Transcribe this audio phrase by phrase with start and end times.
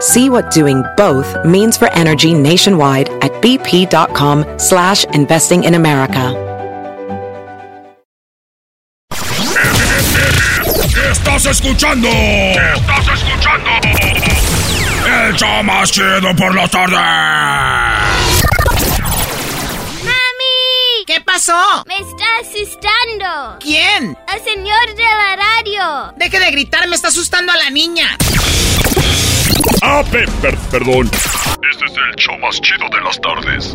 [0.00, 6.34] See what doing both means for energy nationwide at bp.com slash investing in America.
[11.10, 12.08] Estás escuchando.
[12.08, 13.70] Estás escuchando.
[15.06, 16.96] El show más chido por la tarde.
[20.04, 21.04] ¡Mami!
[21.06, 21.84] ¿Qué pasó?
[21.86, 23.58] Me está asustando.
[23.60, 24.18] ¿Quién?
[24.32, 26.12] El señor de la radio.
[26.16, 28.16] Deje de gritar, me está asustando a la niña.
[29.82, 31.10] Ah, per- per- perdón.
[31.70, 33.74] Este es el show más chido de las tardes.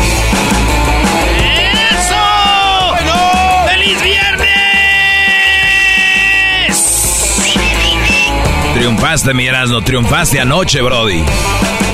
[8.81, 11.23] Triunfaste, mi Erasmo, triunfaste anoche, Brody.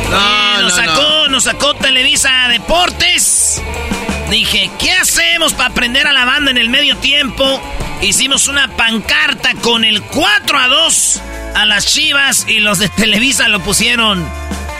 [0.10, 3.62] No, nos sacó, nos sacó Televisa Deportes.
[4.30, 7.62] Dije, ¿qué hacemos para aprender a la banda en el medio tiempo?
[8.02, 11.22] Hicimos una pancarta con el 4 a 2
[11.56, 14.26] a las chivas y los de Televisa lo pusieron.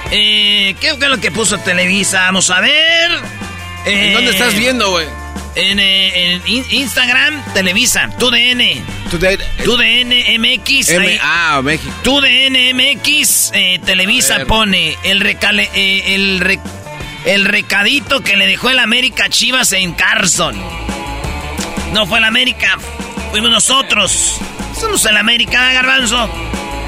[0.10, 2.22] Eh, ¿qué, qué es lo que puso Televisa?
[2.22, 3.12] Vamos a ver.
[3.86, 5.08] ¿En dónde estás viendo, güey?
[5.60, 8.62] En, eh, en Instagram, Televisa, TUDN.
[9.64, 10.90] TUDN MX.
[10.90, 11.92] M- ah, México.
[12.04, 16.60] TUDN MX, eh, Televisa pone el, recale- eh, el, re-
[17.26, 20.56] el recadito que le dejó el América Chivas en Carson.
[21.94, 22.78] No fue el América,
[23.32, 24.38] fuimos nosotros.
[24.80, 26.30] Somos el América, Garbanzo.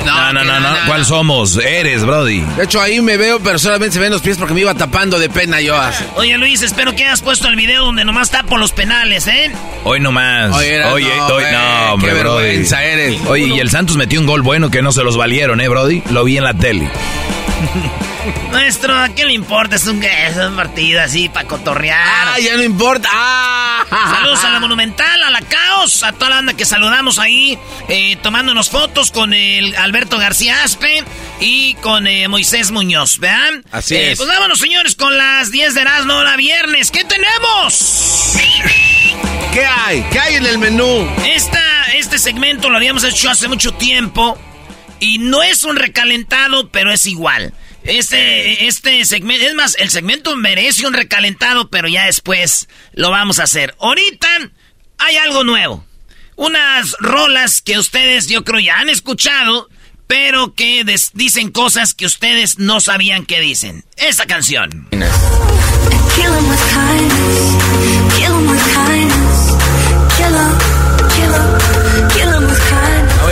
[0.05, 0.69] No, no, no, no.
[0.87, 1.57] ¿Cuál somos?
[1.57, 2.41] Eres, Brody.
[2.57, 5.19] De hecho, ahí me veo, pero solamente se ven los pies porque me iba tapando
[5.19, 6.03] de pena yo así.
[6.15, 9.51] Oye, Luis, espero que hayas puesto el video donde nomás tapo los penales, ¿eh?
[9.83, 10.55] Hoy nomás.
[10.55, 12.43] Oye, Oye, hoy- güey, no, hombre, qué Brody.
[12.43, 13.21] vergüenza eres.
[13.27, 16.01] Oye, y el Santos metió un gol bueno que no se los valieron, ¿eh, Brody?
[16.11, 16.89] Lo vi en la tele.
[18.51, 19.75] Maestro, ¿a qué le importa?
[19.75, 21.99] Es un, es un partido así para cotorrear.
[22.35, 23.09] Ah, ya no importa.
[23.11, 23.68] Ah.
[23.89, 27.57] Saludos a la Monumental, a la Caos, a toda la banda que saludamos ahí,
[27.87, 31.03] eh, tomándonos fotos con el Alberto García Aspe
[31.39, 33.63] y con eh, Moisés Muñoz, ¿vean?
[33.71, 34.17] Así Eh, es.
[34.19, 36.91] Pues vámonos, señores, con las 10 de Erasmo, hora viernes.
[36.91, 38.33] ¿Qué tenemos?
[39.53, 40.05] ¿Qué hay?
[40.11, 41.07] ¿Qué hay en el menú?
[41.25, 41.59] Esta,
[41.95, 44.37] este segmento lo habíamos hecho hace mucho tiempo
[44.99, 47.53] y no es un recalentado, pero es igual.
[47.83, 53.39] Este, este segmento, es más, el segmento merece un recalentado, pero ya después lo vamos
[53.39, 53.75] a hacer.
[53.79, 54.27] Ahorita
[54.97, 55.85] hay algo nuevo.
[56.35, 59.69] Unas rolas que ustedes yo creo ya han escuchado,
[60.07, 63.83] pero que dicen cosas que ustedes no sabían que dicen.
[63.97, 64.87] Esta canción.
[64.89, 65.01] Kill
[66.25, 67.49] 'em with kindness.
[68.89, 69.18] 'em.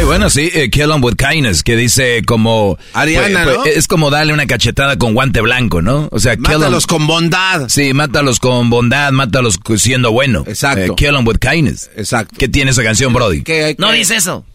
[0.08, 2.78] Bueno, sí, eh, Kill 'em with kindness, que dice como...
[2.94, 3.64] Ariana, pues, ¿no?
[3.64, 6.08] pues, Es como darle una cachetada con guante blanco, ¿no?
[6.12, 7.68] O sea, kill 'em- Mátalos con bondad.
[7.70, 10.44] Sí, mátalos con bondad, mátalos siendo bueno.
[10.48, 10.94] Exacto.
[10.94, 11.90] Eh, kill 'em with kindness.
[11.96, 12.36] Exacto.
[12.40, 13.44] ¿Qué tiene esa canción, Brody?
[13.44, 14.46] ¿Qué- No dice eso.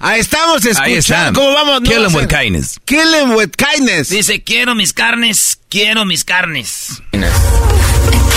[0.00, 0.82] Ah, estamos escuchando.
[0.84, 1.32] Ahí está.
[1.32, 1.80] ¿Cómo vamos?
[1.82, 2.16] No Kill 'em sé.
[2.16, 2.80] with kindness.
[2.84, 4.08] Kill 'em with kindness.
[4.10, 7.00] Dice, quiero mis carnes, quiero mis carnes.
[7.10, 7.22] Kill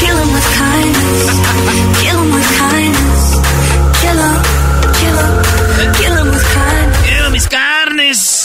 [0.10, 2.02] 'em with kindness.
[2.02, 3.07] Kill 'em with kindness.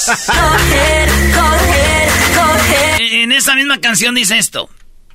[0.06, 0.26] Carnes.
[0.26, 4.68] Go ahead, go ahead, go ahead, En esa misma canción dice esto.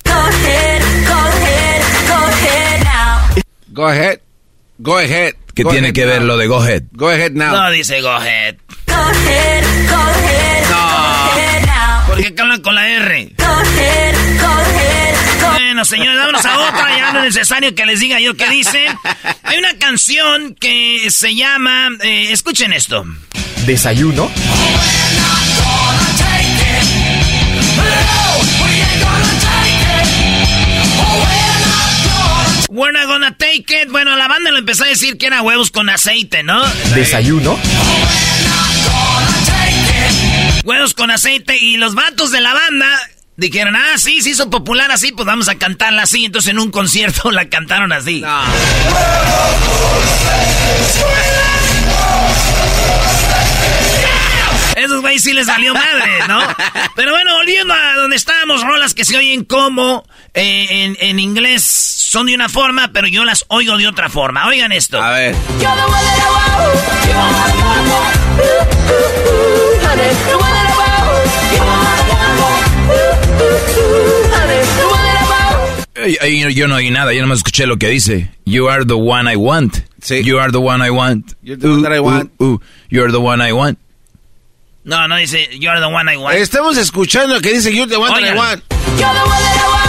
[0.06, 3.20] go ahead, go ahead, go ahead now.
[3.70, 4.22] Go ahead.
[4.80, 5.34] Go ahead.
[5.56, 6.28] ¿Qué Go tiene ahead que ver now.
[6.28, 6.84] lo de Go Ahead?
[6.92, 7.52] Go ahead now.
[7.52, 8.58] No dice go ahead.
[8.86, 10.78] Go ahead, go ahead, No.
[10.78, 12.08] go ahead now.
[12.08, 13.34] ¿Por qué hablan con la R?
[13.38, 14.07] Go ahead,
[15.78, 16.98] Bueno, señores, vámonos a otra.
[16.98, 18.98] Ya no es necesario que les diga yo qué dicen.
[19.44, 21.90] Hay una canción que se llama.
[22.02, 23.06] eh, escuchen esto.
[23.68, 24.32] Desayuno.
[32.70, 33.92] We're not gonna take it.
[33.92, 36.66] Bueno, la banda lo empezó a decir que era huevos con aceite, ¿no?
[36.96, 37.56] Desayuno.
[40.64, 41.56] Huevos con aceite.
[41.56, 42.88] Y los vatos de la banda
[43.38, 46.26] dijeron, ah, sí, se hizo popular así, pues vamos a cantarla así.
[46.26, 48.24] Entonces en un concierto la cantaron así.
[54.76, 56.40] Esos güeyes sí les salió madre, ¿no?
[56.96, 60.06] Pero bueno, volviendo a donde estábamos, rolas que se oyen como
[60.36, 64.48] eh, en, en inglés son de una forma, pero yo las oigo de otra forma.
[64.48, 65.02] Oigan esto.
[65.02, 65.36] A ver.
[76.54, 78.30] Yo no oí nada, yo nomás escuché lo que dice.
[78.46, 79.78] You are the one I want.
[80.02, 80.24] Sí.
[80.24, 81.34] You are the one I want.
[81.42, 82.32] You're the one that I want.
[82.42, 83.80] Ooh, ooh, you are the one I want.
[84.84, 86.36] No, no dice, you're the one I want.
[86.38, 88.38] Estamos escuchando lo que dice You the one that I Oigan.
[88.38, 88.64] want.
[88.70, 89.88] You're the one that I want.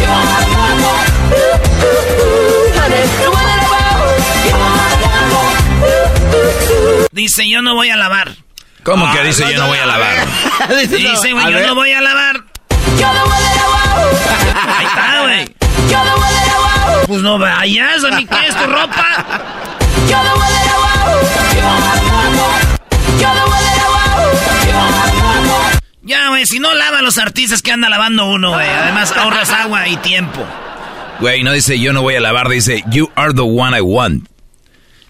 [0.00, 1.08] You're the one that I want.
[1.32, 3.02] Ooh, ooh, ooh, honey.
[3.22, 3.92] The one that I want.
[4.44, 5.60] You're the one that I want.
[5.84, 7.08] Ooh, ooh, ooh.
[7.12, 8.34] Dice, yo no voy a lavar.
[8.82, 10.26] ¿Cómo que Ah, dice yo no voy a lavar?
[10.80, 11.66] Dice, Dice, güey, a yo ver.
[11.68, 12.36] no voy a lavar.
[12.98, 13.41] You're the one
[17.12, 19.06] Pues no vayas, a mí qué es tu ropa.
[26.04, 28.66] Ya, güey, si no lava los artistas que anda lavando uno, güey.
[28.66, 30.42] Además ahorras agua y tiempo.
[31.20, 34.26] Güey, no dice yo no voy a lavar, dice you are the one I want.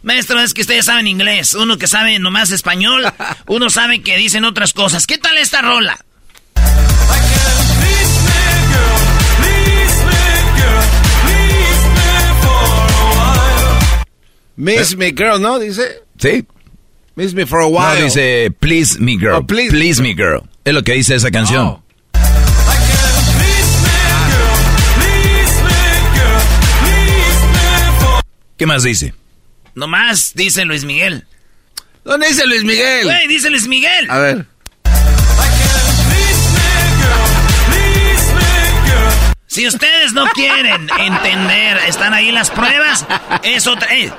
[0.03, 1.55] Maestro, es que ustedes saben inglés.
[1.55, 3.05] Uno que sabe nomás español,
[3.47, 5.07] uno sabe que dicen otras cosas.
[5.07, 6.05] ¿Qué tal esta rola?
[14.57, 15.59] Miss me girl, ¿no?
[15.59, 16.03] Dice.
[16.19, 16.47] ¿Sí?
[17.15, 18.05] Miss me for a No, while.
[18.05, 19.35] dice please me girl.
[19.37, 20.01] Oh, please.
[20.03, 20.43] me girl.
[20.65, 21.67] Es lo que dice esa canción.
[21.67, 21.83] Oh.
[28.57, 29.15] ¿Qué más dice?
[29.75, 31.27] Nomás dice Luis Miguel.
[32.05, 33.05] ¿Dónde dice Luis Miguel?
[33.05, 34.11] Güey, dice Luis Miguel.
[34.11, 34.47] A ver.
[39.47, 43.05] Si ustedes no quieren entender, están ahí las pruebas,
[43.43, 43.95] es otra.
[43.95, 44.11] eh.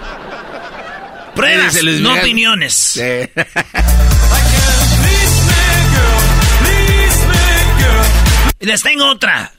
[1.35, 2.74] Pruebas, no opiniones.
[2.74, 3.01] Sí.
[8.63, 9.51] Y les tengo otra.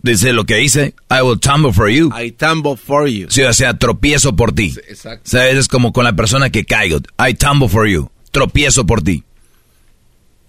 [0.00, 2.10] Dice lo que dice I will tumble for you.
[2.18, 3.26] I tumble for you.
[3.28, 4.74] Sí, o sea, tropiezo por ti.
[4.88, 5.22] exacto.
[5.26, 7.00] O sea, es como con la persona que caigo.
[7.18, 8.10] I tumble for you.
[8.30, 9.22] Tropiezo por ti.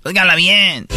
[0.05, 0.88] Óigala bien.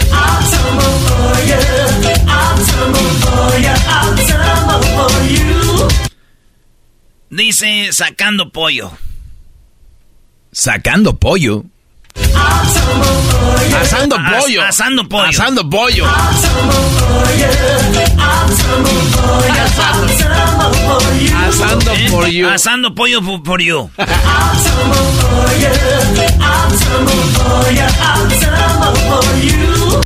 [7.31, 8.91] Dice sacando pollo.
[10.51, 11.65] Sacando pollo.
[13.81, 14.63] Asando As- pollo.
[14.63, 15.29] asando pollo.
[15.29, 16.05] Asando pollo.
[21.49, 22.09] Asando ¿eh?
[22.11, 22.49] for you.
[22.49, 23.91] Asando pollo for, for you.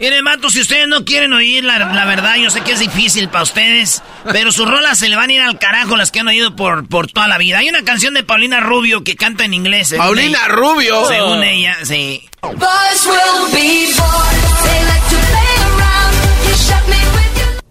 [0.00, 3.28] Miren, mato, si ustedes no quieren oír la, la verdad, yo sé que es difícil
[3.28, 6.28] para ustedes, pero sus rolas se le van a ir al carajo las que han
[6.28, 7.58] oído por, por toda la vida.
[7.58, 9.88] Hay una canción de Paulina Rubio que canta en inglés.
[9.88, 10.48] según Paulina ella.
[10.48, 11.06] Rubio.
[11.06, 12.22] Según ella, sí.
[12.42, 14.40] Boys will be bored.
[14.64, 16.14] They like to play around.
[16.48, 17.62] You shut me with your.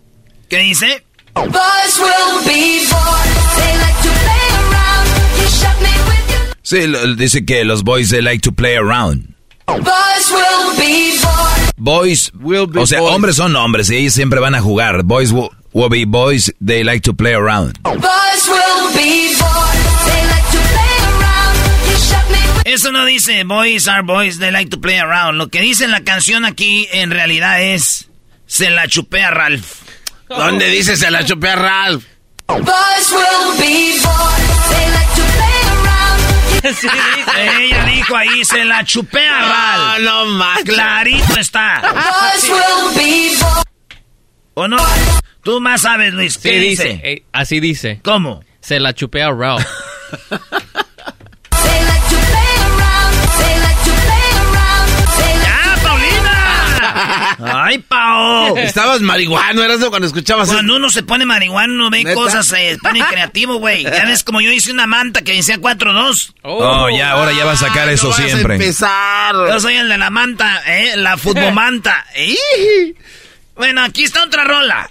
[0.49, 1.03] ¿Qué dice?
[1.33, 3.29] Boys will be bored.
[3.57, 5.07] They like to play around.
[5.41, 6.55] You shut me with your.
[6.61, 9.33] Sí, dice que los boys they like to play around.
[9.77, 11.73] Boys will be bored.
[11.77, 13.13] Boys, Will be o sea, boys.
[13.13, 15.03] hombres son hombres y ellos siempre van a jugar.
[15.03, 17.77] Boys will, will be boys, they like to play around.
[17.83, 19.77] Boys will be bored.
[20.05, 21.55] They like to play around.
[21.89, 22.29] You shut
[22.65, 22.71] me.
[22.71, 25.37] Eso no dice boys are boys, they like to play around.
[25.37, 28.09] Lo que dice en la canción aquí en realidad es
[28.45, 29.83] se la chupé a Ralph.
[30.27, 32.03] ¿Dónde dice se la chupé a Ralph?
[32.47, 34.39] Boys will be bored.
[34.69, 34.98] They like to play
[37.37, 39.99] Ella dijo ahí se la chupé a Ralph.
[40.03, 40.63] no más.
[40.63, 41.81] Clarito está.
[44.53, 44.77] ¿O no?
[45.43, 46.33] Tú más sabes, Luis.
[46.33, 46.83] Sí, ¿Qué dice.
[46.89, 47.01] dice?
[47.11, 48.01] eh, así dice.
[48.03, 48.43] ¿Cómo?
[48.61, 49.65] Se la chupé a Ralph.
[57.69, 58.57] ¡Ay, Pao!
[58.57, 62.15] Estabas marihuano, eras cuando escuchabas Cuando uno se pone marihuano, uno ve ¿Neta?
[62.15, 63.83] cosas, se pone creativo, güey.
[63.83, 66.33] Ya ves, como yo hice una manta que decía 4-2.
[66.41, 68.55] Oh, ya, ahora ya va a sacar Ay, eso no vas a siempre.
[68.55, 69.35] empezar.
[69.35, 70.93] Yo soy el de la manta, ¿eh?
[70.97, 72.05] La futbomanta.
[73.55, 74.89] Bueno, aquí está otra rola.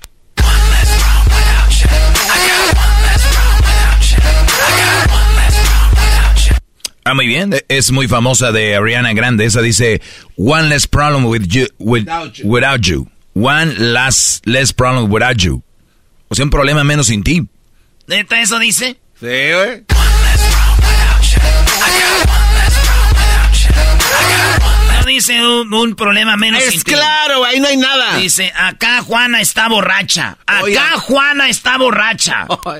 [7.10, 7.54] Ah, muy bien.
[7.68, 9.46] Es muy famosa de Ariana Grande.
[9.46, 10.02] Esa dice,
[10.36, 12.46] one less problem with you, with- Without you.
[12.46, 13.08] without you.
[13.34, 15.62] One less, less problem without you.
[16.28, 17.46] O sea, un problema menos sin ti.
[18.06, 18.98] ¿Neta eso dice?
[19.18, 19.84] Sí, güey.
[25.00, 26.92] No dice un, un problema menos sin Es ti.
[26.92, 28.16] claro, ahí no hay nada.
[28.16, 30.36] Dice, acá Juana está borracha.
[30.46, 30.98] Acá Oiga.
[30.98, 32.42] Juana está borracha.
[32.42, 32.78] Acá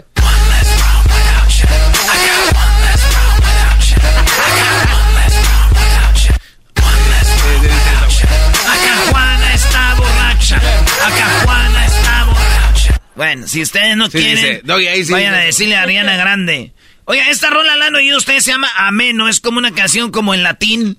[11.09, 13.01] Acá Juana está borracha.
[13.17, 15.13] Bueno, si ustedes no Sí, quieren, dice, ahí sí.
[15.13, 16.73] vayan a decirle a Ariana Grande.
[17.05, 19.29] Oiga, esta rola la han oído ustedes, se llama Ameno.
[19.29, 20.99] Es como una canción como en latín.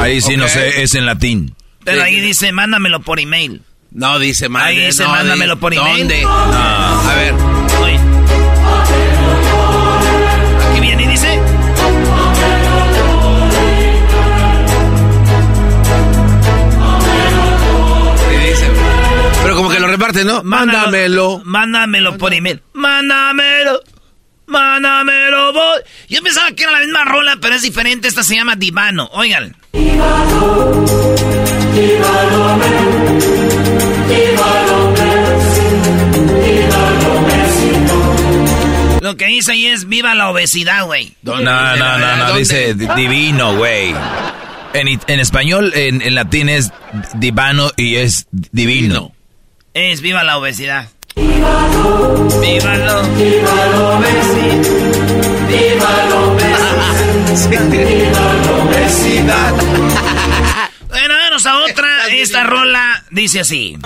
[0.00, 0.50] Ahí sí, no Ok.
[0.50, 1.54] sé, es en latín.
[1.84, 3.62] Pero ahí dice, mándamelo por email.
[3.94, 4.68] No dice madre.
[4.68, 5.98] Ahí dice, no, mándamelo por email.
[5.98, 6.22] ¿Dónde?
[6.22, 7.34] No, a ver.
[7.82, 8.00] Oye.
[10.70, 11.40] Aquí viene y dice.
[18.16, 18.66] Sí, dice.
[19.42, 20.42] Pero como que lo reparte, ¿no?
[20.42, 21.42] Mándamelo.
[21.44, 22.62] Mándamelo por email.
[22.72, 23.80] Mándamelo.
[24.46, 25.82] Mándamelo, voy.
[26.08, 28.08] Yo pensaba que era la misma rola, pero es diferente.
[28.08, 29.08] Esta se llama Divano.
[29.12, 29.56] Oigan.
[39.12, 41.14] Lo que dice ahí es viva la obesidad, güey.
[41.22, 43.94] No, no, no, no, dice di- divino, güey.
[44.72, 46.72] En, español, en, en latín es
[47.16, 49.12] divano y es divino.
[49.74, 50.88] Es viva la obesidad.
[51.14, 52.74] Viva lo, viva
[53.54, 54.62] la obesidad.
[55.46, 57.68] Viva la obesidad.
[57.68, 59.52] Viva la obesidad.
[60.88, 62.06] Bueno, vamos a otra.
[62.12, 63.76] Esta rola dice así.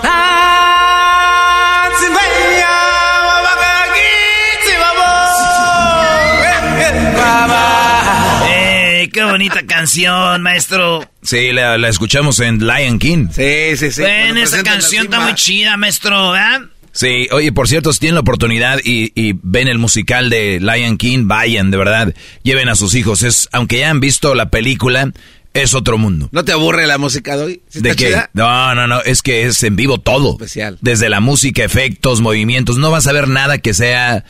[8.49, 11.09] ¡Eh, qué bonita canción, maestro!
[11.21, 13.27] Sí, la, la escuchamos en Lion King.
[13.31, 14.01] Sí, sí, sí.
[14.01, 16.61] Bueno, presentan canción está muy chida, maestro, ¿verdad?
[16.91, 20.97] Sí, oye, por cierto, si tienen la oportunidad y, y ven el musical de Lion
[20.97, 23.21] King, vayan, de verdad, lleven a sus hijos.
[23.21, 25.11] Es, aunque ya han visto la película,
[25.53, 26.27] es otro mundo.
[26.31, 27.61] ¿No te aburre la música de hoy?
[27.69, 28.07] ¿Sí ¿De qué?
[28.07, 28.31] chida?
[28.33, 30.31] No, no, no, es que es en vivo todo.
[30.33, 30.79] Especial.
[30.81, 34.23] Desde la música, efectos, movimientos, no vas a ver nada que sea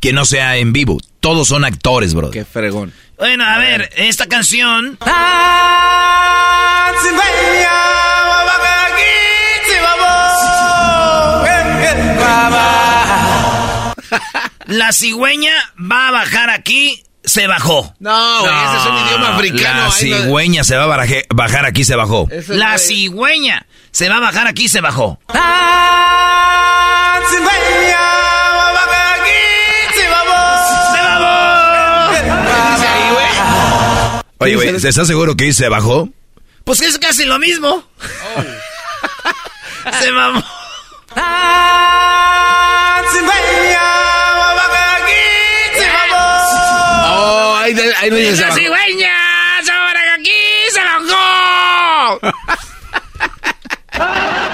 [0.00, 0.98] que no sea en vivo.
[1.20, 2.30] Todos son actores, bro.
[2.30, 2.92] Qué fregón.
[3.18, 4.98] Bueno, a ver, esta canción.
[14.66, 17.94] La cigüeña va a bajar aquí, se bajó.
[18.00, 19.78] No, güey, ese es un idioma africano.
[19.78, 22.26] La no- cigüeña se va a baraje- bajar aquí, se bajó.
[22.30, 25.18] Eso La de- cigüeña se va a bajar aquí, se bajó.
[27.30, 27.40] ¡Se
[34.38, 36.08] Oye, güey, se- ¿estás seguro que se bajó?
[36.64, 37.84] Pues es casi lo mismo.
[40.00, 40.42] se mamó.
[47.08, 49.14] Oh, ahí, ahí no se La cigüeña
[49.64, 50.40] se va a bajar aquí,
[50.72, 52.20] se bajó.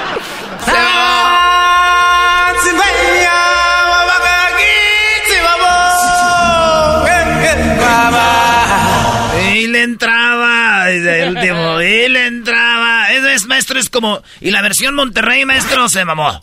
[11.83, 13.11] y le entraba.
[13.13, 14.23] Eso es, maestro, es como.
[14.41, 16.39] Y la versión Monterrey, maestro, se mamó.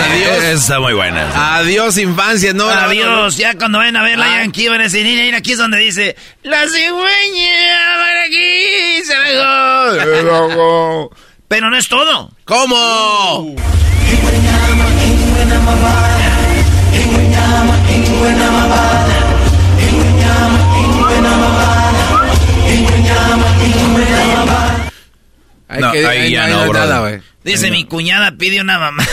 [0.00, 0.42] Adiós.
[0.44, 1.56] Eh, Está muy buena.
[1.58, 2.66] Adiós, infancia, no.
[2.66, 2.86] no, no, no.
[2.88, 4.36] Adiós, ya cuando vayan a ver la Ah.
[4.42, 9.16] Yankee van a decir, mira, mira, aquí es donde dice, la cigüeña, van aquí, se
[10.36, 11.10] bajó.
[11.48, 12.30] Pero no es todo.
[12.44, 13.56] ¿Cómo?
[13.56, 13.87] Hay
[25.80, 27.20] No, ahí ya no, nada, güey.
[27.44, 29.08] Dice, mi cuñada pide una mamada.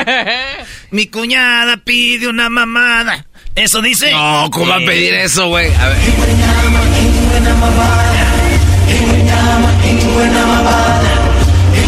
[0.90, 3.26] mi cuñada pide una mamada.
[3.54, 4.10] ¿Eso dice?
[4.10, 5.72] No, ¿cómo va a pedir eso, güey?
[5.74, 5.98] A ver.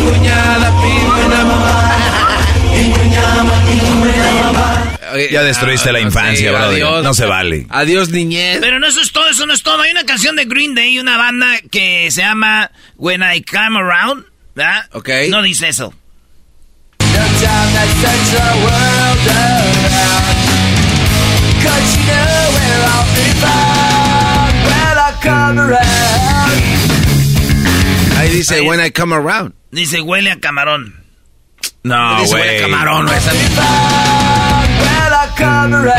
[0.04, 1.93] Oye,
[5.30, 6.82] Ya destruiste la no, infancia, sí, brother.
[6.82, 7.04] adiós.
[7.04, 7.66] No se vale.
[7.70, 8.58] Adiós, niñez.
[8.60, 9.80] Pero no eso es todo, eso no es todo.
[9.82, 14.26] Hay una canción de Green Day, una banda que se llama When I Come Around,
[14.54, 14.88] ¿verdad?
[14.92, 15.08] Ok.
[15.30, 15.94] No dice eso.
[28.18, 29.54] Ahí dice, when I come around.
[29.70, 31.04] Dice huele a camarón.
[31.82, 34.43] No, dice, huele a güey.
[35.36, 35.92] Camarón,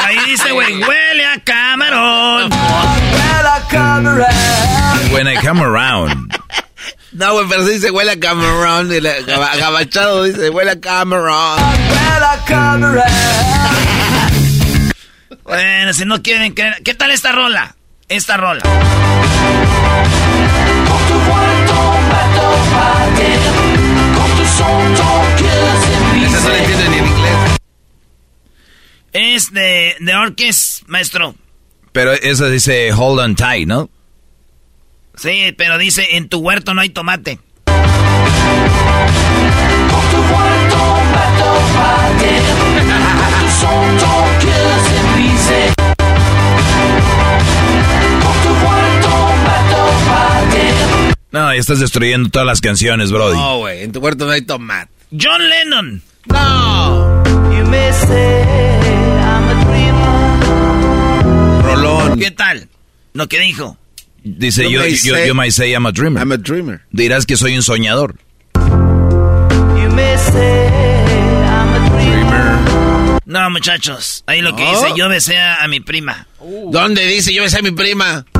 [0.00, 2.50] Ahí dice, güey, huele a camarón.
[5.12, 6.32] When I come around.
[7.12, 8.92] No, güey, pero sí dice, huele a camarón.
[8.92, 11.58] y la- gaba- Agabachado dice, huele a camarón.
[15.44, 16.80] Bueno, si no quieren creer.
[16.84, 17.74] ¿Qué tal esta rola?
[18.08, 18.62] Esta rola.
[24.42, 25.19] Esa no
[29.12, 31.34] Es de, de Orquest, maestro.
[31.92, 33.90] Pero eso dice hold on tight, ¿no?
[35.16, 37.38] Sí, pero dice, en tu huerto no hay tomate.
[51.32, 53.36] No, estás destruyendo todas las canciones, Brody.
[53.36, 54.90] No, güey, en tu huerto no hay tomate.
[55.12, 56.02] John Lennon.
[56.26, 57.22] No.
[61.82, 62.18] Rolón.
[62.18, 62.68] ¿Qué tal?
[63.12, 63.76] Lo que dijo.
[64.22, 66.20] Dice, You yo, may yo, say- yo might say I'm a dreamer.
[66.22, 66.82] I'm a dreamer.
[66.92, 68.16] Dirás que soy un soñador.
[73.26, 74.24] No, muchachos.
[74.26, 76.26] Ahí lo que dice, yo besé a, a mi prima.
[76.70, 78.26] ¿Dónde dice yo besé a mi prima?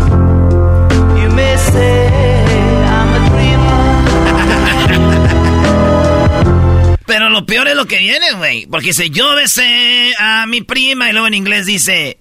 [7.07, 8.67] Pero lo peor es lo que viene, güey.
[8.67, 12.19] Porque dice, yo besé a mi prima y luego en inglés dice...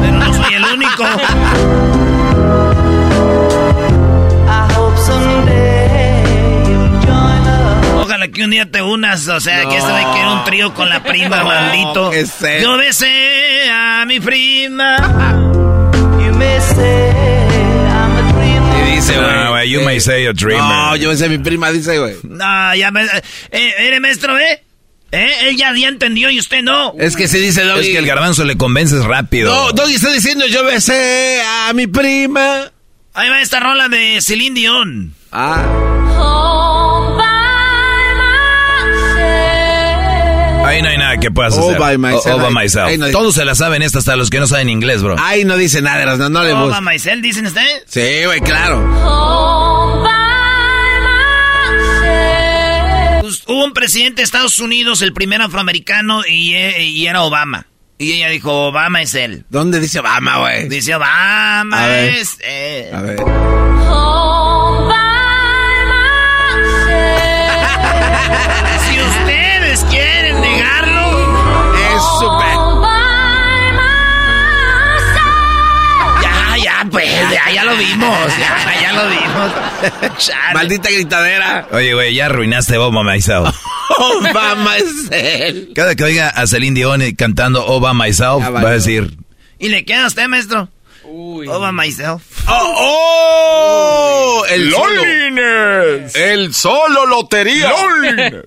[0.00, 1.04] Pero no soy el único.
[7.96, 10.88] Ojalá que un día te unas, o sea, que este güey quiere un trío con
[10.90, 12.12] la prima, No, maldito.
[12.60, 14.96] Yo besé a mi prima.
[18.78, 19.34] Y dice, güey.
[19.34, 20.62] No, güey, you eh, may say a dreamer.
[20.62, 22.16] No, yo besé a mi prima, dice, güey.
[22.24, 23.04] No, ya me...
[23.50, 24.64] Eh, ¿Eres maestro, eh?
[25.12, 25.48] ¿Eh?
[25.48, 26.94] Él ya, ya entendió y usted no.
[26.98, 27.92] Es que se dice, Es Doggy.
[27.92, 29.52] que el garbanzo le convences rápido.
[29.52, 32.70] No, Doggy está diciendo yo besé a mi prima.
[33.14, 35.14] Ahí va esta rola de Celine Dion.
[35.32, 35.64] Ah.
[40.64, 41.78] Ahí no hay nada que puedas All hacer.
[41.78, 42.26] by myself.
[42.26, 42.96] All by myself.
[42.96, 45.16] no hay- Todos se la saben esta hasta los que no saben inglés, bro.
[45.18, 46.82] Ahí no dice nada, no, no le Oh, busques.
[46.82, 47.82] Maisel, dicen ustedes.
[47.88, 48.78] Sí, güey, claro.
[50.02, 50.14] Pues,
[53.46, 57.66] hubo un presidente de Estados Unidos, el primer afroamericano, y, eh, y era Obama.
[57.98, 59.44] Y ella dijo, Obama es él.
[59.50, 60.68] ¿Dónde dice Obama, güey?
[60.68, 62.14] Dice, Obama A ver.
[62.14, 62.94] es él.
[62.94, 63.18] A ver.
[68.86, 71.10] Si ustedes quieren negarlo,
[71.76, 72.56] Es súper.
[76.22, 80.16] ya, ya, pues, ya, ya lo vimos, ya, ya lo.
[80.18, 80.54] Chale.
[80.54, 81.68] Maldita gritadera.
[81.72, 83.54] Oye, güey, ya arruinaste Obama Myself.
[83.98, 85.72] Obama es él.
[85.74, 89.16] Cada que oiga a Celine Dion cantando Obama Myself, va a decir...
[89.58, 90.70] ¿Y le queda a usted, maestro?
[91.10, 92.22] Obama myself.
[92.48, 92.74] ¡Oh!
[92.78, 95.02] oh el solo.
[96.14, 97.72] El solo lotería.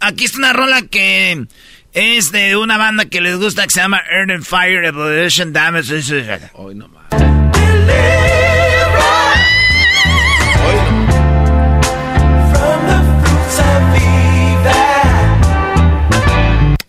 [0.00, 1.46] Aquí está una rola que
[1.92, 6.50] es de una banda que les gusta que se llama Earth and Fire Evolution Damage.
[6.54, 7.06] Hoy no más.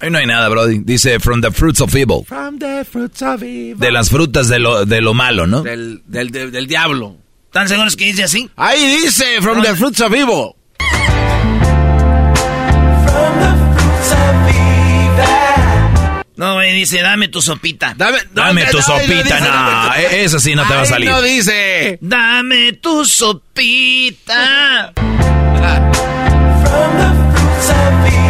[0.07, 0.79] Ahí no hay nada, Brody.
[0.85, 2.23] Dice, from the fruits of evil.
[2.25, 3.77] From the fruits of evil.
[3.77, 5.63] De las frutas de lo, de lo malo, ¿no?
[5.63, 7.17] Del, del, del, del diablo.
[7.47, 8.49] ¿Están seguros que dice así?
[8.55, 10.53] Ahí dice, from the fruits of evil.
[16.37, 17.95] No, güey, dice, dame tu sopita.
[17.97, 19.45] Dame, Dame no, tu no, sopita, dice, no.
[19.47, 21.09] dame tu- e- Esa sí no te va a salir.
[21.09, 21.97] no dice.
[21.99, 24.93] Dame tu sopita.
[26.67, 28.26] Yo me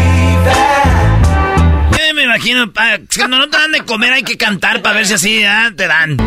[2.39, 5.43] cuando no te dan de comer hay que cantar para ver si así
[5.75, 6.17] te dan.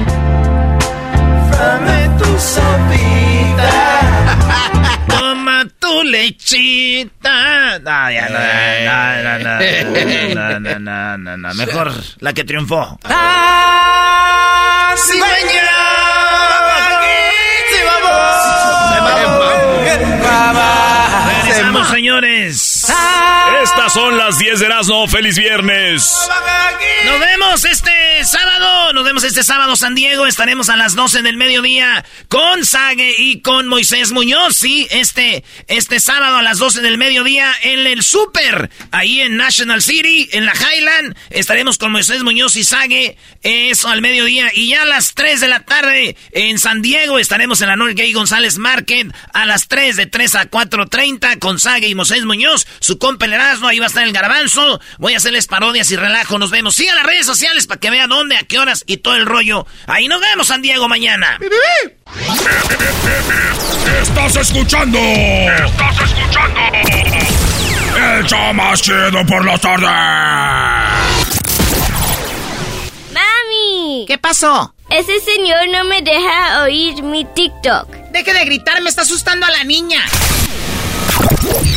[2.19, 3.71] Tu sopita.
[5.09, 7.79] Toma tu lechita.
[7.79, 8.39] No, ya, no,
[10.35, 12.99] no, no, no, Mejor la que triunfó.
[13.05, 15.21] Ah, sí, sí,
[21.63, 21.89] vamos.
[21.89, 22.87] Señores.
[22.91, 23.20] Ah,
[23.63, 25.07] estas son las 10 de Erasmo.
[25.07, 26.13] ¡Feliz viernes!
[27.05, 28.93] Nos vemos este sábado.
[28.93, 30.27] Nos vemos este sábado, San Diego.
[30.27, 34.57] Estaremos a las 12 del mediodía con Sage y con Moisés Muñoz.
[34.57, 38.71] Sí, este, este sábado a las 12 del mediodía en el Super.
[38.91, 41.17] Ahí en National City, en la Highland.
[41.31, 43.17] Estaremos con Moisés Muñoz y Sage.
[43.43, 44.51] Eso al mediodía.
[44.55, 48.13] Y ya a las 3 de la tarde en San Diego estaremos en la Norgay
[48.13, 49.09] González Market.
[49.33, 52.67] A las 3 de 3 a 4.30 con Sage y Moisés Muñoz.
[52.81, 53.21] Su compa
[53.51, 54.81] Erasmo, ahí va a estar el garbanzo.
[54.99, 56.39] Voy a hacerles parodias y relajo.
[56.39, 56.77] Nos vemos.
[56.77, 59.67] Sigan las redes sociales para que vean dónde, a qué horas y todo el rollo.
[59.89, 61.37] Ahí nos vemos, San Diego, mañana.
[64.03, 64.99] Estás escuchando.
[65.01, 66.61] Estás escuchando.
[67.97, 69.87] El show más chido por la tarde.
[73.13, 74.05] ¡Mami!
[74.07, 74.73] ¿Qué pasó?
[74.91, 77.89] Ese señor no me deja oír mi TikTok.
[78.13, 80.05] Deje de gritar, me está asustando a la niña.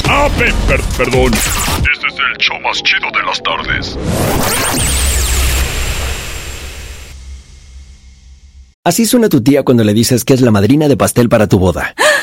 [0.09, 1.33] Ah, pe- per- perdón.
[1.33, 3.97] Este es el show más chido de las tardes.
[8.85, 11.57] Así suena tu tía cuando le dices que es la madrina de pastel para tu
[11.59, 11.95] boda.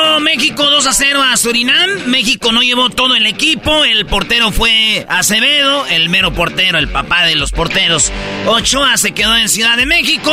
[0.21, 1.89] México 2 a 0 a Surinam.
[2.07, 3.83] México no llevó todo el equipo.
[3.83, 8.11] El portero fue Acevedo, el mero portero, el papá de los porteros.
[8.47, 10.31] Ochoa se quedó en Ciudad de México.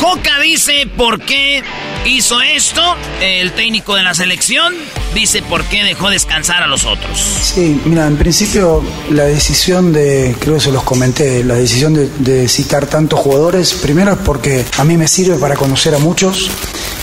[0.00, 1.62] Coca dice por qué
[2.06, 2.82] hizo esto.
[3.20, 4.74] El técnico de la selección
[5.14, 7.18] dice por qué dejó descansar a los otros.
[7.18, 12.48] Sí, mira, en principio la decisión de, creo que se los comenté, la decisión de,
[12.48, 16.50] citar tantos jugadores, primero es porque a mí me sirve para conocer a muchos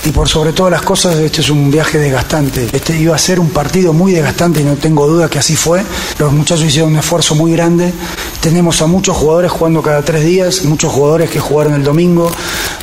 [0.05, 2.24] y por sobre todas las cosas este es un viaje desgastante.
[2.73, 5.83] Este iba a ser un partido muy desgastante y no tengo duda que así fue.
[6.19, 7.93] Los muchachos hicieron un esfuerzo muy grande.
[8.41, 12.31] Tenemos a muchos jugadores jugando cada tres días, muchos jugadores que jugaron el domingo,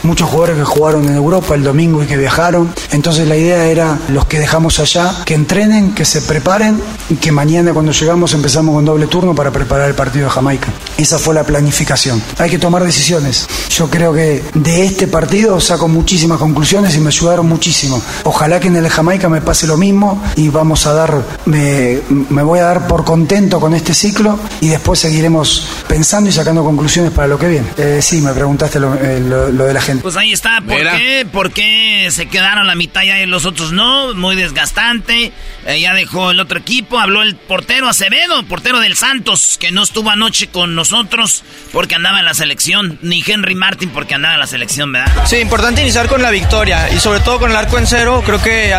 [0.02, 2.72] muchos jugadores que jugaron en Europa el domingo y que viajaron.
[2.90, 7.32] Entonces la idea era los que dejamos allá, que entrenen, que se preparen y que
[7.32, 10.68] mañana cuando llegamos empezamos con doble turno para preparar el partido de Jamaica.
[10.96, 12.22] Esa fue la planificación.
[12.38, 13.46] Hay que tomar decisiones.
[13.70, 18.02] Yo creo que de este partido saco muchísimas conclusiones y me ayudaron muchísimo.
[18.24, 21.98] Ojalá que en el Jamaica me pase lo mismo y vamos a dar, me,
[22.30, 26.62] me voy a dar por contento con este ciclo y después seguiremos pensando y sacando
[26.64, 27.66] conclusiones para lo que viene.
[27.78, 30.02] Eh, sí, me preguntaste lo, eh, lo- lo de la gente.
[30.02, 30.96] Pues ahí está, ¿por Mira.
[30.96, 31.26] qué?
[31.30, 34.14] ¿Por qué se quedaron la mitad ya y los otros no?
[34.14, 35.32] Muy desgastante.
[35.66, 39.82] Eh, ya dejó el otro equipo, habló el portero Acevedo, portero del Santos, que no
[39.82, 44.40] estuvo anoche con nosotros porque andaba en la selección, ni Henry Martin porque andaba en
[44.40, 45.12] la selección, ¿verdad?
[45.26, 48.22] Sí, importante iniciar con la victoria y sobre todo con el arco en cero.
[48.26, 48.74] Creo que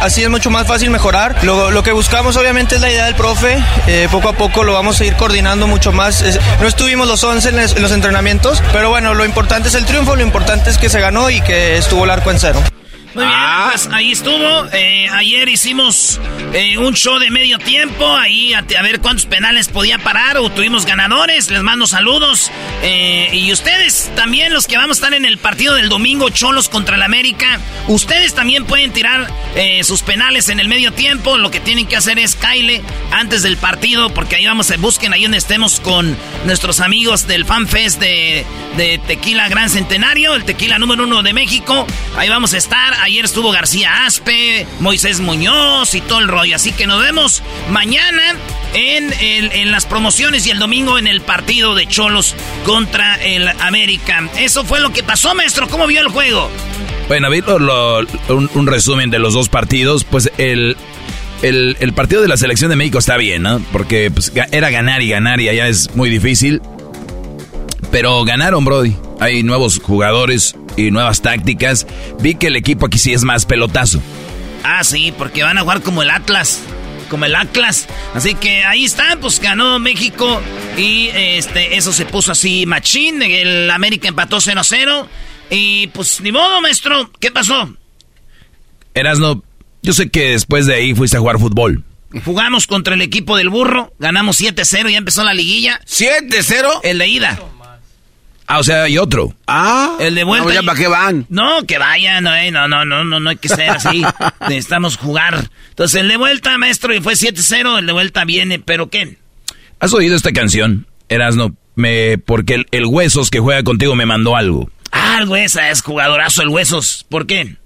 [0.00, 1.44] así, es mucho más fácil mejorar.
[1.44, 3.62] Lo, lo que buscamos obviamente es la idea del profe.
[3.86, 6.24] Eh, poco a poco lo vamos a ir coordinando mucho más.
[6.60, 10.16] No estuvimos los 11 en, en los entrenamientos, pero bueno, lo importante es el triunfo,
[10.16, 12.62] lo importante es que se ganó y que estuvo el arco en cero.
[13.14, 13.68] Muy bien, Ah.
[13.70, 14.66] pues ahí estuvo.
[14.72, 16.18] Eh, ayer hicimos
[16.54, 20.50] eh, un show de medio tiempo, ahí a, a ver cuántos penales podía parar o
[20.50, 21.50] tuvimos ganadores.
[21.50, 22.50] Les mando saludos.
[22.82, 26.68] Eh, y ustedes también, los que vamos a estar en el partido del domingo, Cholos
[26.68, 31.36] contra el América, ustedes también pueden tirar eh, sus penales en el medio tiempo.
[31.36, 35.12] Lo que tienen que hacer es Kyle antes del partido, porque ahí vamos, a busquen
[35.12, 38.44] ahí donde estemos con nuestros amigos del Fan Fest de,
[38.76, 41.86] de Tequila Gran Centenario, el tequila número uno de México.
[42.16, 42.94] Ahí vamos a estar.
[43.02, 46.54] Ayer estuvo García Aspe, Moisés Muñoz y todo el rollo.
[46.56, 48.22] Así que nos vemos mañana
[48.74, 52.34] en, el- en las promociones y el domingo en el partido de Cholos
[52.64, 54.28] contra el América.
[54.38, 55.66] Eso fue lo que pasó, maestro.
[55.68, 56.48] ¿Cómo vio el juego?
[57.08, 57.28] Bueno,
[58.28, 60.04] un, un resumen de los dos partidos.
[60.04, 60.76] Pues el,
[61.94, 63.60] partido de la selección de México está bien, ¿no?
[63.72, 66.62] Porque pues, era ganar y ganar y allá es muy difícil.
[67.92, 68.96] Pero ganaron, Brody.
[69.20, 71.86] Hay nuevos jugadores y nuevas tácticas.
[72.20, 74.02] Vi que el equipo aquí sí es más pelotazo.
[74.64, 76.60] Ah, sí, porque van a jugar como el Atlas.
[77.10, 77.86] Como el Atlas.
[78.14, 80.40] Así que ahí está, pues ganó México.
[80.78, 83.22] Y este, eso se puso así machín.
[83.22, 85.06] El América empató 0-0.
[85.50, 87.10] Y pues ni modo, maestro.
[87.20, 87.76] ¿Qué pasó?
[88.94, 89.42] Erasno,
[89.82, 91.84] yo sé que después de ahí fuiste a jugar fútbol.
[92.24, 93.92] Jugamos contra el equipo del burro.
[93.98, 94.90] Ganamos 7-0.
[94.90, 95.82] Ya empezó la liguilla.
[95.86, 96.80] ¿7-0?
[96.84, 97.38] El de ida.
[98.52, 99.34] Ah, o sea, hay otro.
[99.46, 99.96] Ah.
[99.98, 100.46] El de vuelta.
[100.46, 101.24] No, ya para qué van.
[101.30, 104.02] No, que vayan, no, eh, no, no, no, no, no hay que ser así.
[104.40, 105.48] Necesitamos jugar.
[105.70, 109.16] Entonces, el de vuelta, maestro, y fue 7-0, el de vuelta viene, pero ¿qué?
[109.80, 111.56] ¿Has oído esta canción, Erasno?
[111.76, 114.70] Me, porque el, el Huesos que juega contigo me mandó algo.
[114.90, 117.06] Ah, el Huesa es jugadorazo, el Huesos.
[117.08, 117.56] ¿Por qué?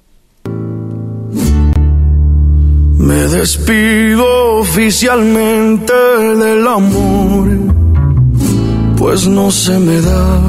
[2.96, 4.24] Me despido
[4.60, 7.74] oficialmente del amor,
[8.96, 10.40] pues no se me da.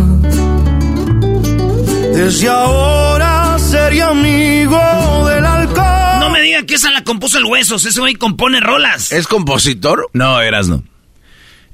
[2.14, 4.80] Desde ahora sería amigo
[5.28, 6.20] del alcohol.
[6.20, 9.12] No me digan que esa la compuso el Huesos, ese güey compone rolas.
[9.12, 10.10] ¿Es compositor?
[10.14, 10.84] No, Erasno.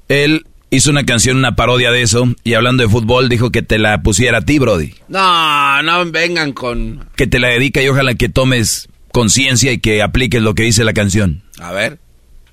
[0.10, 3.78] Él hizo una canción, una parodia de eso, y hablando de fútbol dijo que te
[3.78, 4.96] la pusiera a ti, Brody.
[5.08, 7.08] No, no vengan con...
[7.16, 10.84] Que te la dedica y ojalá que tomes conciencia y que apliques lo que dice
[10.84, 11.44] la canción.
[11.60, 12.00] A ver.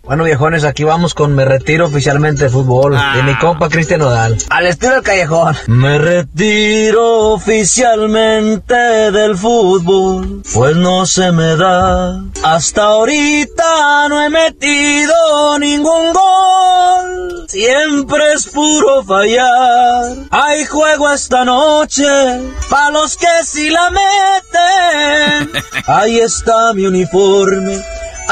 [0.03, 2.99] Bueno, viejones, aquí vamos con Me retiro oficialmente de fútbol.
[3.15, 4.39] De mi compa Cristian Nodal.
[4.49, 5.57] Al estilo del callejón.
[5.67, 10.43] Me retiro oficialmente del fútbol.
[10.53, 12.25] Pues no se me da.
[12.43, 17.47] Hasta ahorita no he metido ningún gol.
[17.49, 20.17] Siempre es puro fallar.
[20.31, 22.07] Hay juego esta noche.
[22.69, 25.63] Pa' los que sí la meten.
[25.87, 27.81] Ahí está mi uniforme.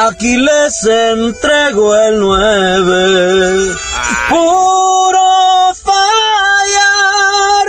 [0.00, 3.76] Aquí les entrego el 9.
[4.28, 7.66] Puro fallar.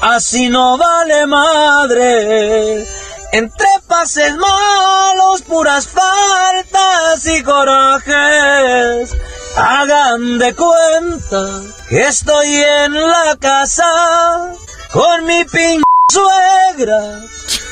[0.00, 2.86] Así no vale madre.
[3.32, 9.14] Entre pases malos, puras faltas y corajes.
[9.54, 14.54] Hagan de cuenta que estoy en la casa
[14.92, 17.20] con mi pin suegra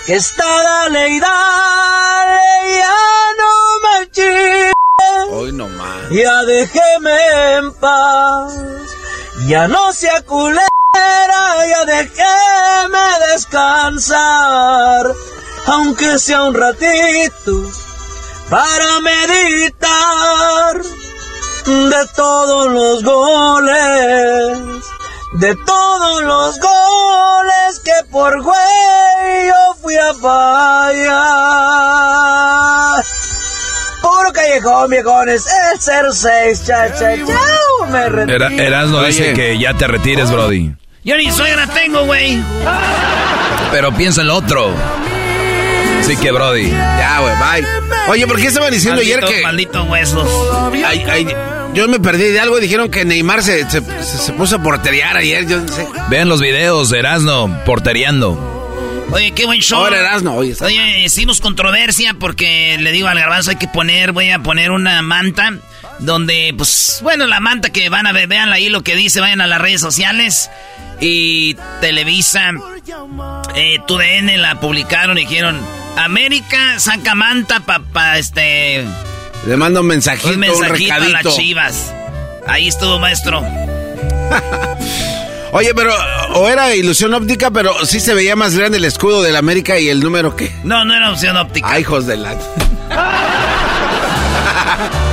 [0.07, 2.40] que está dale y dale,
[2.79, 2.96] ya
[3.40, 3.52] no
[3.85, 4.72] me chille,
[5.31, 6.11] Hoy nomás.
[6.11, 8.55] ya déjeme en paz,
[9.48, 10.62] ya no sea culera,
[11.68, 15.07] ya déjeme descansar,
[15.66, 17.70] aunque sea un ratito,
[18.48, 20.83] para meditar
[21.66, 24.85] de todos los goles
[25.38, 30.14] de todos los goles que por güey yo fui a
[31.66, 33.05] fallar.
[34.03, 35.81] Puro callejón, viejones, el
[36.12, 38.37] 06, cha, cha, chao, me retiro.
[38.46, 40.75] Era, Erasno dice que ya te retires, Brody.
[41.05, 42.42] Yo ni suegra tengo, güey.
[43.70, 44.70] Pero piensa en lo otro.
[46.01, 46.70] Así que, Brody.
[46.70, 47.66] Ya, güey, bye.
[48.09, 49.42] Oye, ¿por qué estaban diciendo Maldito- ayer que...
[49.42, 50.29] Maldito Huesos.
[50.85, 51.37] Ay, ay,
[51.77, 52.59] yo me perdí de algo.
[52.59, 55.47] Dijeron que Neymar se, se, se- se puso a porterear ayer.
[55.47, 55.87] Yo no sé.
[56.11, 58.53] Vean los videos de Erasno porteriando.
[59.12, 59.79] Oye, qué buen show.
[59.85, 60.55] Ahora Erasmo, oye.
[60.61, 65.01] Oye, hicimos controversia porque le digo al garbanzo hay que poner, voy a poner una
[65.03, 65.53] manta
[66.01, 69.41] donde, pues, bueno, la manta que van a ver, vean ahí lo que dice, vayan
[69.41, 70.51] a las redes sociales
[71.01, 72.51] y Televisa,
[73.55, 75.61] eh, TUDN la publicaron y dijeron,
[75.97, 78.85] América saca manta para, este,
[79.46, 81.29] Le mando un mensajito, un un, mensajito a recadito.
[81.29, 81.94] las chivas.
[82.46, 83.40] Ahí estuvo, maestro.
[85.53, 85.94] Oye, pero
[86.35, 89.88] o era ilusión óptica, pero sí se veía más grande el escudo del América y
[89.88, 90.53] el número que.
[90.64, 91.68] No, no era opción óptica.
[91.70, 92.33] Ay, hijos de la.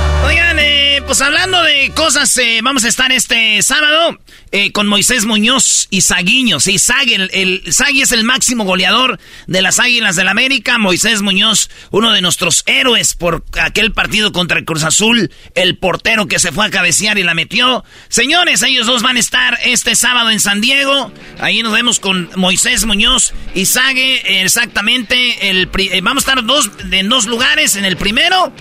[1.06, 4.18] Pues hablando de cosas, eh, vamos a estar este sábado
[4.52, 6.60] eh, con Moisés Muñoz y Saguiño.
[6.60, 6.76] Sí,
[7.12, 10.78] el, el es el máximo goleador de las Águilas del la América.
[10.78, 16.26] Moisés Muñoz, uno de nuestros héroes por aquel partido contra el Cruz Azul, el portero
[16.26, 17.84] que se fue a cabecear y la metió.
[18.08, 21.12] Señores, ellos dos van a estar este sábado en San Diego.
[21.38, 24.42] Ahí nos vemos con Moisés Muñoz y Sague.
[24.42, 27.76] Exactamente, el, eh, vamos a estar dos, en dos lugares.
[27.76, 28.52] En el primero,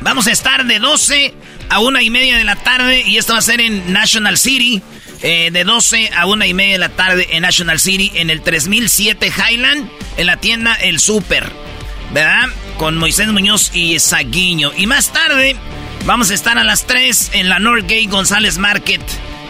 [0.00, 1.34] vamos a estar de 12
[1.68, 4.82] a una y media de la tarde y esto va a ser en National City.
[5.22, 8.42] Eh, de 12 a una y media de la tarde en National City, en el
[8.42, 11.50] 3007 Highland, en la tienda El Super,
[12.12, 12.48] ¿verdad?
[12.76, 14.72] Con Moisés Muñoz y Saguiño.
[14.76, 15.56] Y más tarde,
[16.04, 19.00] vamos a estar a las 3 en la Northgate González Market.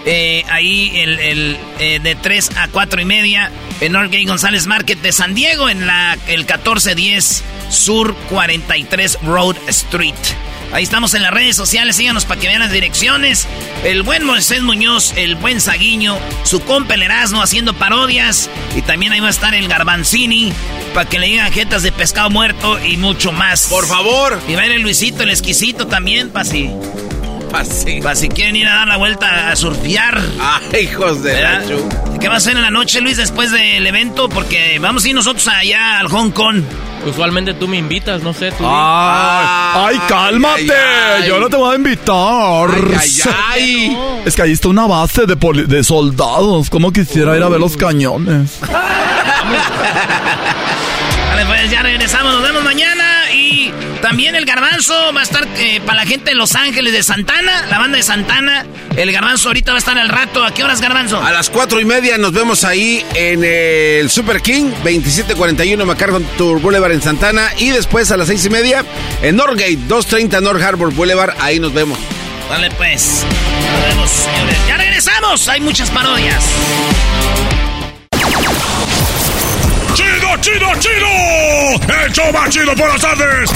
[0.08, 3.50] Eh, ahí el, eh, de 3 a 4 y media
[3.80, 10.14] en Northgate González Market de San Diego en la, el 1410 Sur 43 Road Street.
[10.72, 13.46] Ahí estamos en las redes sociales, síganos para que vean las direcciones.
[13.84, 18.50] El buen Moisés Muñoz, el buen Saguiño, su compa el Erasmo haciendo parodias.
[18.74, 20.52] Y también ahí va a estar el Garbanzini
[20.92, 23.66] para que le digan jetas de pescado muerto y mucho más.
[23.68, 24.40] Por favor.
[24.48, 26.70] Y va a ir el Luisito, el exquisito también, para si.
[27.50, 30.20] Para si quieren ir a dar la vuelta a surfear.
[30.40, 31.62] Ay, hijos de la
[32.20, 34.28] ¿Qué va a hacer en la noche, Luis, después del evento?
[34.28, 36.62] Porque vamos a ir nosotros allá al Hong Kong.
[37.06, 38.50] Usualmente tú me invitas, no sé.
[38.52, 40.72] Tú ay, cálmate.
[41.28, 42.70] Yo no te voy a invitar.
[44.26, 46.68] Es que ahí está una base de, de soldados.
[46.68, 48.58] ¿Cómo quisiera ir a ver los cañones?
[51.28, 52.34] vale, pues ya regresamos.
[52.34, 53.15] Nos vemos mañana.
[54.06, 57.66] También el garbanzo va a estar eh, para la gente de Los Ángeles de Santana,
[57.68, 58.64] la banda de Santana.
[58.96, 60.44] El garbanzo ahorita va a estar al rato.
[60.44, 61.20] ¿A qué horas, garbanzo?
[61.20, 66.60] A las cuatro y media nos vemos ahí en el Super King, 2741 MacArthur Tour
[66.60, 67.50] Boulevard en Santana.
[67.58, 68.84] Y después a las seis y media
[69.22, 71.34] en Northgate, 230 North Harbor Boulevard.
[71.40, 71.98] Ahí nos vemos.
[72.48, 73.24] Dale pues.
[73.72, 74.56] Nos vemos, señores.
[74.68, 75.48] Ya regresamos.
[75.48, 76.44] Hay muchas parodias.
[80.40, 81.06] ¡Chido, chido!
[82.04, 83.50] ¡El show más chido por las tardes!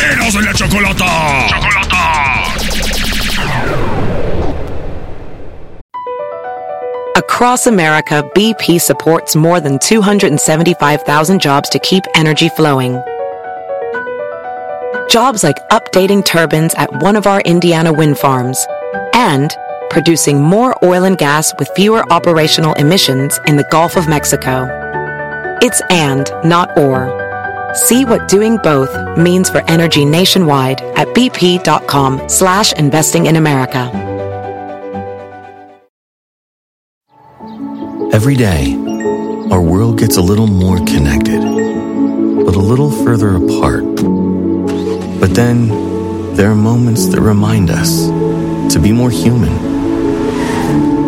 [0.00, 1.46] ¡Eros de la chocolata!
[1.48, 2.34] ¡Chocolata!
[7.16, 13.00] Across America, BP supports more than 275,000 jobs to keep energy flowing.
[15.08, 18.66] Jobs like updating turbines at one of our Indiana wind farms
[19.14, 19.54] and
[19.90, 24.68] producing more oil and gas with fewer operational emissions in the Gulf of Mexico.
[25.62, 27.20] It's and, not or.
[27.74, 33.90] See what doing both means for energy nationwide at bp.com slash investing in America.
[38.12, 38.74] Every day,
[39.50, 43.84] our world gets a little more connected, but a little further apart.
[45.20, 48.06] But then, there are moments that remind us
[48.72, 49.73] to be more human.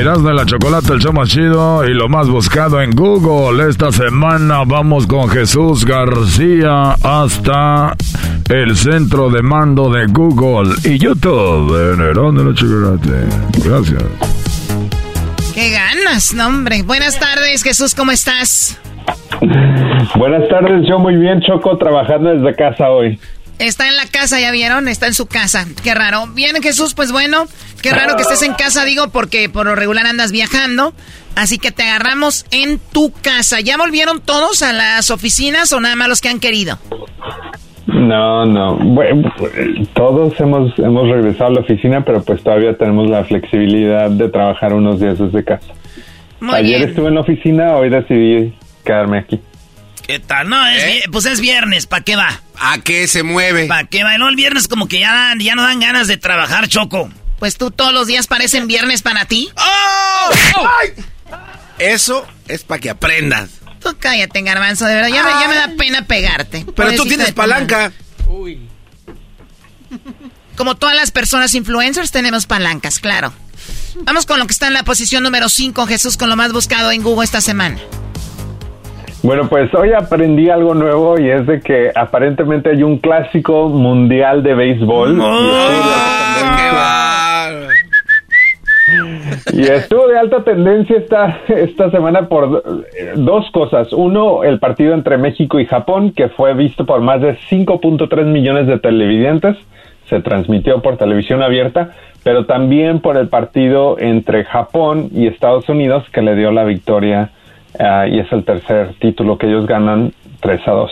[0.00, 3.68] Eras de la chocolate, el show más chido y lo más buscado en Google.
[3.68, 7.94] Esta semana vamos con Jesús García hasta
[8.48, 13.12] el centro de mando de Google y YouTube en Eras de la chocolate.
[13.62, 14.02] Gracias.
[15.54, 16.82] ¡Qué ganas, no, hombre!
[16.82, 18.80] Buenas tardes, Jesús, ¿cómo estás?
[20.16, 23.20] Buenas tardes, yo muy bien, Choco, trabajando desde casa hoy.
[23.60, 24.88] Está en la casa, ¿ya vieron?
[24.88, 25.66] Está en su casa.
[25.84, 26.26] Qué raro.
[26.28, 27.44] Bien, Jesús, pues bueno,
[27.82, 30.94] qué raro que estés en casa, digo, porque por lo regular andas viajando.
[31.36, 33.60] Así que te agarramos en tu casa.
[33.60, 36.78] ¿Ya volvieron todos a las oficinas o nada más los que han querido?
[37.86, 38.76] No, no.
[38.76, 39.30] Bueno,
[39.92, 44.72] todos hemos, hemos regresado a la oficina, pero pues todavía tenemos la flexibilidad de trabajar
[44.72, 45.74] unos días desde casa.
[46.50, 48.54] Ayer estuve en la oficina, hoy decidí
[48.86, 49.38] quedarme aquí.
[50.10, 50.48] ¿Qué tal?
[50.48, 51.02] No, es ¿Eh?
[51.12, 52.40] pues es viernes, ¿para qué va?
[52.58, 53.66] ¿A qué se mueve?
[53.66, 54.18] ¿Para qué va?
[54.18, 57.08] No, el viernes como que ya, dan- ya no dan ganas de trabajar, Choco.
[57.38, 59.48] Pues tú todos los días parecen viernes para ti.
[59.56, 60.30] ¡Oh!
[60.80, 60.94] ¡Ay!
[61.78, 63.50] Eso es para que aprendas.
[63.80, 65.10] Tú cállate, garbanzo, de verdad.
[65.10, 66.66] Ya, me, ya me da pena pegarte.
[66.74, 67.92] Pero tú tienes palanca.
[70.56, 73.32] Como todas las personas influencers, tenemos palancas, claro.
[74.02, 76.90] Vamos con lo que está en la posición número 5, Jesús, con lo más buscado
[76.90, 77.78] en Google esta semana.
[79.22, 84.42] Bueno, pues hoy aprendí algo nuevo y es de que aparentemente hay un clásico mundial
[84.42, 85.20] de béisbol.
[89.52, 92.62] Y estuvo de alta tendencia esta, esta semana por
[93.16, 93.92] dos cosas.
[93.92, 98.66] Uno, el partido entre México y Japón, que fue visto por más de 5.3 millones
[98.66, 99.56] de televidentes.
[100.08, 101.90] Se transmitió por televisión abierta,
[102.24, 107.30] pero también por el partido entre Japón y Estados Unidos, que le dio la victoria
[107.78, 110.90] ah, y es el tercer título que ellos ganan 3 a 2.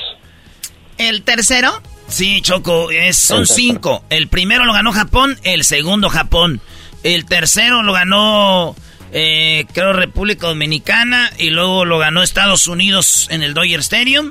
[0.99, 1.71] ¿El tercero?
[2.09, 4.03] Sí, Choco, es, son cinco.
[4.11, 6.61] El primero lo ganó Japón, el segundo Japón.
[7.03, 8.75] El tercero lo ganó,
[9.13, 11.31] eh, creo, República Dominicana.
[11.39, 14.31] Y luego lo ganó Estados Unidos en el Dodger Stadium.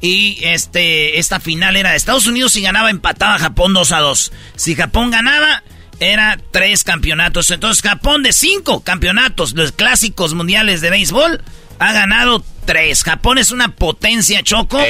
[0.00, 4.32] Y este, esta final era de Estados Unidos si ganaba empataba Japón 2 a 2.
[4.54, 5.62] Si Japón ganaba,
[6.00, 7.50] era tres campeonatos.
[7.50, 11.42] Entonces Japón de cinco campeonatos, los clásicos mundiales de béisbol,
[11.78, 13.02] ha ganado tres.
[13.02, 14.80] Japón es una potencia, Choco.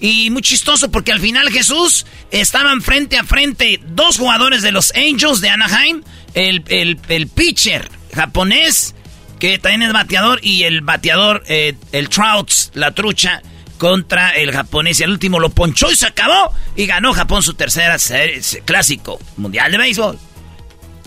[0.00, 4.92] Y muy chistoso porque al final Jesús estaban frente a frente dos jugadores de los
[4.94, 6.02] Angels de Anaheim.
[6.34, 8.94] El, el, el pitcher japonés,
[9.38, 13.42] que también es bateador, y el bateador, eh, el Trouts, la trucha,
[13.78, 15.00] contra el japonés.
[15.00, 16.52] Y al último lo ponchó y se acabó.
[16.76, 20.18] Y ganó Japón su tercera serie, clásico mundial de béisbol.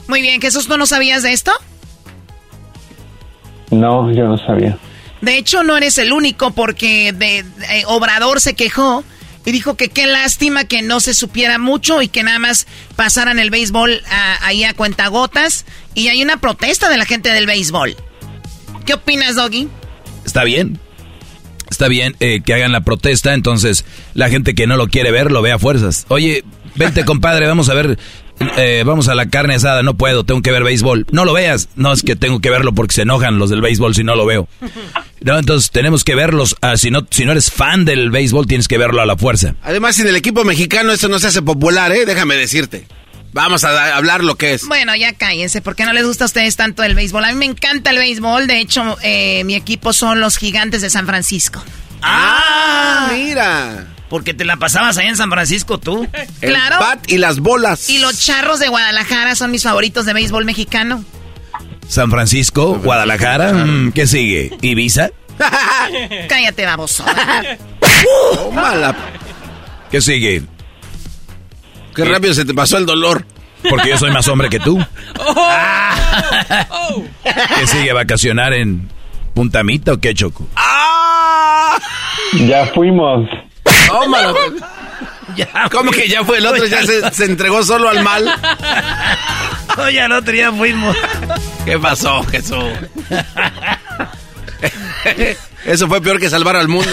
[0.07, 1.51] Muy bien, Jesús, ¿tú no sabías de esto?
[3.71, 4.77] No, yo no sabía.
[5.23, 9.03] De hecho, no eres el único porque de, eh, Obrador se quejó
[9.45, 13.39] y dijo que qué lástima que no se supiera mucho y que nada más pasaran
[13.39, 15.65] el béisbol a- ahí a cuentagotas.
[15.95, 17.95] Y hay una protesta de la gente del béisbol.
[18.85, 19.69] ¿Qué opinas, Doggy?
[20.25, 20.79] Está bien.
[21.69, 25.31] Está bien eh, que hagan la protesta, entonces la gente que no lo quiere ver
[25.31, 26.05] lo ve a fuerzas.
[26.09, 26.43] Oye,
[26.75, 27.97] vente compadre, vamos a ver,
[28.57, 31.07] eh, vamos a la carne asada, no puedo, tengo que ver béisbol.
[31.11, 33.95] No lo veas, no es que tengo que verlo porque se enojan los del béisbol
[33.95, 34.47] si no lo veo.
[35.23, 38.67] No, entonces tenemos que verlos, ah, si, no, si no eres fan del béisbol tienes
[38.67, 39.55] que verlo a la fuerza.
[39.63, 42.05] Además, sin el equipo mexicano esto no se hace popular, ¿eh?
[42.05, 42.87] Déjame decirte.
[43.31, 44.67] Vamos a hablar lo que es.
[44.67, 47.23] Bueno, ya cállense, ¿por qué no les gusta a ustedes tanto el béisbol?
[47.23, 50.89] A mí me encanta el béisbol, de hecho, eh, mi equipo son los gigantes de
[50.89, 51.63] San Francisco.
[52.01, 53.09] ¡Ah!
[53.13, 53.92] Mira.
[54.13, 56.07] Porque te la pasabas ahí en San Francisco tú.
[56.39, 56.77] Claro.
[56.79, 57.89] bat y las bolas.
[57.89, 61.03] Y los charros de Guadalajara son mis favoritos de béisbol mexicano.
[61.87, 64.55] San Francisco, Guadalajara, mm, ¿qué sigue?
[64.61, 65.09] ¿Ibiza?
[66.29, 67.03] Cállate, baboso.
[68.35, 68.95] Tómala.
[69.89, 70.43] ¿Qué sigue?
[71.95, 73.25] Qué rápido se te pasó el dolor.
[73.67, 74.77] Porque yo soy más hombre que tú.
[77.57, 77.93] ¿Qué sigue?
[77.93, 78.89] ¿Vacacionar en
[79.33, 80.47] Punta Mita o qué, Choco?
[82.33, 83.27] Ya fuimos.
[83.87, 84.33] Tómala.
[85.71, 86.65] ¿Cómo que ya fue el otro?
[86.65, 88.29] Ya se, se entregó solo al mal.
[89.77, 90.95] Oye, al otro día fuimos.
[91.65, 92.63] ¿Qué pasó, Jesús?
[95.65, 96.91] Eso fue peor que salvar al mundo.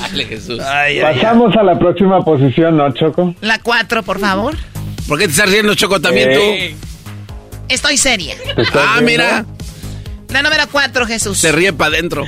[0.00, 0.58] Dale, Jesús.
[0.60, 3.34] Pasamos a la próxima posición, ¿no, Choco?
[3.40, 4.56] La 4, por favor.
[5.06, 6.76] ¿Por qué te estás riendo, Choco, también Eh.
[7.68, 8.34] Estoy seria.
[8.56, 9.10] ¿Te estás Ah, riendo?
[9.10, 9.44] mira.
[10.30, 11.38] La número 4, Jesús.
[11.38, 12.24] Se ríe para adentro.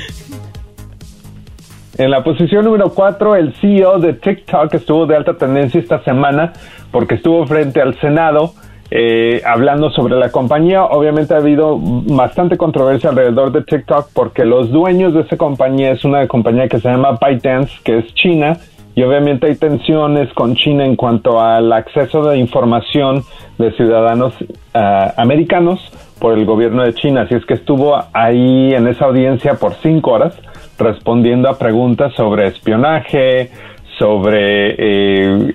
[2.01, 6.55] En la posición número 4, el CEO de TikTok estuvo de alta tendencia esta semana
[6.91, 8.55] porque estuvo frente al Senado
[8.91, 10.83] eh, hablando sobre la compañía.
[10.83, 16.03] Obviamente ha habido bastante controversia alrededor de TikTok porque los dueños de esa compañía es
[16.03, 18.57] una compañía que se llama ByteDance, que es China,
[18.95, 23.25] y obviamente hay tensiones con China en cuanto al acceso de información
[23.59, 24.33] de ciudadanos
[24.73, 27.23] ah, americanos por el gobierno de China.
[27.23, 30.35] Así es que estuvo ahí en esa audiencia por cinco horas
[30.81, 33.51] respondiendo a preguntas sobre espionaje,
[33.99, 35.53] sobre eh,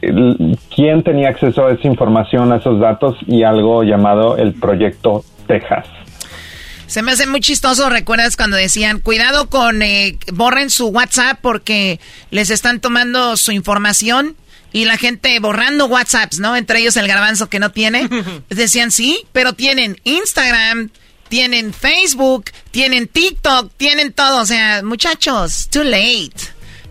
[0.74, 5.88] quién tenía acceso a esa información, a esos datos y algo llamado el Proyecto Texas.
[6.86, 12.00] Se me hace muy chistoso, ¿recuerdas cuando decían, cuidado con, eh, borren su WhatsApp porque
[12.30, 14.36] les están tomando su información?
[14.72, 16.56] Y la gente borrando WhatsApps, ¿no?
[16.56, 18.10] Entre ellos el garbanzo que no tiene.
[18.50, 20.92] Decían, sí, pero tienen Instagram,
[21.28, 24.42] tienen Facebook, tienen TikTok, tienen todo.
[24.42, 26.34] O sea, muchachos, too late.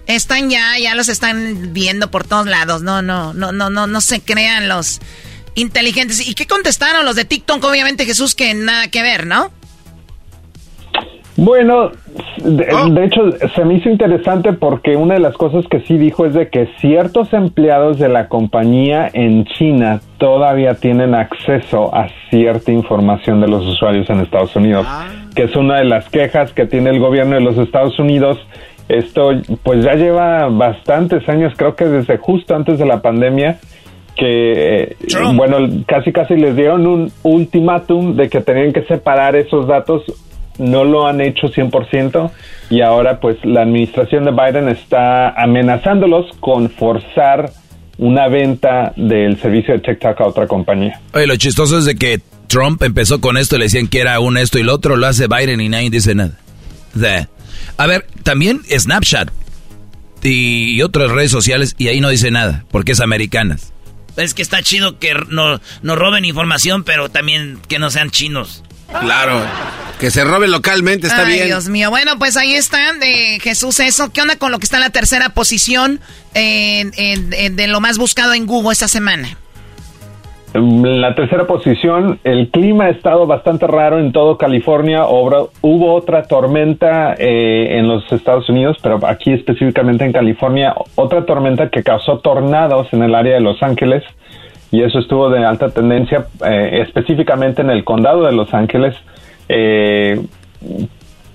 [0.06, 2.82] Están ya, ya los están viendo por todos lados.
[2.82, 5.00] No, no, no, no, no, no se crean los
[5.54, 6.26] inteligentes.
[6.26, 7.62] ¿Y qué contestaron los de TikTok?
[7.64, 9.52] Obviamente, Jesús, que nada que ver, ¿no?
[11.36, 11.90] Bueno,
[12.44, 16.34] de, hecho se me hizo interesante porque una de las cosas que sí dijo es
[16.34, 23.40] de que ciertos empleados de la compañía en China todavía tienen acceso a cierta información
[23.40, 24.86] de los usuarios en Estados Unidos,
[25.34, 28.38] que es una de las quejas que tiene el gobierno de los Estados Unidos.
[28.88, 29.30] Esto
[29.64, 33.58] pues ya lleva bastantes años, creo que desde justo antes de la pandemia,
[34.14, 34.96] que eh,
[35.34, 35.56] bueno,
[35.86, 40.04] casi casi les dieron un ultimátum de que tenían que separar esos datos
[40.58, 42.30] no lo han hecho 100%
[42.70, 47.50] y ahora pues la administración de Biden está amenazándolos con forzar
[47.98, 51.00] una venta del servicio de TikTok a otra compañía.
[51.12, 54.36] Oye, lo chistoso es de que Trump empezó con esto, le decían que era un
[54.36, 56.38] esto y lo otro, lo hace Biden y nadie dice nada.
[57.76, 59.30] A ver, también Snapchat
[60.22, 63.72] y otras redes sociales y ahí no dice nada, porque es americanas.
[64.16, 68.62] Es que está chido que no, no roben información, pero también que no sean chinos.
[69.00, 69.40] Claro.
[69.98, 71.46] Que se robe localmente, está Ay, bien.
[71.46, 71.90] Dios mío.
[71.90, 74.12] Bueno, pues ahí están de Jesús eso.
[74.12, 76.00] ¿Qué onda con lo que está en la tercera posición
[76.34, 79.36] de lo más buscado en Google esta semana?
[80.54, 85.04] En la tercera posición, el clima ha estado bastante raro en todo California.
[85.04, 91.70] hubo otra tormenta eh, en los Estados Unidos, pero aquí específicamente en California, otra tormenta
[91.70, 94.04] que causó tornados en el área de Los Ángeles
[94.70, 98.96] y eso estuvo de alta tendencia eh, específicamente en el condado de Los Ángeles.
[99.48, 100.20] Eh,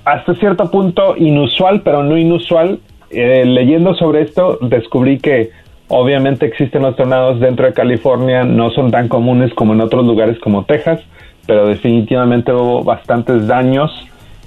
[0.05, 2.79] hasta cierto punto inusual, pero no inusual.
[3.11, 5.51] Eh, leyendo sobre esto, descubrí que
[5.87, 10.39] obviamente existen los tornados dentro de California, no son tan comunes como en otros lugares
[10.39, 11.01] como Texas,
[11.47, 13.91] pero definitivamente hubo bastantes daños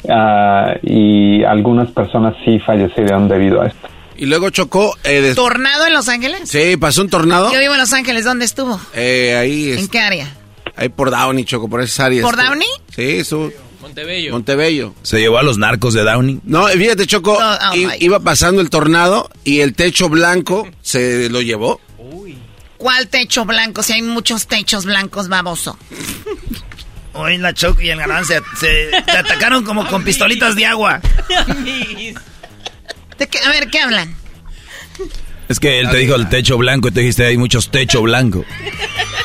[0.09, 3.89] ah, y algunas personas sí fallecieron debido a esto.
[4.23, 4.97] Y luego chocó.
[5.03, 6.49] Eh, ¿Tornado en Los Ángeles?
[6.49, 7.53] Sí, pasó un tornado.
[7.53, 8.81] Yo vivo en Los Ángeles, ¿dónde estuvo?
[8.95, 9.73] Eh, ahí.
[9.73, 10.33] ¿En qué área?
[10.77, 12.23] Ahí por Downey, Choco, por esas áreas.
[12.23, 12.69] ¿Por Downey?
[12.95, 13.51] Sí, eso.
[13.81, 14.31] Montebello.
[14.31, 14.95] Montebello.
[15.03, 16.39] ¿Se llevó a los narcos de Downey?
[16.45, 21.81] No, fíjate, Choco, oh iba pasando el tornado y el techo blanco se lo llevó.
[21.99, 22.39] Uy.
[22.77, 23.83] ¿Cuál techo blanco?
[23.83, 25.77] Si hay muchos techos blancos, baboso.
[27.15, 28.41] Hoy la Choco y el Galán se,
[28.95, 31.01] atacaron como con pistolitas de agua.
[33.45, 34.15] a ver, ¿qué hablan?
[35.49, 38.45] Es que él te dijo el techo blanco y te dijiste hay muchos techo blanco.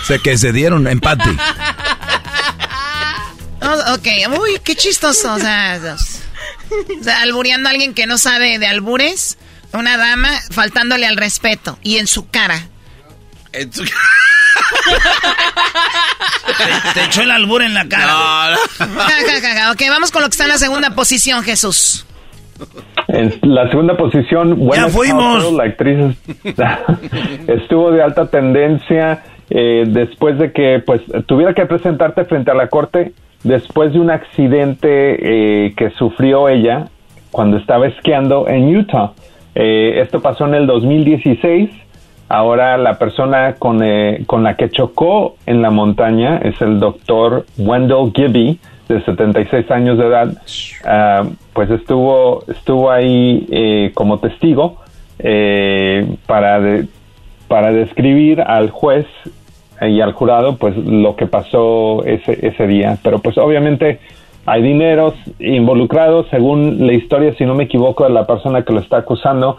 [0.01, 1.29] O sea que se dieron empate.
[3.61, 4.07] Oh, ok,
[4.39, 5.33] uy, qué chistoso.
[5.33, 5.79] O sea,
[6.99, 9.37] o sea, albureando a alguien que no sabe de albures,
[9.73, 12.67] una dama faltándole al respeto y en su cara.
[13.53, 13.85] En su
[16.93, 18.57] te, echó el albur en la cara.
[18.79, 22.05] No, ok, vamos con lo que está en la segunda posición, Jesús.
[23.07, 25.51] En la segunda posición, buena fuimos.
[25.53, 26.17] la actriz
[27.47, 32.67] estuvo de alta tendencia eh, después de que pues tuviera que presentarte frente a la
[32.67, 36.89] corte después de un accidente eh, que sufrió ella
[37.31, 39.13] cuando estaba esquiando en Utah.
[39.55, 41.69] Eh, esto pasó en el 2016.
[42.30, 43.82] Ahora la persona con,
[44.25, 49.97] con la que chocó en la montaña es el doctor Wendell Gibby de 76 años
[49.97, 50.34] de edad,
[50.86, 51.23] ah,
[51.53, 54.78] pues estuvo, estuvo ahí eh, como testigo
[55.19, 56.84] eh, para,
[57.47, 59.05] para describir al juez
[59.82, 62.97] y al jurado pues lo que pasó ese, ese día.
[63.03, 63.99] Pero pues obviamente
[64.45, 68.80] hay dineros involucrados, según la historia, si no me equivoco, de la persona que lo
[68.80, 69.57] está acusando,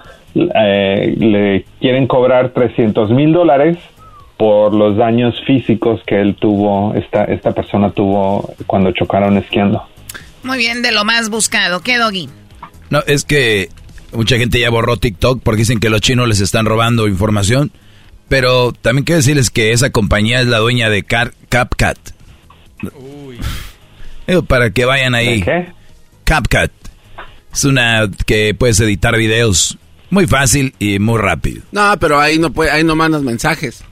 [0.55, 3.78] eh, le quieren cobrar 300 mil dólares
[4.36, 9.82] por los daños físicos que él tuvo, esta, esta persona tuvo cuando chocaron esquiando.
[10.45, 11.80] Muy bien, de lo más buscado.
[11.80, 12.28] ¿Qué, Doggy?
[12.91, 13.68] No, es que
[14.12, 17.72] mucha gente ya borró TikTok porque dicen que los chinos les están robando información.
[18.28, 21.99] Pero también quiero decirles que esa compañía es la dueña de CapCut.
[22.95, 23.39] Uy.
[24.47, 25.43] Para que vayan ahí.
[25.43, 25.68] qué?
[26.24, 26.70] CapCut.
[27.53, 29.78] Es una que puedes editar videos
[30.11, 31.63] muy fácil y muy rápido.
[31.73, 33.83] No, pero ahí no puede, ahí no mandas mensajes.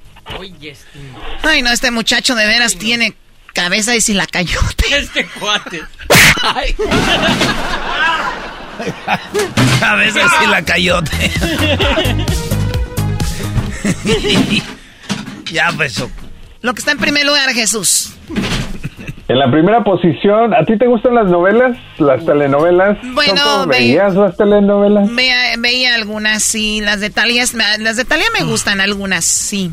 [1.42, 3.14] Ay, no, este muchacho de veras tiene
[3.54, 4.58] cabeza y si la cayó.
[4.90, 5.82] Este cuate.
[9.80, 11.30] cabeza y la cayote.
[15.52, 16.02] ya, pues.
[16.62, 18.14] Lo que está en primer lugar, Jesús.
[19.28, 21.76] En la primera posición, ¿a ti te gustan las novelas?
[21.98, 22.96] ¿Las telenovelas?
[23.12, 25.12] Bueno, ¿Veías las telenovelas?
[25.12, 26.80] Veía, veía algunas, sí.
[26.80, 27.42] Las de Talia,
[27.80, 29.72] las de Talia me gustan algunas, sí.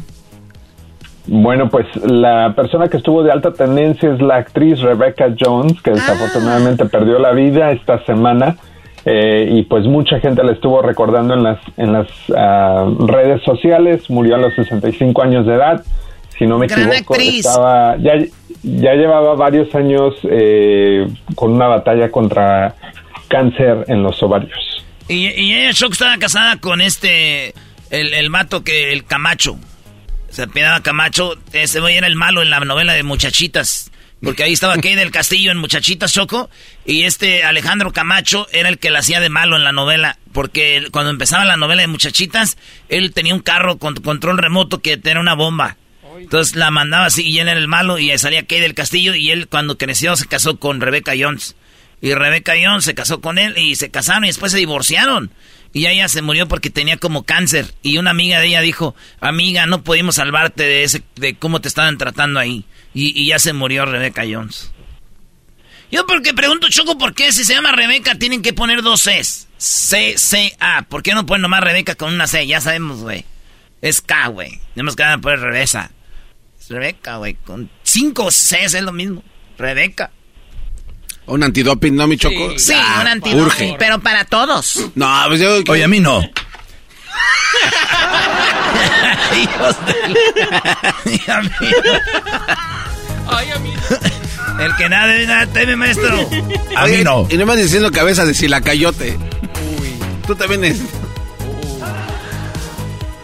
[1.28, 5.92] Bueno, pues la persona que estuvo de alta tendencia es la actriz Rebecca Jones, que
[5.92, 8.58] desafortunadamente perdió la vida esta semana.
[9.06, 14.10] eh, y pues mucha gente la estuvo recordando en las, en las ah, redes sociales,
[14.10, 15.84] murió a los 65 años de edad,
[16.38, 18.14] si no me equivoco, estaba, ya,
[18.64, 22.76] ya llevaba varios años eh, con una batalla contra
[23.28, 24.84] cáncer en los ovarios.
[25.08, 27.54] Y, y ella Shock estaba casada con este,
[27.90, 29.58] el, el mato que, el Camacho.
[30.30, 33.92] Se apellidaba Camacho, ese güey era el malo en la novela de Muchachitas.
[34.24, 36.50] Porque ahí estaba Kay del Castillo en Muchachitas Choco.
[36.86, 40.18] Y este Alejandro Camacho era el que la hacía de malo en la novela.
[40.32, 42.58] Porque cuando empezaba la novela de Muchachitas,
[42.88, 45.76] él tenía un carro con control remoto que tenía una bomba.
[46.24, 49.14] Entonces la mandaba así y él era el malo y salía Kay del Castillo.
[49.14, 51.56] Y él cuando creció se casó con Rebeca Jones.
[52.02, 55.32] Y Rebeca Jones se casó con él y se casaron y después se divorciaron.
[55.74, 57.74] Y ella se murió porque tenía como cáncer.
[57.82, 61.68] Y una amiga de ella dijo, amiga, no pudimos salvarte de ese, de cómo te
[61.68, 62.66] estaban tratando ahí.
[62.94, 64.72] Y, ya se murió Rebeca Jones.
[65.92, 69.48] Yo porque pregunto, Choco, ¿por qué si se llama Rebeca tienen que poner dos Cs?
[69.58, 70.84] C, C, A.
[70.84, 72.46] ¿Por qué no ponen nomás Rebeca con una C?
[72.46, 73.26] Ya sabemos, güey.
[73.82, 74.60] Es K, güey.
[74.76, 75.92] Tenemos que poner Rebeca.
[76.74, 77.36] Rebeca, güey.
[77.36, 79.24] Con cinco Cs es lo mismo.
[79.58, 80.10] Rebeca.
[81.28, 82.58] Un antidoping, ¿no, mi Choco?
[82.58, 84.90] Sí, un antidoping, pero para todos.
[84.96, 85.62] No, pues yo...
[85.70, 86.20] Oye, a mí no.
[89.38, 89.94] Hijos de...
[93.28, 93.74] Ay, a mí
[94.60, 96.30] El que nada debe nada teme, maestro.
[96.76, 97.28] A mí no.
[97.30, 99.18] Y no me diciendo cabeza de silacayote.
[99.80, 99.94] Uy.
[100.28, 100.82] Tú también es.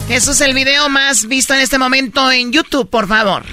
[0.09, 3.43] Jesús, el video más visto en este momento en YouTube, por favor.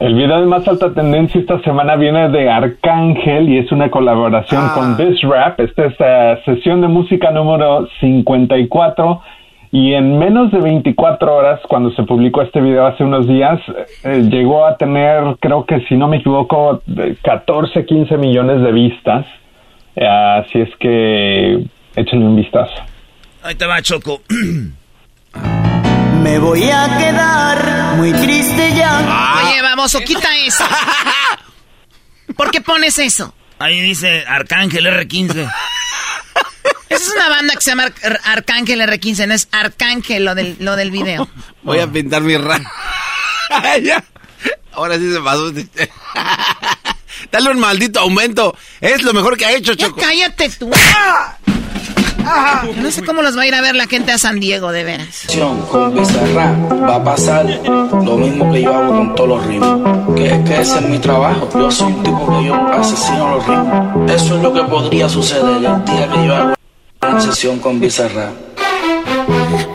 [0.00, 4.64] El video de más alta tendencia esta semana viene de Arcángel y es una colaboración
[4.64, 4.72] ah.
[4.74, 5.60] con This Rap.
[5.60, 9.20] Esta es la sesión de música número 54
[9.72, 13.60] y en menos de 24 horas, cuando se publicó este video hace unos días,
[14.04, 16.80] eh, llegó a tener, creo que si no me equivoco,
[17.22, 19.26] 14, 15 millones de vistas.
[19.96, 21.62] Eh, así es que
[21.94, 22.72] échenle un vistazo.
[23.42, 24.22] Ahí te va, Choco.
[26.22, 29.42] Me voy a quedar muy triste ya.
[29.44, 30.64] Oye, vamos, quita eso.
[32.36, 33.34] ¿Por qué pones eso?
[33.58, 35.52] Ahí dice Arcángel R15.
[36.88, 37.90] Esa es una banda que se llama
[38.24, 41.28] Arcángel R15, no es Arcángel lo del, lo del video.
[41.62, 42.70] Voy a pintar mi rana.
[44.72, 45.52] Ahora sí se pasó.
[47.32, 48.56] Dale un maldito aumento.
[48.80, 49.96] Es lo mejor que ha hecho, Choco.
[50.00, 50.70] cállate tú.
[52.76, 54.84] No sé cómo los va a ir a ver la gente a San Diego, de
[54.84, 55.26] veras.
[55.70, 60.14] Con va a pasar lo mismo que yo hago con todos los ritmos.
[60.14, 61.48] Que es que ese es mi trabajo.
[61.54, 64.10] Yo soy un tipo que yo asesino los ritmos.
[64.10, 66.54] Eso es lo que podría suceder el día que yo hago
[67.02, 68.30] una sesión con Bizarra.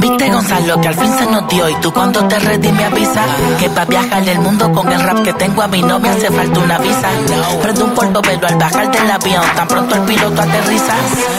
[0.02, 3.28] Viste Gonzalo que al fin se nos dio y tú cuando te ready me avisas
[3.60, 6.32] que para viajar el mundo con el rap que tengo a mí no me hace
[6.32, 7.10] falta una visa.
[7.62, 10.96] Prendo un pero al bajar del avión, tan pronto el piloto aterriza.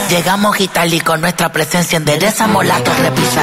[0.08, 3.42] Llegamos y con nuestra presencia enderezamos la torre pisa.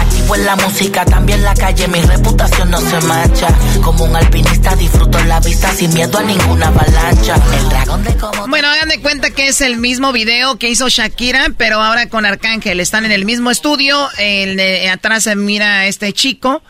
[0.00, 3.48] Aquí fue la música, también la calle, mi reputación no se mancha.
[3.82, 7.34] Como un alpinista disfruto la vista sin miedo a ninguna avalancha.
[7.58, 8.46] El dragón de como...
[8.46, 12.26] Bueno, hagan de cuenta que es el mismo video que hizo Shakira, pero ahora con
[12.26, 12.80] Arcángel.
[12.80, 14.51] Están en el mismo estudio, el
[14.90, 16.62] atrás se mira a este chico.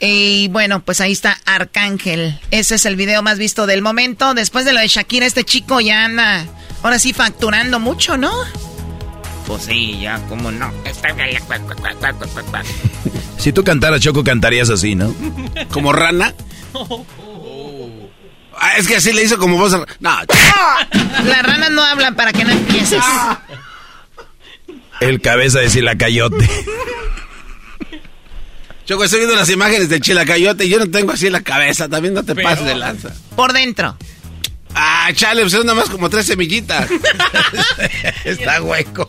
[0.00, 2.38] Y bueno, pues ahí está Arcángel.
[2.50, 4.34] Ese es el video más visto del momento.
[4.34, 6.44] Después de lo de Shakira, este chico ya anda,
[6.82, 8.32] ahora sí, facturando mucho, ¿no?
[9.46, 10.72] Pues sí, ya, ¿cómo no?
[13.38, 15.14] Si tú cantaras, Choco, cantarías así, ¿no?
[15.70, 16.34] ¿Como rana?
[18.56, 19.76] Ah, es que así le hizo como voz.
[20.00, 20.18] No.
[21.24, 23.02] Las ranas no hablan para que no empieces.
[25.00, 26.48] El cabeza de Silacayote.
[28.92, 31.88] Choco, estoy viendo las imágenes del chilacayote y yo no tengo así la cabeza.
[31.88, 33.08] También no te pases de lanza.
[33.34, 33.96] Por dentro.
[34.74, 36.90] Ah, chale, pues es nada más como tres semillitas.
[38.26, 39.06] Está hueco.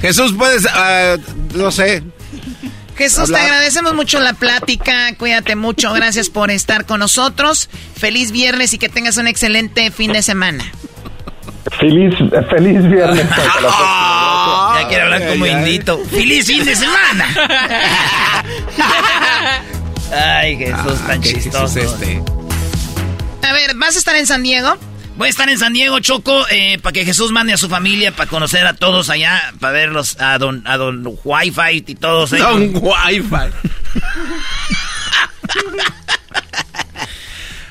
[0.00, 1.20] Jesús, puedes, uh,
[1.56, 2.04] no sé.
[2.96, 5.16] Jesús, te agradecemos mucho la plática.
[5.16, 5.92] Cuídate mucho.
[5.94, 7.68] Gracias por estar con nosotros.
[7.96, 10.64] Feliz viernes y que tengas un excelente fin de semana.
[11.70, 12.14] Feliz,
[12.50, 13.26] feliz viernes.
[13.36, 15.98] ya quiere hablar como indito.
[16.10, 17.26] ¡Feliz fin de semana!
[20.12, 21.78] Ay, Jesús, tan chistoso.
[21.78, 22.22] este.
[23.42, 24.76] A ver, ¿vas a estar en San Diego?
[25.16, 28.10] Voy a estar en San Diego, Choco, eh, para que Jesús mande a su familia,
[28.12, 32.48] para conocer a todos allá, para verlos a don, a don Wi-Fi y todos ellos.
[32.48, 33.50] Don Wi-Fi.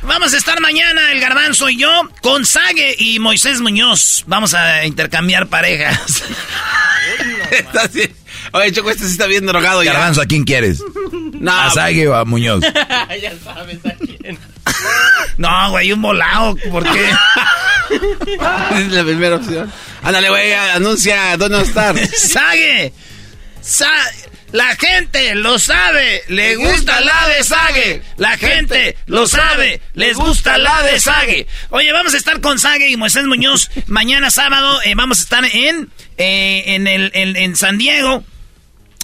[0.05, 1.89] Vamos a estar mañana, el garbanzo y yo,
[2.21, 4.23] con Sague y Moisés Muñoz.
[4.27, 6.23] Vamos a intercambiar parejas.
[8.51, 10.79] Oye, Choco, este sí está bien drogado Garbanzo, ¿a quién quieres?
[11.47, 12.61] ¿A Sague o a Muñoz?
[13.21, 14.37] ya sabes a quién.
[15.37, 17.09] no, güey, un volado, ¿por qué?
[18.79, 19.71] es la primera opción.
[20.01, 21.95] Ándale, güey, anuncia dónde estar.
[22.09, 22.93] ¡Sague!
[23.61, 23.89] ¡Sa
[24.53, 28.03] la gente lo sabe, le gusta la de Sague.
[28.17, 31.47] La gente lo sabe, les gusta la de Sague.
[31.71, 34.79] Oye, vamos a estar con Sague y Moisés Muñoz mañana sábado.
[34.85, 35.89] Eh, vamos a estar en,
[36.19, 38.23] eh, en, el, en San Diego.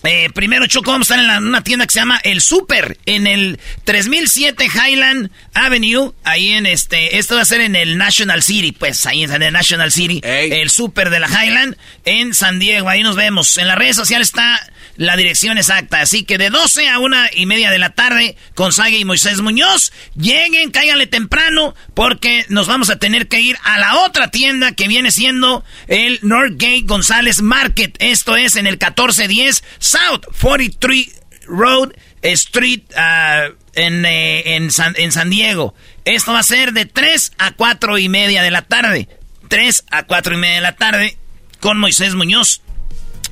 [0.04, 3.26] Eh, primero, Choco, vamos a estar en una tienda que se llama El Super, en
[3.28, 8.72] el 3007 Highland Avenue, ahí en este, esto va a ser en el National City,
[8.72, 13.04] pues, ahí en el National City, el Super de la Highland, en San Diego, ahí
[13.04, 13.58] nos vemos.
[13.58, 14.60] En las redes sociales está
[15.00, 16.02] la dirección exacta.
[16.02, 19.39] Así que de 12 a una y media de la tarde, con Sague y Moisés
[19.39, 24.74] Muñoz, lleguen, cáiganle temprano, porque nos vamos a tener que ir a la otra tienda
[24.74, 27.95] que viene siendo el Northgate González Market.
[28.00, 35.74] Esto es en el 1410 South 43 Road Street uh, en, eh, en, San, Diego.
[36.06, 39.08] Esto va a ser de 3 a 4 y media de la tarde.
[39.48, 41.18] 3 a 4 y media de la tarde
[41.60, 42.62] con Moisés Muñoz,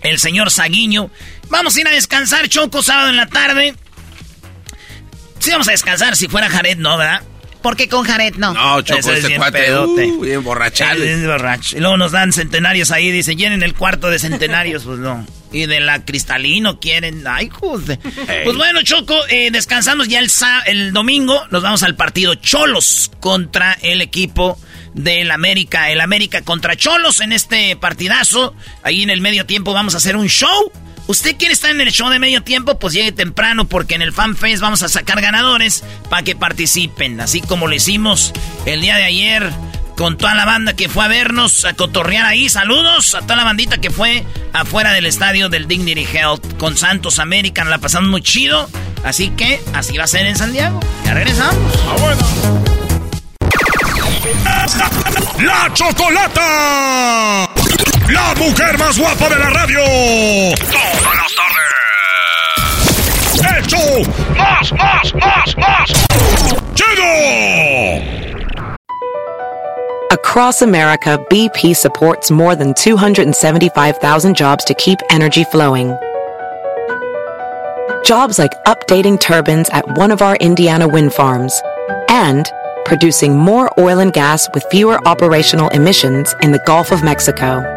[0.02, 1.12] el señor Saguiño
[1.50, 3.76] Vamos a ir a descansar, Choco, sábado en la tarde.
[5.40, 6.16] Sí, vamos a descansar.
[6.16, 7.22] Si fuera Jared, no, ¿verdad?
[7.62, 8.54] ¿Por qué con Jared no?
[8.54, 10.08] No, Choco, ese bien cuate, pedote.
[10.08, 10.98] Uh, bien borrachal.
[11.26, 11.78] borracho.
[11.78, 15.26] Y luego nos dan centenarios ahí, dice, llenen el cuarto de centenarios, pues no.
[15.52, 17.24] Y de la cristalino quieren.
[17.26, 18.00] Ay, joder.
[18.44, 20.30] Pues bueno, Choco, eh, descansamos ya el,
[20.66, 21.42] el domingo.
[21.52, 24.60] Nos vamos al partido Cholos contra el equipo
[24.94, 25.90] del América.
[25.90, 28.56] El América contra Cholos en este partidazo.
[28.84, 30.72] Ahí en el medio tiempo vamos a hacer un show
[31.08, 32.78] ¿Usted quiere estar en el show de medio tiempo?
[32.78, 37.22] Pues llegue temprano porque en el FanFest vamos a sacar ganadores para que participen.
[37.22, 38.34] Así como lo hicimos
[38.66, 39.50] el día de ayer
[39.96, 42.50] con toda la banda que fue a vernos, a cotorrear ahí.
[42.50, 47.20] Saludos a toda la bandita que fue afuera del estadio del Dignity Health con Santos
[47.20, 47.70] American.
[47.70, 48.70] La pasamos muy chido.
[49.06, 50.82] Así que así va a ser en San Diego.
[51.06, 51.74] Ya regresamos.
[54.46, 54.90] Ah.
[55.40, 57.50] ¡La Chocolata!
[58.10, 59.82] La mujer más guapa de la radio.
[60.72, 61.78] Todas las tardes.
[63.58, 63.78] ¡Hecho!
[64.34, 65.92] ¡Más, más, más, más!
[66.74, 67.04] ¡Chido!
[70.12, 75.94] Across America, BP supports more than 275,000 jobs to keep energy flowing.
[78.06, 81.62] Jobs like updating turbines at one of our Indiana wind farms
[82.08, 82.50] and
[82.86, 87.77] producing more oil and gas with fewer operational emissions in the Gulf of Mexico.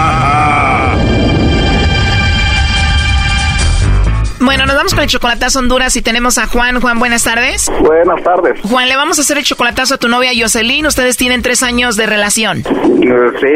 [4.43, 6.81] Bueno, nos vamos con el chocolatazo Honduras y tenemos a Juan.
[6.81, 7.71] Juan, buenas tardes.
[7.79, 8.59] Buenas tardes.
[8.63, 10.83] Juan, le vamos a hacer el chocolatazo a tu novia Jocelyn.
[10.87, 12.63] Ustedes tienen tres años de relación.
[12.63, 13.47] Sí,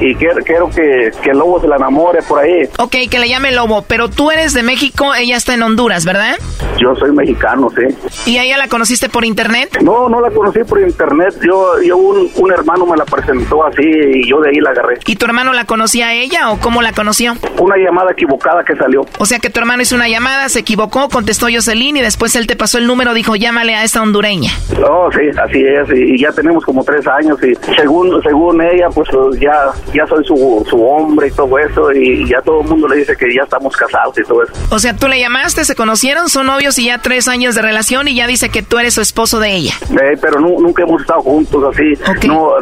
[0.00, 2.68] y, quiero, que, que, el lobo se la enamore por ahí.
[2.78, 3.82] Ok, que le llame lobo.
[3.82, 6.36] Pero tú eres de México, ella está en Honduras, ¿verdad?
[6.80, 8.30] Yo soy mexicano, sí.
[8.30, 9.78] ¿Y a ella la conociste por internet?
[9.82, 11.34] No, no la conocí por internet.
[11.44, 14.98] Yo, yo un, un hermano me la presentó así y yo de ahí la agarré.
[15.04, 17.34] ¿Y tu hermano la conocía a ella o cómo la conoció?
[17.58, 19.04] Una llamada equivocada que salió.
[19.18, 22.46] O sea que tu hermano hizo una llamada se equivocó, contestó Jocelyn y después él
[22.46, 24.52] te pasó el número, dijo llámale a esta hondureña.
[24.88, 29.08] Oh, sí, así es, y ya tenemos como tres años y según según ella, pues
[29.40, 32.96] ya, ya soy su, su hombre y todo eso y ya todo el mundo le
[32.96, 34.52] dice que ya estamos casados y todo eso.
[34.70, 38.08] O sea, tú le llamaste, se conocieron, son novios y ya tres años de relación
[38.08, 39.74] y ya dice que tú eres su esposo de ella.
[39.90, 41.94] Eh, pero nunca hemos estado juntos así.
[42.26, 42.52] No,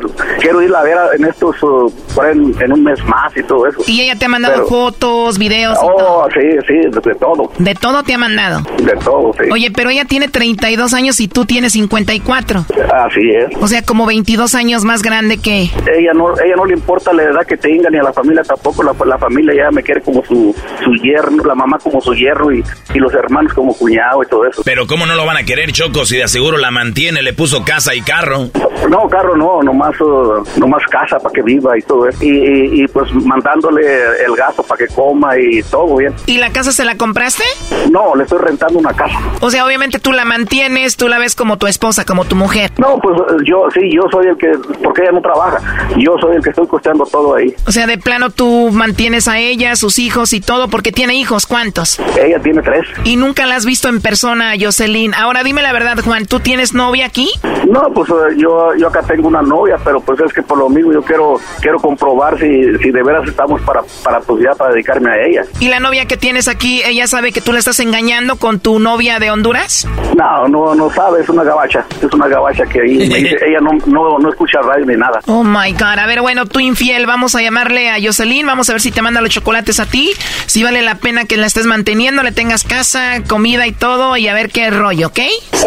[0.40, 1.92] quiero irla a ver en estos, uh,
[2.28, 3.80] en, un mes más y todo eso.
[3.86, 5.78] Y ella te ha mandado fotos, videos.
[5.82, 7.50] Oh, sí, sí, de todo.
[7.58, 8.60] De todo te ha mandado.
[8.82, 9.48] De todo, sí.
[9.50, 12.66] Oye, pero ella tiene 32 años y tú tienes 54.
[12.92, 13.56] Así es.
[13.60, 15.62] O sea, como 22 años más grande que...
[15.62, 18.82] Ella no, ella no le importa la edad que tenga ni a la familia tampoco.
[18.82, 20.54] La, la familia ya me quiere como su,
[20.84, 22.62] su yerno, la mamá como su yerno y,
[22.94, 24.62] y los hermanos como cuñado y todo eso.
[24.64, 27.64] Pero ¿cómo no lo van a querer, Choco, si de aseguro la mantiene, le puso
[27.64, 28.50] casa y carro?
[28.88, 32.22] No, carro no, nomás, uh, nomás casa para que viva y todo eso.
[32.22, 33.82] Y, y, pues mandándole
[34.24, 36.14] el gasto para que coma y todo bien.
[36.26, 37.42] ¿Y la casa se la compraste?
[37.90, 39.18] No, le estoy rentando una casa.
[39.40, 42.70] O sea, obviamente tú la mantienes, tú la ves como tu esposa, como tu mujer.
[42.78, 45.60] No, pues yo sí, yo soy el que, porque ella no trabaja,
[45.96, 47.54] yo soy el que estoy costeando todo ahí.
[47.66, 51.46] O sea, de plano tú mantienes a ella, sus hijos y todo, porque tiene hijos,
[51.46, 51.98] ¿cuántos?
[52.18, 52.86] Ella tiene tres.
[53.04, 55.14] ¿Y nunca la has visto en persona, Jocelyn?
[55.14, 57.28] Ahora dime la verdad, Juan, ¿tú tienes novia aquí?
[57.68, 60.68] No, pues eh, yo, yo acá tengo una novia, pero pues es que por lo
[60.68, 64.72] mismo yo quiero, quiero comprobar si, si de veras estamos para, para, pues ya para
[64.72, 65.44] dedicarme a ella.
[65.60, 68.78] ¿Y la novia que tienes aquí, ella sabe que tú la estás engañando con tu
[68.78, 69.86] novia de Honduras?
[70.16, 73.58] No, no, no sabe, es una gabacha, es una gabacha que ahí me dice, ella
[73.60, 75.20] no, no, no escucha radio ni nada.
[75.26, 78.72] Oh my God, a ver, bueno, tú infiel, vamos a llamarle a Jocelyn, vamos a
[78.72, 80.12] ver si te manda los chocolates a ti,
[80.46, 84.28] si vale la pena que la estés manteniendo, le tengas casa, comida y todo, y
[84.28, 85.20] a ver qué rollo, ¿ok?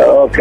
[0.08, 0.40] Ok.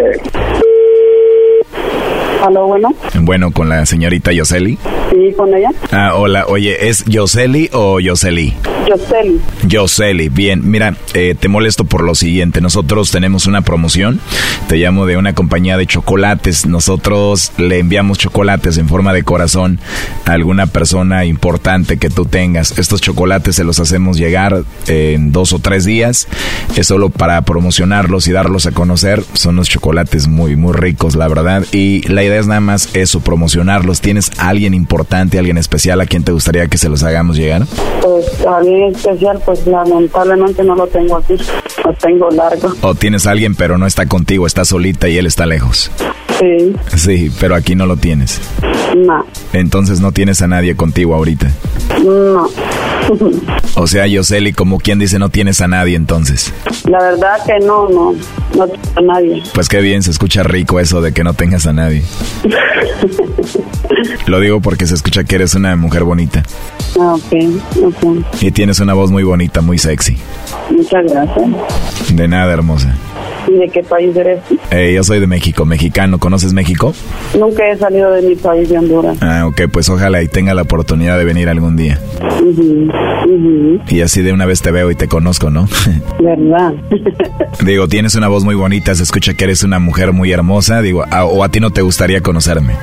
[2.42, 2.94] Aló, bueno.
[3.20, 4.78] Bueno, con la señorita Yoseli.
[5.10, 5.70] Sí, con ella.
[5.90, 8.54] Ah, hola, oye, ¿es Yoseli o Yoseli?
[8.88, 9.40] Yoseli.
[9.66, 10.70] Yoseli, bien.
[10.70, 12.60] Mira, eh, te molesto por lo siguiente.
[12.60, 14.20] Nosotros tenemos una promoción.
[14.68, 16.64] Te llamo de una compañía de chocolates.
[16.66, 19.78] Nosotros le enviamos chocolates en forma de corazón
[20.24, 22.78] a alguna persona importante que tú tengas.
[22.78, 26.28] Estos chocolates se los hacemos llegar en dos o tres días.
[26.76, 29.22] Es solo para promocionarlos y darlos a conocer.
[29.34, 31.64] Son unos chocolates muy, muy ricos, la verdad.
[31.72, 34.00] Y la idea es nada más eso, promocionarlos.
[34.00, 37.64] ¿Tienes alguien importante, alguien especial a quien te gustaría que se los hagamos llegar?
[38.00, 41.34] Pues alguien especial, pues lamentablemente no lo tengo aquí.
[41.84, 42.72] Lo tengo largo.
[42.82, 45.90] ¿O tienes alguien pero no está contigo, está solita y él está lejos?
[46.38, 46.74] Sí.
[46.96, 48.40] Sí, pero aquí no lo tienes.
[48.96, 49.24] No.
[49.52, 51.50] Entonces no tienes a nadie contigo ahorita.
[52.04, 52.48] No.
[53.74, 56.52] O sea, Yoseli, como quien dice, no tienes a nadie entonces.
[56.84, 58.14] La verdad que no, no,
[58.56, 59.42] no tengo a nadie.
[59.54, 62.02] Pues qué bien, se escucha rico eso de que no tengas a nadie.
[64.26, 66.42] Lo digo porque se escucha que eres una mujer bonita.
[67.00, 67.32] Ah, ok,
[67.84, 68.42] ok.
[68.42, 70.16] Y tienes una voz muy bonita, muy sexy.
[70.70, 71.48] Muchas gracias.
[72.14, 72.94] De nada, hermosa.
[73.48, 74.40] ¿Y de qué país eres?
[74.70, 76.18] Eh, yo soy de México, mexicano.
[76.18, 76.92] ¿Conoces México?
[77.38, 79.16] Nunca he salido de mi país de Honduras.
[79.22, 81.98] Ah, ok, pues ojalá y tenga la oportunidad de venir algún día.
[83.88, 85.66] Y así de una vez te veo y te conozco, ¿no?
[86.20, 86.74] ¿Verdad?
[87.64, 90.82] Digo, tienes una voz muy bonita, se escucha que eres una mujer muy hermosa.
[90.82, 92.74] Digo, a- o a ti no te gustaría conocerme.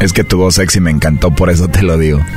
[0.00, 2.20] Es que tu voz sexy me encantó, por eso te lo digo.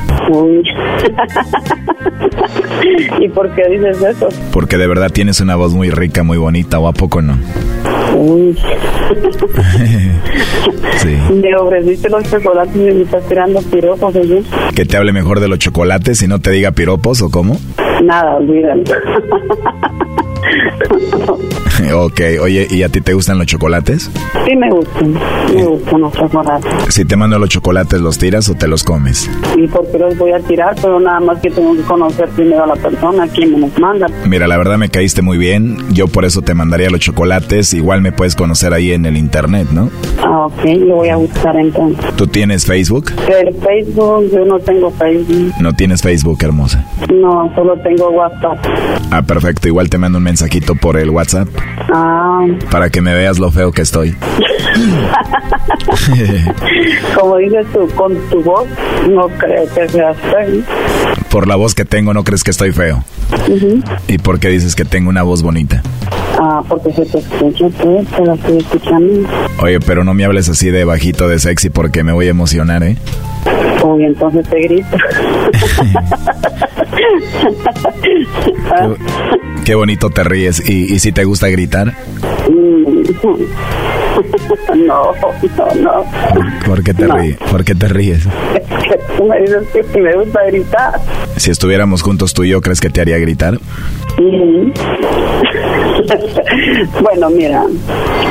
[3.20, 4.28] ¿Y por qué dices eso?
[4.52, 7.36] Porque de verdad tienes una voz muy rica, muy bonita, ¿o a poco no?
[8.16, 8.56] Uy.
[10.96, 11.18] Sí.
[11.34, 14.42] Me ofreciste los chocolates y me estás tirando piropos allí.
[14.74, 17.58] Que te hable mejor de los chocolates y no te diga piropos o cómo.
[18.02, 18.84] Nada, olvídalo.
[21.94, 24.10] ok, oye, ¿y a ti te gustan los chocolates?
[24.46, 25.14] Sí me gustan,
[25.54, 26.94] me gustan los chocolates.
[26.94, 29.30] Si te mando los chocolates, ¿los tiras o te los comes?
[29.56, 30.74] ¿Y por qué los voy a tirar?
[30.80, 34.06] Pero nada más que tengo que conocer primero a la persona, quien me los manda.
[34.26, 35.78] Mira, la verdad me caíste muy bien.
[35.92, 37.72] Yo por eso te mandaría los chocolates.
[37.74, 39.90] Igual me puedes conocer ahí en el internet, ¿no?
[40.22, 42.04] Ah, ok, lo voy a buscar entonces.
[42.16, 43.12] ¿Tú tienes Facebook?
[43.28, 45.52] El Facebook, yo no tengo Facebook.
[45.60, 46.84] No tienes Facebook, hermosa.
[47.12, 48.58] No, solo tengo WhatsApp.
[49.10, 49.68] Ah, perfecto.
[49.68, 51.46] Igual te mando un mensajito por el WhatsApp
[51.92, 54.16] Ah, para que me veas lo feo que estoy.
[57.14, 58.66] como dices tú, con tu voz,
[59.08, 60.62] no creo que seas feo.
[61.30, 63.04] por la voz que tengo, ¿no crees que estoy feo?
[64.08, 65.84] ¿Y por qué dices que tengo una voz bonita?
[66.40, 69.28] Ah, porque se te escucha, pues, te la estoy escuchando.
[69.60, 72.82] Oye, pero no me hables así de bajito, de sexy, porque me voy a emocionar,
[72.82, 72.96] ¿eh?
[73.84, 74.96] Uy, entonces te grito.
[79.64, 80.68] Qué bonito te ríes.
[80.68, 81.94] ¿Y, y si te gusta gritar?
[84.74, 85.12] No,
[85.56, 86.04] no, no.
[86.66, 87.16] ¿Por qué te, No.
[87.16, 87.36] ríes?
[87.50, 88.26] ¿Por qué te ríes?
[88.26, 91.00] Me dices que me gusta gritar.
[91.36, 93.58] Si estuviéramos juntos tú y yo, ¿crees que te haría gritar?
[94.18, 94.72] Mm.
[97.02, 97.64] bueno, mira,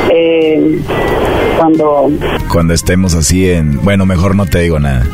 [0.09, 0.79] eh,
[1.57, 2.09] cuando...
[2.51, 3.83] Cuando estemos así en...
[3.83, 5.05] Bueno, mejor no te digo nada.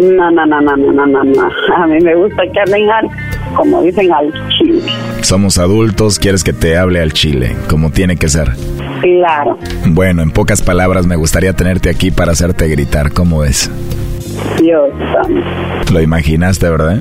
[0.00, 1.48] No, no, no, no, no, no, no, no.
[1.76, 3.08] A mí me gusta que hablen al,
[3.54, 4.82] como dicen, al chile.
[5.22, 8.52] Somos adultos, quieres que te hable al chile, como tiene que ser.
[9.00, 9.58] Claro.
[9.86, 13.12] Bueno, en pocas palabras, me gustaría tenerte aquí para hacerte gritar.
[13.12, 13.70] ¿Cómo ves?
[14.60, 14.90] Dios.
[15.92, 17.00] Lo imaginaste, ¿verdad?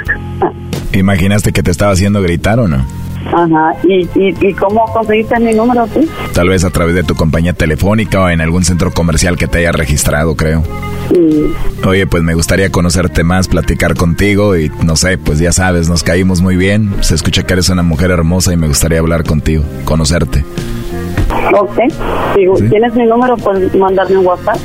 [0.92, 2.84] ¿Imaginaste que te estaba haciendo gritar o no?
[3.26, 3.72] Ajá.
[3.84, 6.06] ¿Y, y, ¿Y cómo conseguiste mi número tú?
[6.34, 9.58] Tal vez a través de tu compañía telefónica o en algún centro comercial que te
[9.58, 10.62] haya registrado, creo.
[11.10, 15.88] Mm, Oye, pues me gustaría conocerte más, platicar contigo y no sé, pues ya sabes,
[15.88, 16.94] nos caímos muy bien.
[17.00, 20.44] Se escucha que eres una mujer hermosa y me gustaría hablar contigo, conocerte.
[21.54, 21.78] Ok.
[22.36, 23.36] Digo, ¿Tienes mi número?
[23.36, 24.58] Puedes mandarme un WhatsApp.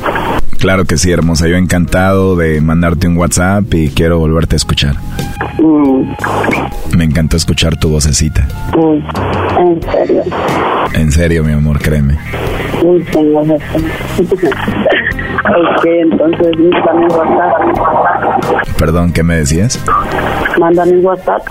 [0.60, 1.48] Claro que sí, hermosa.
[1.48, 4.96] Yo encantado de mandarte un WhatsApp y quiero volverte a escuchar.
[5.60, 6.98] Mm.
[6.98, 8.48] Me encantó escuchar tu vocecita.
[9.60, 10.24] ¿En serio?
[10.94, 12.18] En serio, mi amor, créeme.
[13.12, 13.44] Tengo
[15.50, 18.78] Ok, entonces mándame un WhatsApp.
[18.78, 19.84] Perdón, ¿qué me decías?
[20.60, 21.42] Mándame un WhatsApp.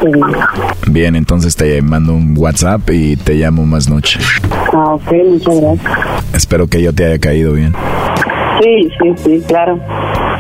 [0.88, 4.20] Bien, entonces te mando un WhatsApp y te llamo más noche.
[4.72, 5.92] Ah, ok, muchas gracias.
[6.34, 7.72] Espero que yo te haya caído bien.
[8.62, 9.78] Sí, sí, sí, claro.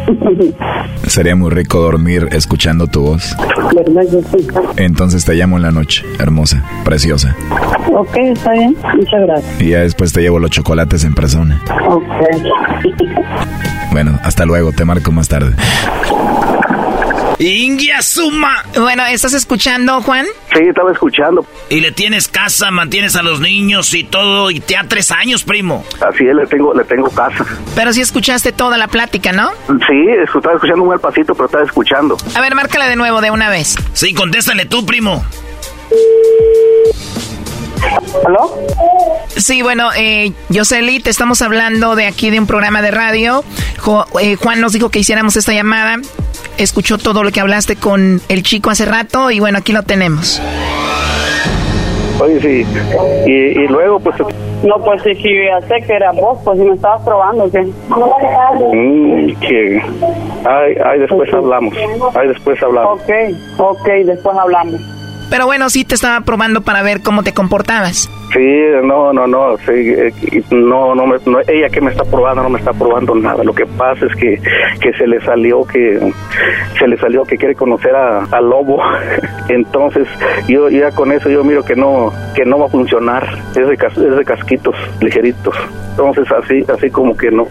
[1.06, 3.36] Sería muy rico dormir escuchando tu voz.
[3.74, 4.02] ¿Verdad?
[4.32, 4.46] Sí.
[4.76, 7.36] Entonces te llamo en la noche, hermosa, preciosa.
[7.92, 8.76] Ok, está bien.
[8.96, 9.60] Muchas gracias.
[9.60, 11.60] Y ya después te llevo los chocolates en persona.
[11.88, 12.02] Ok.
[13.92, 15.54] Bueno, hasta luego, te marco más tarde.
[17.38, 18.64] Ingia Suma.
[18.76, 20.26] Bueno, ¿estás escuchando, Juan?
[20.52, 21.46] Sí, estaba escuchando.
[21.68, 25.42] Y le tienes casa, mantienes a los niños y todo, y te da tres años,
[25.44, 25.84] primo.
[26.00, 27.44] Así es, le tengo, le tengo casa.
[27.74, 29.50] Pero sí escuchaste toda la plática, ¿no?
[29.68, 32.16] Sí, estaba escuchando un mal pasito, pero estaba escuchando.
[32.34, 33.76] A ver, márcala de nuevo, de una vez.
[33.92, 35.24] Sí, contéstale tú, primo.
[38.26, 38.50] ¿Aló?
[39.28, 43.44] Sí, bueno, eh, Yoseli, te estamos hablando de aquí de un programa de radio.
[44.20, 45.96] Eh, Juan nos dijo que hiciéramos esta llamada.
[46.58, 50.40] Escuchó todo lo que hablaste con el chico hace rato y bueno, aquí lo tenemos.
[52.18, 52.66] Oye, sí.
[53.26, 54.16] Y, luego, pues...
[54.64, 57.60] No, pues sí, sí, ya sé que era vos, pues si me estabas probando, ¿qué?
[57.60, 59.82] Mm, que...
[60.44, 61.74] Ay, ay, después hablamos.
[62.14, 63.00] Ay, después hablamos.
[63.00, 63.10] Ok,
[63.58, 64.95] ok, después hablamos.
[65.30, 68.10] Pero bueno, sí te estaba probando para ver cómo te comportabas.
[68.32, 70.12] Sí, no, no, no, sí, eh,
[70.50, 71.16] no, no, me,
[71.48, 73.42] ella que me está probando no me está probando nada.
[73.44, 74.40] Lo que pasa es que,
[74.80, 76.12] que se le salió que
[76.78, 78.78] se le salió que quiere conocer a, al lobo.
[79.48, 80.06] Entonces
[80.48, 83.26] yo ya con eso yo miro que no que no va a funcionar.
[83.50, 85.54] Es de, es de casquitos ligeritos.
[85.90, 87.46] Entonces así así como que no.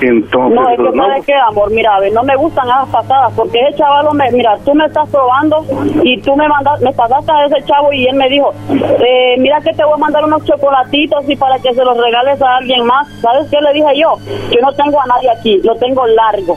[0.00, 1.06] Entonces no es que no.
[1.06, 4.30] sabes qué amor, mira, a ver, no me gustan esas pasadas porque ese chaval me,
[4.32, 5.64] mira, tú me estás probando
[6.02, 9.72] y tú me mandas, me a ese chavo y él me dijo, eh, mira que
[9.72, 13.08] te voy a mandar unos chocolatitos y para que se los regales a alguien más.
[13.20, 14.16] ¿Sabes qué le dije yo?
[14.50, 16.56] Yo no tengo a nadie aquí, lo tengo largo.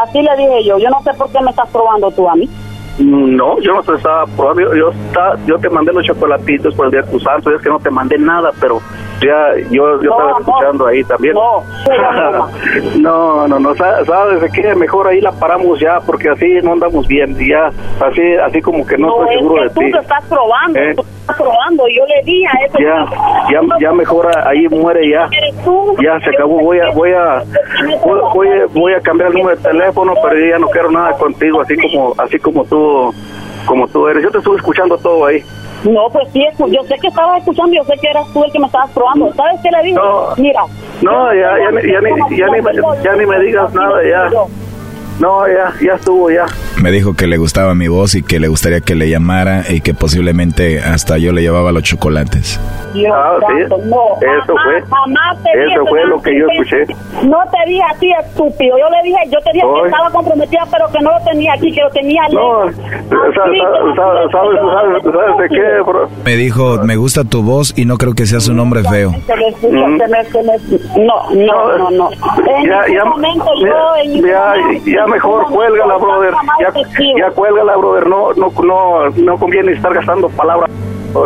[0.00, 2.48] Así le dije yo, yo no sé por qué me estás probando tú a mí.
[2.98, 4.90] No, yo no te estaba probando, yo,
[5.46, 8.80] yo, te mandé los chocolatitos por el día es que no te mandé nada, pero
[9.20, 11.34] ya yo, yo estaba escuchando ahí también.
[11.34, 11.64] No,
[12.98, 17.06] no, no, no, sabes de qué, mejor ahí la paramos ya, porque así no andamos
[17.06, 19.74] bien, ya, así, así como que no, estoy seguro de ti.
[19.74, 20.94] Tú te estás probando, ¿Eh?
[20.94, 22.78] tú estás probando, yo le di a eso.
[22.78, 23.06] Ya,
[23.50, 25.28] ya, ya mejor ahí muere ya.
[26.02, 27.42] Ya se acabó, voy a, voy a,
[28.34, 31.76] voy, voy a cambiar el número de teléfono, pero ya no quiero nada contigo, así
[31.76, 33.12] como, así como tú
[33.68, 34.24] como tú eres.
[34.24, 35.44] Yo te estuve escuchando todo ahí.
[35.84, 38.58] No, pues sí, yo sé que estabas escuchando, yo sé que eras tú el que
[38.58, 39.32] me estabas probando.
[39.34, 40.00] ¿Sabes qué le dije?
[40.38, 40.62] Mira.
[41.02, 44.28] No, ya, ya, ya, ya, ni, ya, ni, ya ni me digas nada, ya.
[45.20, 46.46] No, ya, ya estuvo, ya.
[46.82, 49.80] Me dijo que le gustaba mi voz y que le gustaría que le llamara y
[49.80, 52.60] que posiblemente hasta yo le llevaba los chocolates.
[53.12, 53.62] ah, sí.
[53.62, 54.82] eso fue.
[54.88, 56.94] Jamás te eso fue lo que yo escuché.
[57.26, 58.78] No te dije así, estúpido.
[58.78, 61.72] Yo le dije, yo te dije que estaba comprometida, pero que no lo tenía aquí,
[61.72, 62.70] que lo tenía No,
[63.34, 63.60] ¿sabes,
[63.96, 66.08] sabes, sabes, de qué, bro?
[66.24, 69.12] Me dijo, me gusta tu voz y no creo que seas un hombre feo.
[70.96, 72.10] No, no, no, no.
[72.10, 74.28] En ya, ya, momento yo...
[74.28, 74.54] Ya,
[74.86, 76.34] ya mejor cuélgala, brother.
[76.60, 76.67] Ya,
[77.18, 78.06] ya cuélgala, brother.
[78.06, 80.70] No, no, no, no conviene estar gastando palabras.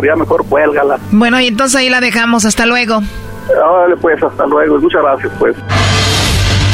[0.03, 0.97] Ya mejor cuélgala.
[1.11, 2.45] Bueno, y entonces ahí la dejamos.
[2.45, 3.01] Hasta luego.
[3.47, 4.79] Vale, pues, hasta luego.
[4.79, 5.55] Muchas gracias, pues.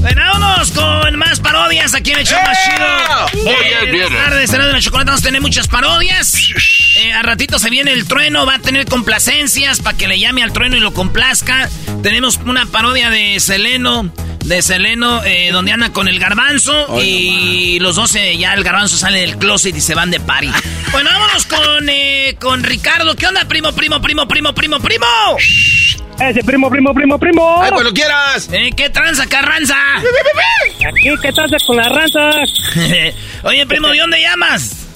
[0.00, 3.44] Bueno, vámonos con más parodias aquí en el show más chido.
[3.44, 6.34] Muy Eh, bien, buenas tardes, en la chocolate vamos a tener muchas parodias.
[6.96, 10.42] Eh, a ratito se viene el trueno, va a tener complacencias para que le llame
[10.42, 11.68] al trueno y lo complazca.
[12.02, 14.12] Tenemos una parodia de Seleno,
[14.44, 18.96] de Seleno, eh, donde anda con el garbanzo y los dos eh, ya el garbanzo
[18.96, 20.50] sale del closet y se van de party.
[20.92, 23.14] bueno, vámonos con, eh, con Ricardo.
[23.16, 25.06] ¿Qué onda, primo, primo, primo, primo, primo, primo?
[26.20, 27.62] Ese primo, primo, primo, primo.
[27.62, 28.50] ¡Ay, cuando quieras!
[28.52, 29.74] Eh, ¿Qué tranza, carranza?
[29.96, 32.30] Aquí, ¿qué tal con la raza?
[33.44, 34.86] Oye, primo, ¿de dónde llamas?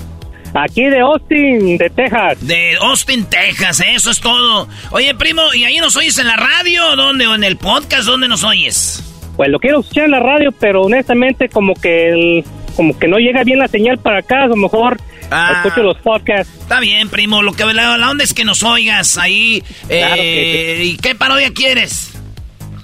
[0.55, 2.47] Aquí de Austin, de Texas.
[2.47, 4.69] De Austin, Texas, eso es todo.
[4.91, 6.91] Oye, primo, ¿y ahí nos oyes en la radio?
[6.93, 7.27] o ¿Dónde?
[7.27, 8.05] ¿O en el podcast?
[8.05, 9.03] ¿Dónde nos oyes?
[9.37, 12.45] Pues lo quiero escuchar en la radio, pero honestamente como que el,
[12.77, 15.01] como que no llega bien la señal para acá, a lo mejor
[15.31, 15.63] Ah.
[15.65, 16.53] escucho los podcasts.
[16.61, 17.43] Está bien, primo.
[17.43, 19.63] Lo que la, la onda es que nos oigas ahí.
[19.89, 22.13] eh, Claro que ¿Y qué parodia quieres?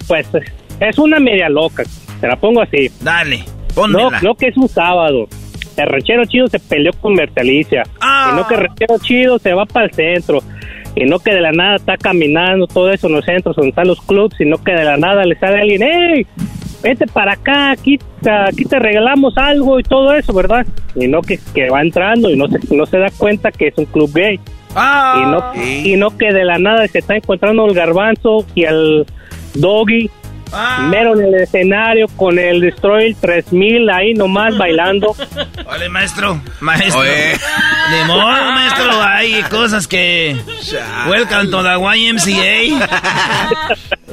[0.07, 0.27] Pues
[0.79, 1.83] es una media loca,
[2.19, 2.89] te la pongo así.
[3.01, 4.19] Dale, No, pónmela.
[4.21, 5.27] no que es un sábado.
[5.77, 7.83] El ranchero chido se peleó con Bertalicia.
[8.01, 8.31] Ah.
[8.31, 10.39] Y no que el ranchero chido se va para el centro.
[10.95, 13.87] Y no que de la nada está caminando todo eso en los centros donde están
[13.87, 16.27] los clubs, sino que de la nada le sale alguien, ¡Ey!
[16.81, 20.65] Vete para acá, aquí, te- aquí te regalamos algo y todo eso, ¿verdad?
[20.95, 23.77] Y no que, que va entrando y no se, no se da cuenta que es
[23.77, 24.39] un club gay.
[24.75, 25.15] Ah.
[25.17, 29.05] y, no, y no que de la nada se está encontrando el garbanzo y el
[29.53, 30.09] doggy
[30.53, 30.85] Ah.
[30.91, 35.15] mero en el escenario con el Destroyer 3000 ahí nomás bailando.
[35.65, 36.41] Vale, maestro.
[36.59, 36.99] Maestro.
[36.99, 37.09] Oye.
[37.09, 38.21] De modo,
[38.51, 39.01] maestro.
[39.01, 40.35] Hay cosas que.
[41.09, 42.85] Welcome to the YMCA.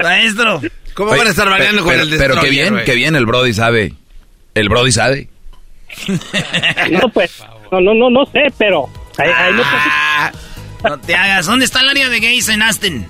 [0.00, 0.60] maestro.
[0.98, 3.14] ¿Cómo Oye, van a estar bailando pero- con el Pero qué Destroyer, bien, qué bien,
[3.14, 3.94] el Brody sabe.
[4.56, 5.28] El Brody sabe.
[6.90, 7.40] No, pues,
[7.70, 10.32] no, no, no, no sé, pero ahí, ahí no Ah,
[10.82, 11.46] no te hagas.
[11.46, 13.06] ¿Dónde está el área de gays en Aston?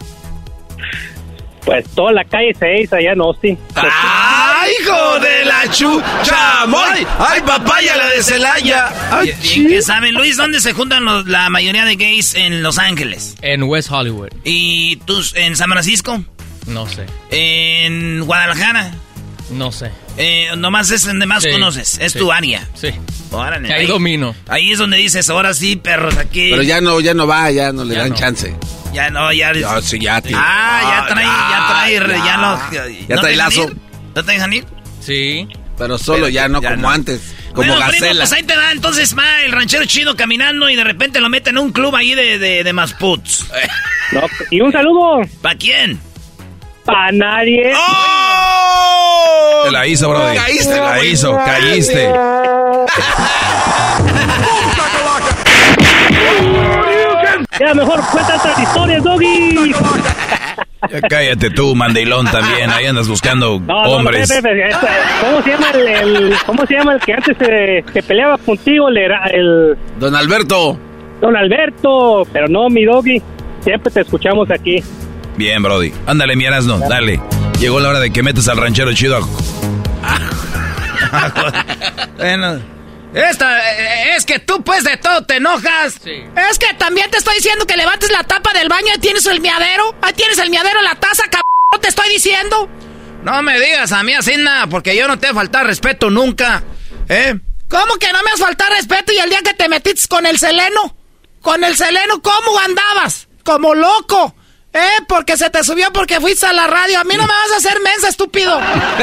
[1.65, 3.59] pues toda la calle se hizo allá en Austin.
[3.75, 6.63] ¡Ay, hijo de la chucha!
[6.65, 8.89] ¡Ay, ay papaya la de Celaya!
[9.11, 13.35] ¡Ay, que saben, Luis, ¿dónde se juntan los- la mayoría de gays en Los Ángeles?
[13.43, 14.29] En West Hollywood.
[14.45, 16.23] ¿Y tú en San Francisco?
[16.69, 17.07] No sé.
[17.31, 18.93] ¿En Guadalajara?
[19.51, 19.91] No sé.
[20.17, 22.19] Eh, nomás es donde más Sí, conoces, es sí.
[22.19, 22.67] tu área.
[22.75, 22.91] Sí.
[23.31, 24.35] Órale, Ahí domino.
[24.47, 26.49] Ahí es donde dices, ahora sí, perros, aquí.
[26.51, 28.17] Pero ya no, ya no va, ya no le Ya dan no.
[28.17, 28.55] chance.
[28.93, 29.53] Ya no, ya.
[29.55, 30.37] Ya, sí, ya, tío.
[30.39, 33.07] Ah, ya trae, ya, trae, re- ya, no.
[33.09, 33.65] Ya ¿no trae lazo.
[33.65, 33.77] ir?
[34.15, 34.65] ¿No te dejan ir?
[35.01, 35.47] Sí.
[35.77, 36.91] Pero solo Pero ya no ya como no.
[36.91, 37.21] antes.
[37.55, 38.21] Como bueno, primo, Gacela.
[38.25, 41.57] pues ahí te da, entonces va el ranchero chido caminando y de repente lo meten
[41.57, 43.47] en un club ahí de, de, de Masputs.
[44.13, 46.01] No, y un saludo ¿Para quién?
[46.89, 47.73] Para nadie.
[47.77, 49.63] ¡Oh!
[49.65, 50.37] Te la hizo, Brody.
[50.37, 52.13] Caíste, Te la hizo, caíste.
[57.61, 59.73] Ya mejor cuenta otras historias, Doggy.
[60.91, 62.71] Ya cállate tú, mandilón también.
[62.71, 64.31] Ahí andas buscando No, no, hombres.
[64.31, 64.37] no.
[65.21, 68.89] ¿Cómo se llama el, el- cómo se llama el que antes se, se peleaba contigo?
[68.89, 70.79] El, era- el Don Alberto.
[71.21, 73.21] Don Alberto, pero no mi Doggy.
[73.61, 74.83] Siempre te escuchamos aquí.
[75.39, 75.93] Bien, Brody.
[76.05, 77.21] Ándale, mi Erasno, dale.
[77.61, 79.25] Llegó la hora de que metas al ranchero chido
[80.03, 80.19] a...
[82.17, 82.61] Bueno,
[83.15, 86.01] esta, eh, es que tú pues de todo te enojas.
[86.05, 89.41] Es que también te estoy diciendo que levantes la tapa del baño y tienes el
[89.41, 89.95] miadero.
[90.03, 92.69] Ahí tienes el miadero en la taza, cabrón, te estoy diciendo.
[93.23, 96.65] No me digas a mí así nada, porque yo no te he faltado respeto nunca.
[97.09, 97.39] ¿Eh?
[97.71, 100.37] ¿Cómo que no me has faltado respeto y el día que te metiste con el
[100.37, 100.97] seleno?
[101.41, 103.29] Con el seleno, ¿cómo andabas?
[103.45, 104.35] Como loco.
[104.73, 105.03] ¿Eh?
[105.09, 107.01] Porque se te subió porque fuiste a la radio.
[107.01, 108.61] A mí no me vas a hacer mensa, estúpido.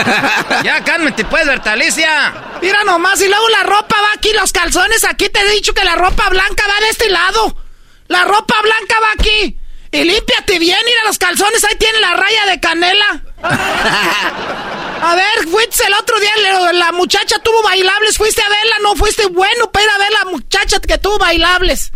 [0.63, 2.33] ya cálmate, pues, Bertalicia.
[2.61, 5.29] Mira nomás, y luego la ropa va aquí, los calzones aquí.
[5.29, 7.57] Te he dicho que la ropa blanca va de este lado.
[8.07, 9.57] La ropa blanca va aquí.
[9.91, 13.21] Y límpiate bien, mira los calzones, ahí tiene la raya de canela.
[15.01, 16.31] A ver, fuiste el otro día,
[16.73, 20.31] la, muchacha tuvo bailables, fuiste a verla, no fuiste bueno para ir a ver la
[20.31, 21.91] muchacha que tuvo bailables.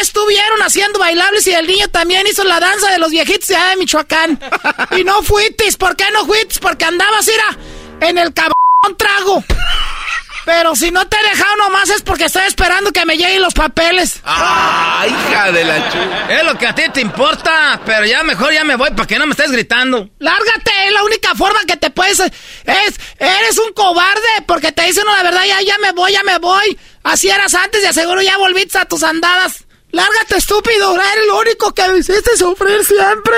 [0.00, 3.70] Estuvieron haciendo bailables y el niño también hizo la danza de los viejitos de allá
[3.70, 4.40] de Michoacán.
[4.96, 6.58] Y no fuitis, ¿por qué no fuitis?
[6.58, 7.56] Porque andabas, ira,
[8.00, 8.52] en el cabrón
[8.96, 9.44] trago.
[10.44, 13.54] Pero si no te he dejado nomás es porque estoy esperando que me lleguen los
[13.54, 14.20] papeles.
[14.24, 15.98] ¡Ah, hija de la chu!
[16.28, 19.18] Es lo que a ti te importa, pero ya mejor ya me voy para que
[19.18, 20.10] no me estés gritando.
[20.18, 22.18] Lárgate, es la única forma que te puedes...
[22.18, 26.38] Es, eres un cobarde, porque te dicen la verdad, ya, ya me voy, ya me
[26.38, 26.78] voy.
[27.04, 29.61] Así eras antes y aseguro ya volviste a tus andadas.
[29.92, 33.36] Lárgate, estúpido, eres lo único que me hiciste sufrir siempre.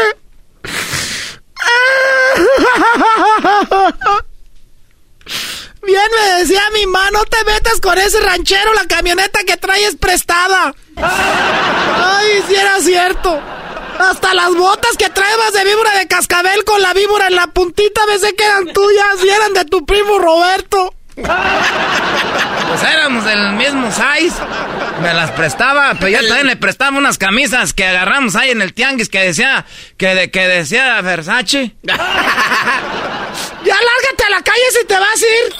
[5.82, 9.84] Bien me decía mi mamá, no te metas con ese ranchero, la camioneta que trae
[9.84, 10.74] es prestada.
[10.96, 13.38] Ay, si era cierto.
[13.98, 18.00] Hasta las botas que traebas de víbora de cascabel con la víbora en la puntita,
[18.06, 20.94] pensé que eran tuyas y eran de tu primo Roberto.
[21.16, 24.34] Pues éramos del mismo size.
[25.00, 28.72] Me las prestaba, pero yo también le prestaba unas camisas que agarramos ahí en el
[28.74, 29.64] tianguis que decía
[29.96, 31.72] que, de, que decía Versace.
[31.82, 32.34] ya lárgate
[34.26, 35.54] a la calle si te vas a ir.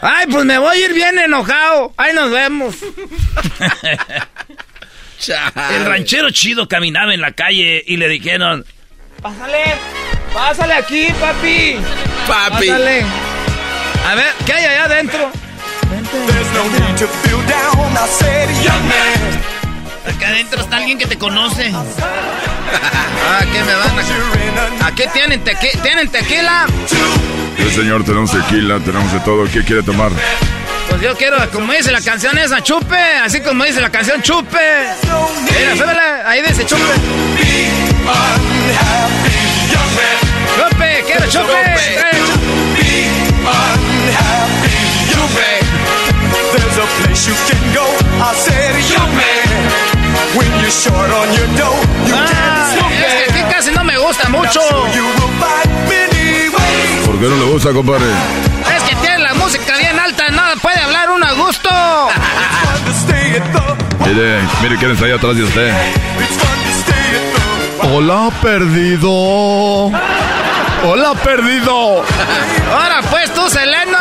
[0.00, 1.92] Ay, pues me voy a ir bien enojado.
[1.96, 2.76] Ahí nos vemos.
[5.70, 8.66] El ranchero chido caminaba en la calle y le dijeron:
[9.22, 9.64] Pásale,
[10.32, 11.78] pásale aquí, papi.
[12.26, 12.68] Papi.
[12.68, 13.04] Pásale.
[14.06, 15.30] A ver, ¿qué hay allá adentro?
[20.06, 21.72] Acá adentro está alguien que te conoce.
[23.26, 23.98] Ah, ¿qué me van
[24.82, 24.86] a...
[24.86, 25.68] ¿A qué tienen, tequi...
[25.82, 26.66] ¿tienen tequila?
[26.86, 29.44] Sí, señor, tenemos tequila, tenemos de todo.
[29.44, 30.10] ¿Qué quiere tomar?
[30.90, 32.98] Pues yo quiero, como dice la canción esa, chupe.
[33.24, 34.88] Así como dice la canción, chupe.
[35.58, 36.82] Mira, súbele, ahí dice chupe.
[40.56, 41.74] Chupe, quiero chupe.
[44.16, 45.60] Eh,
[46.52, 47.84] There's a place you can go.
[48.22, 49.48] I said, young man,
[50.36, 52.70] when you're short on your dough, you Ah,
[53.06, 54.60] es que aquí casi no me gusta mucho.
[57.06, 58.06] ¿Por qué no le gusta, compadre?
[58.76, 61.70] Es que tiene la música bien alta, no puede hablar uno a gusto.
[64.06, 65.72] Mire, mire quién está ahí atrás de usted.
[67.82, 69.10] Hola, perdido.
[70.86, 72.04] Hola, perdido.
[72.72, 73.93] Ahora pues tú, Seleno.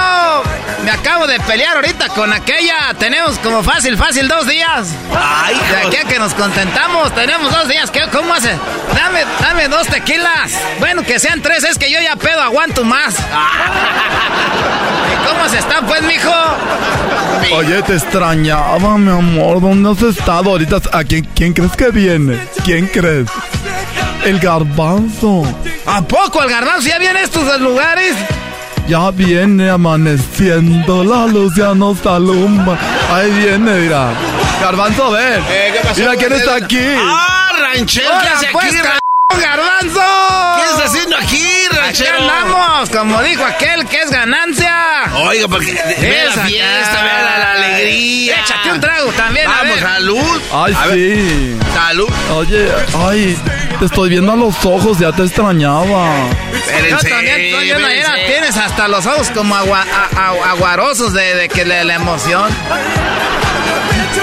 [0.83, 2.93] Me acabo de pelear ahorita con aquella.
[2.99, 4.89] Tenemos como fácil, fácil dos días.
[5.17, 7.15] Ay, de aquí a que nos contentamos.
[7.15, 7.89] Tenemos dos días.
[7.89, 8.57] ¿Qué, ¿Cómo hace?
[8.93, 10.51] Dame, dame dos tequilas.
[10.79, 11.63] Bueno, que sean tres.
[11.63, 13.15] Es que yo ya pedo aguanto más.
[13.17, 13.21] ¿Y
[15.27, 16.33] ¿Cómo se está, pues, mijo?
[17.55, 19.61] Oye, te extrañaba, mi amor.
[19.61, 20.81] ¿Dónde has estado ahorita?
[20.91, 22.45] ¿A quién, quién crees que viene?
[22.65, 23.29] ¿Quién crees?
[24.25, 25.43] El garbanzo.
[25.85, 28.15] ¿A poco el garbanzo ya viene a estos lugares?
[28.87, 32.77] Ya viene amaneciendo, la luz ya nos alumbra.
[33.11, 34.09] Ahí viene, mira.
[34.61, 35.41] Garbanzo, ven.
[35.49, 36.79] Eh, ¿qué pasó, mira quién está aquí.
[36.99, 38.09] ¡Ah, ranchero!
[38.21, 38.99] ¿Qué hace pues, aquí, ca-
[39.39, 40.01] garbanzo!
[40.57, 42.17] ¿Qué estás haciendo aquí, Aquí ranchero?
[42.17, 44.73] andamos, como dijo aquel que es ganancia.
[45.15, 47.03] Oiga, porque ve la fiesta, acá.
[47.03, 48.39] ve la, la alegría.
[48.39, 49.79] Échate un trago también, a Vamos, ver.
[49.83, 50.41] salud.
[50.53, 51.57] Ay, A ver, sí.
[51.73, 52.09] Salud.
[52.35, 52.71] Oye,
[53.07, 53.37] ay,
[53.79, 55.83] te estoy viendo a los ojos, ya te extrañaba.
[56.51, 58.25] Yo Espérense, también estoy viendo espérense.
[58.27, 59.85] tienes hasta los ojos como agua-
[60.15, 62.49] a- a- aguarosos de, de que le- la emoción.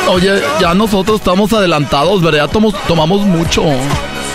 [0.08, 2.46] Oye, ya nosotros estamos adelantados, ¿verdad?
[2.46, 3.62] Ya tomos- tomamos mucho.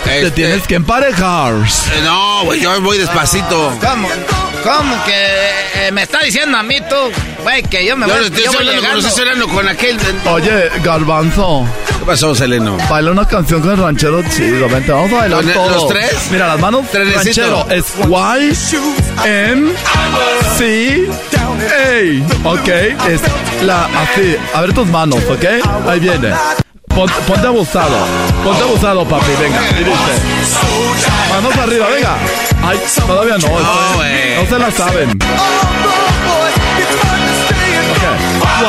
[0.06, 1.54] Te Este- tienes que emparejar.
[1.54, 3.72] Eh, No, güey, yo voy despacito.
[3.80, 4.08] ¿Cómo?
[4.62, 6.96] ¿Cómo que eh, me está diciendo a mí tú,
[7.42, 9.08] güey, que yo me Yo voy, estoy yo voy hablando con llegando?
[9.08, 9.98] usted, hablando con aquel.
[10.26, 11.66] Oye, Garbanzo,
[11.98, 12.76] ¿Qué pasó, Seleno?
[12.88, 14.68] baila una canción con el ranchero chido.
[14.68, 15.70] Vente, vamos a bailar ¿Los- todo.
[15.70, 16.12] los tres?
[16.30, 17.64] Mira, las manos Trenecito.
[17.66, 17.66] ranchero.
[17.70, 17.84] Es
[18.72, 19.72] Y, M,
[20.56, 22.48] C, A.
[22.48, 23.20] Ok, es
[23.64, 24.36] la así.
[24.54, 25.44] A ver tus manos, ¿ok?
[25.88, 26.32] Ahí viene.
[26.96, 27.94] Pon- ponte abusado.
[28.42, 29.30] Ponte abusado, papi.
[29.38, 30.14] Venga, y dice.
[31.30, 32.16] Manos arriba, venga.
[32.66, 33.48] Ay, todavía no.
[33.48, 34.36] No, güey.
[34.42, 35.10] no se la saben.
[37.90, 38.02] Ok.
[38.48, 38.60] Y,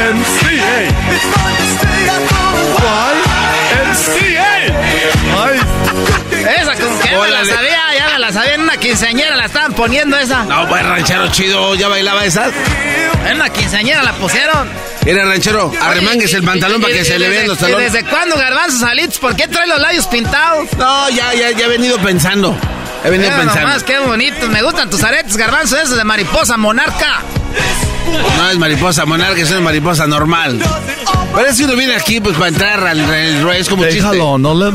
[0.00, 0.64] M, C, A.
[3.12, 3.14] Y,
[3.82, 4.40] M, C, A.
[5.44, 5.56] Ay,
[7.12, 10.44] ya me la sabía, ya me la sabía en una quinceañera, la estaban poniendo esa.
[10.44, 12.52] No, pues ranchero chido, ¿ya bailaba esas?
[13.26, 14.68] En una quinceañera la pusieron.
[15.04, 17.92] Era ranchero, arremangues el pantalón para que se le vean los ¿Y talones.
[17.92, 19.18] desde cuándo, Garbanzo Salitos?
[19.18, 20.68] ¿Por qué trae los labios pintados?
[20.78, 22.56] No, ya, ya, ya he venido pensando.
[23.04, 23.68] He venido Mira pensando.
[23.68, 24.48] nomás, qué bonitos.
[24.48, 27.20] Me gustan tus aretes, Garbanzo, esos de mariposa monarca.
[28.36, 30.60] No es mariposa monarca, es una mariposa normal.
[31.34, 34.54] Pero es que uno viene aquí pues para entrar al al- es como déjalo, no
[34.54, 34.72] le,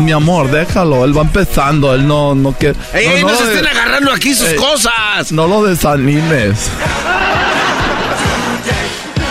[0.00, 1.04] mi amor, déjalo.
[1.04, 2.76] Él va empezando, él no, no quiere.
[2.92, 5.30] Ey, ey, no, se lo estén de- agarrando aquí sus Ey, cosas.
[5.30, 6.68] No lo desanimes.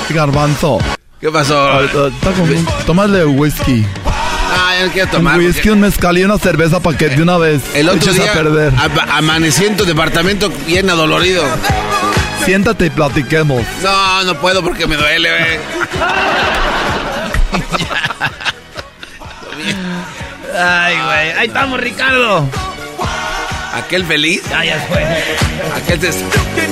[0.09, 0.79] Garbanzo.
[1.21, 1.79] ¿Qué pasó?
[2.41, 3.85] un- Tómale whisky.
[4.51, 5.37] Ah, ya no quiero Un tomar.
[5.37, 8.31] whisky, porque un mezcal y una cerveza para que de una vez El otro día
[8.31, 8.73] a perder.
[8.77, 11.43] ama- amanecí en tu departamento bien adolorido.
[12.45, 13.63] Siéntate y platiquemos.
[13.83, 15.59] No, no puedo porque me duele, güey.
[20.57, 21.31] Ay, güey.
[21.37, 22.47] Ahí estamos, Ricardo.
[23.73, 24.41] Aquel feliz.
[24.49, 25.03] Ya fue.
[25.75, 26.09] Aquel te,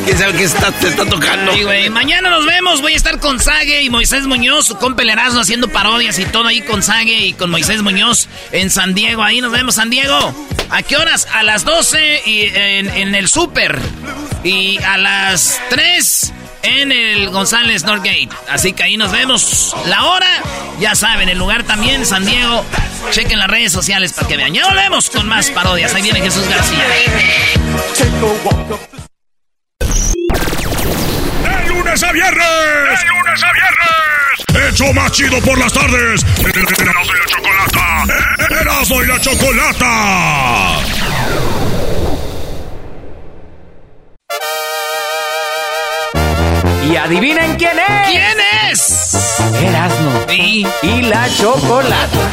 [0.05, 1.53] ¿Quién sabe qué está, te está tocando?
[1.53, 1.89] Sí, güey.
[1.89, 2.81] Mañana nos vemos.
[2.81, 6.25] Voy a estar con Sage y Moisés Muñoz, su compa el Erasmo, haciendo parodias y
[6.25, 9.23] todo ahí con Sage y con Moisés Muñoz en San Diego.
[9.23, 10.33] Ahí nos vemos, San Diego.
[10.69, 11.27] ¿A qué horas?
[11.33, 13.79] A las 12 y en, en el súper.
[14.43, 16.33] Y a las 3
[16.67, 18.29] en el González Norgate.
[18.49, 19.75] Así que ahí nos vemos.
[19.85, 20.27] La hora,
[20.79, 22.65] ya saben, el lugar también, San Diego.
[23.11, 24.53] Chequen las redes sociales para que vean.
[24.53, 25.93] Ya volvemos con más parodias.
[25.93, 26.83] Ahí viene Jesús García.
[31.43, 32.99] De lunes a viernes.
[32.99, 34.73] De lunes a viernes.
[34.73, 36.25] Hecho más chido por las tardes.
[36.39, 38.05] Erasmo y la chocolata.
[38.61, 40.79] Erasmo y la chocolata.
[46.89, 48.09] Y adivinen quién es.
[48.09, 48.37] ¿Quién
[48.71, 49.41] es?
[49.61, 50.11] Erasmo.
[50.31, 52.29] Y, y la chocolata.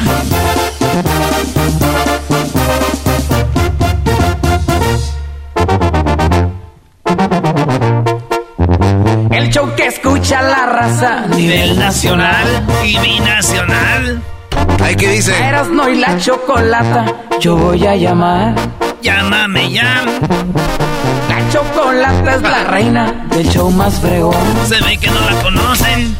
[9.33, 11.27] El show que escucha la raza.
[11.35, 14.23] Nivel nacional y binacional.
[14.81, 15.37] ¿Ay qué dice?
[15.37, 17.07] Erasmo y la chocolata.
[17.41, 18.55] Yo voy a llamar.
[19.03, 20.05] Llámame ya.
[21.55, 24.35] La chocolata es la reina del show más fregón.
[24.67, 26.17] Se ve que no la conocen.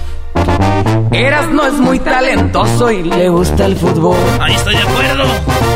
[1.11, 4.17] Eras no es muy talentoso y le gusta el fútbol.
[4.41, 5.25] Ahí estoy de acuerdo.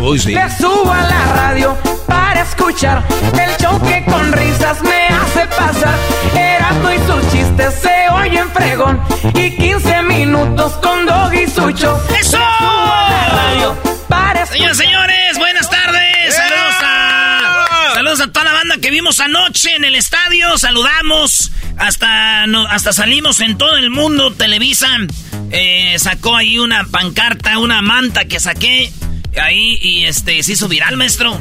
[0.02, 0.32] Uy, sí.
[0.32, 1.76] Le subo a la radio
[2.06, 3.02] para escuchar
[3.32, 5.94] el show que con risas me hace pasar.
[6.36, 9.00] Erasmo y sus chistes se oyen fregón.
[9.34, 11.98] Y 15 minutos con Dog y su show.
[12.16, 12.38] ¡Eso!
[12.38, 13.74] Le subo a la radio
[14.08, 15.27] para Señoras señores, a,
[18.08, 20.56] saludos a toda la banda que vimos anoche en el estadio.
[20.56, 21.50] Saludamos.
[21.76, 24.32] Hasta, no- hasta salimos en todo el mundo.
[24.32, 24.88] Televisa
[25.50, 28.90] eh, sacó ahí una pancarta, una manta que saqué
[29.40, 31.38] ahí y este se hizo viral, maestro.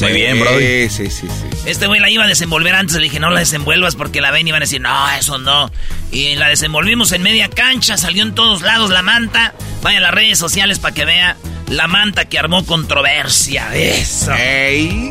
[0.00, 0.90] Muy bien, Brody.
[0.90, 1.28] Sí, sí, sí.
[1.66, 2.96] Este güey la iba a desenvolver antes.
[2.96, 5.72] Le dije, no la desenvuelvas porque la ven y van a decir, no, eso no.
[6.12, 7.96] Y la desenvolvimos en media cancha.
[7.96, 9.54] Salió en todos lados la manta.
[9.82, 11.36] Vaya a las redes sociales para que vea
[11.68, 13.74] la manta que armó controversia.
[13.74, 14.32] Eso.
[14.34, 15.10] Ey.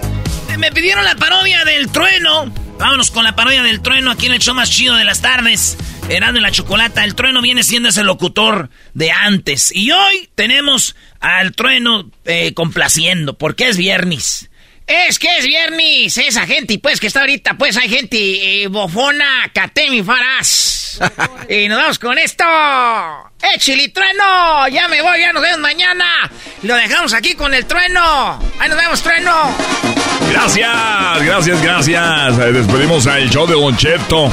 [0.60, 2.54] Me pidieron la parodia del trueno.
[2.78, 5.78] Vámonos con la parodia del trueno aquí en el show más chido de las tardes.
[6.10, 7.06] Erano y la chocolata.
[7.06, 9.72] El trueno viene siendo ese locutor de antes.
[9.74, 14.50] Y hoy tenemos al trueno eh, complaciendo porque es viernes.
[14.86, 19.50] Es que es viernes, esa gente, pues que está ahorita, pues hay gente eh, bofona,
[19.54, 20.02] catemi
[21.50, 22.44] y nos vamos con esto.
[23.42, 24.68] ¡Eh, Chili Trueno!
[24.70, 26.06] Ya me voy, ya nos vemos mañana.
[26.64, 28.40] Lo dejamos aquí con el trueno.
[28.60, 29.56] Ahí nos vemos, trueno.
[30.32, 32.38] Gracias, gracias, gracias.
[32.38, 34.32] Despedimos al show de Don Cheto.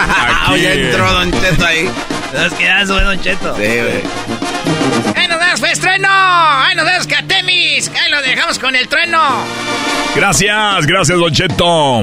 [0.50, 1.90] Oye, entró Don Cheto ahí.
[2.32, 3.56] ¿Sabes qué haces, Don Cheto?
[3.56, 4.02] Sí, güey.
[5.16, 6.08] ¡Ahí nos vemos, pues, trueno!
[6.10, 7.88] ¡Ahí nos vemos, Catemis!
[7.88, 9.44] ¡Ahí lo dejamos con el trueno!
[10.14, 12.02] Gracias, gracias, Don Cheto.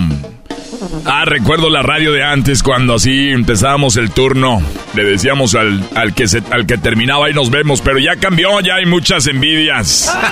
[1.06, 4.62] Ah, recuerdo la radio de antes cuando así empezábamos el turno.
[4.94, 8.60] Le decíamos al, al que se, al que terminaba y nos vemos, pero ya cambió,
[8.62, 10.14] ya hay muchas envidias.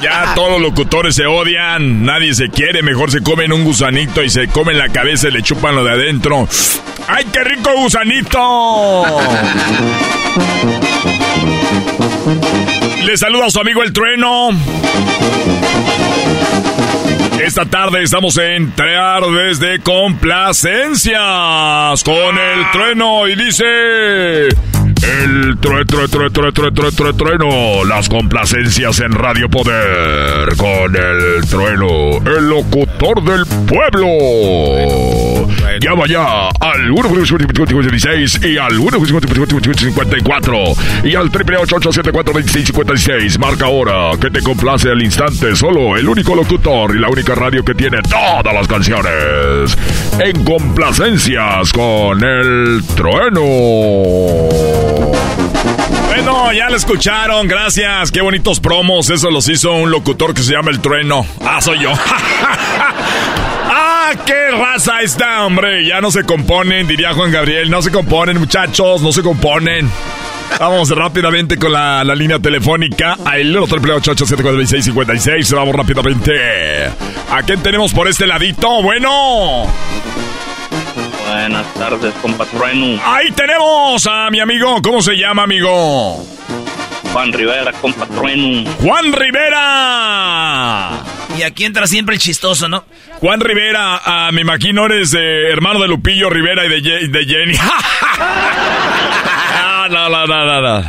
[0.00, 4.30] Ya todos los locutores se odian, nadie se quiere, mejor se comen un gusanito y
[4.30, 6.48] se comen la cabeza y le chupan lo de adentro.
[7.06, 9.04] ¡Ay, qué rico gusanito!
[13.04, 14.50] Le saluda a su amigo el trueno.
[17.40, 24.48] Esta tarde estamos en Tardes de Complacencias con el trueno y dice...
[25.02, 27.84] El true, true, true, true, true, true, true, trueno.
[27.84, 34.06] Las complacencias en Radio Poder con el trueno, el locutor del pueblo.
[35.80, 40.56] Llama ya al 156 y al 154
[41.02, 45.56] y al 888 Marca ahora que te complace al instante.
[45.56, 49.76] Solo el único locutor y la única radio que tiene todas las canciones.
[50.18, 53.42] En complacencias con el trueno.
[56.08, 58.12] Bueno, ya lo escucharon, gracias.
[58.12, 59.08] Qué bonitos promos.
[59.10, 61.24] Eso los hizo un locutor que se llama El Trueno.
[61.44, 61.92] Ah, soy yo.
[63.74, 65.86] ¡Ah, qué raza está, hombre!
[65.86, 67.70] Ya no se componen, diría Juan Gabriel.
[67.70, 69.90] No se componen, muchachos, no se componen.
[70.58, 73.16] Vamos rápidamente con la, la línea telefónica.
[73.24, 76.32] Al 888 Vamos rápidamente.
[77.30, 78.82] ¿A quién tenemos por este ladito?
[78.82, 79.66] Bueno.
[81.28, 83.00] Buenas tardes, compa Trueno.
[83.04, 84.80] Ahí tenemos a mi amigo.
[84.82, 86.24] ¿Cómo se llama, amigo?
[87.12, 88.70] Juan Rivera, compa Trueno.
[88.82, 91.00] Juan Rivera.
[91.38, 92.84] Y aquí entra siempre el chistoso, ¿no?
[93.20, 97.24] Juan Rivera, ah, me imagino eres eh, hermano de Lupillo Rivera y de, Ye- de
[97.24, 97.54] Jenny.
[99.88, 100.80] No, no, no, no, no.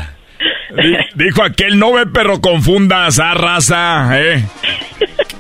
[0.76, 4.44] Di- dijo aquel, no ve perro confundas, ah, raza, ¿eh?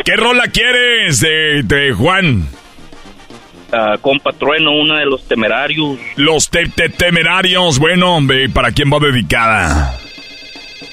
[0.06, 2.48] ¿Qué rola quieres de, de Juan?
[3.72, 5.98] Ah, compa Trueno, una de los temerarios.
[6.16, 9.96] Los te- te- temerarios, bueno, hombre, ¿para quién va dedicada?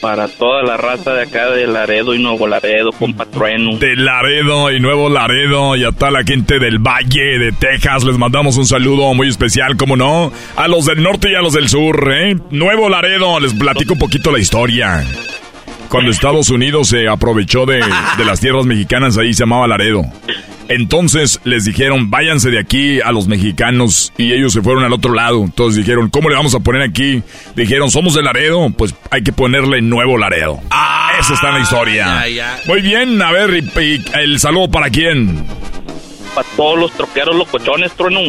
[0.00, 3.76] Para toda la raza de acá de Laredo y Nuevo Laredo, compa Trueno.
[3.76, 8.16] De Laredo y Nuevo Laredo y a toda la gente del Valle de Texas les
[8.16, 11.68] mandamos un saludo muy especial, como no, a los del norte y a los del
[11.68, 12.36] sur, ¿eh?
[12.50, 15.04] Nuevo Laredo, les platico un poquito la historia.
[15.88, 17.82] Cuando Estados Unidos se aprovechó de,
[18.16, 20.04] de las tierras mexicanas, ahí se llamaba Laredo.
[20.70, 25.12] Entonces les dijeron, váyanse de aquí a los mexicanos y ellos se fueron al otro
[25.12, 25.42] lado.
[25.42, 27.22] Entonces dijeron, ¿cómo le vamos a poner aquí?
[27.56, 30.60] Dijeron, somos de Laredo, pues hay que ponerle Nuevo Laredo.
[30.70, 32.24] Ah, Esa está en la historia.
[32.68, 35.44] Muy bien, a ver, y, y el saludo para quién.
[36.36, 38.20] Para todos los troqueros locochones, Trueno.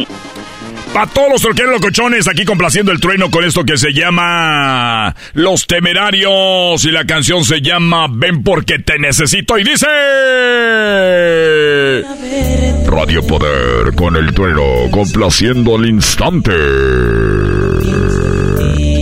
[0.92, 5.66] Para todos los troqueros locochones, aquí complaciendo el trueno con esto que se llama Los
[5.66, 9.86] Temerarios y la canción se llama Ven porque te necesito y dice...
[12.86, 16.52] Radio Poder con el trueno, complaciendo al instante.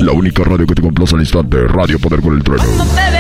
[0.02, 3.19] La única radio que te complace al instante, Radio Poder con el trueno.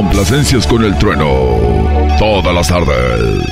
[0.00, 1.28] Complacencias con el trueno,
[2.18, 3.44] todas las tardes.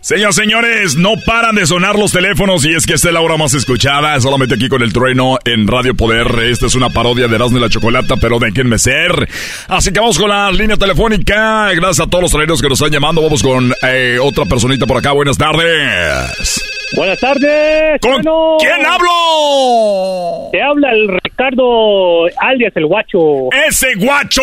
[0.00, 3.36] Señoras señores, no paran de sonar los teléfonos y es que esta es la hora
[3.36, 6.28] más escuchada, solamente aquí con el trueno en Radio Poder.
[6.44, 9.28] Esta es una parodia de Erasmo y la Chocolata, pero déjenme ser.
[9.66, 11.72] Así que vamos con la línea telefónica.
[11.72, 13.20] Gracias a todos los traineros que nos están llamando.
[13.20, 15.10] Vamos con eh, otra personita por acá.
[15.10, 16.75] Buenas tardes.
[16.96, 18.00] Buenas tardes.
[18.00, 18.22] ¿Con
[18.58, 20.48] quién hablo?
[20.50, 23.50] Te habla el Ricardo alias el guacho.
[23.68, 24.42] ¡Ese guacho!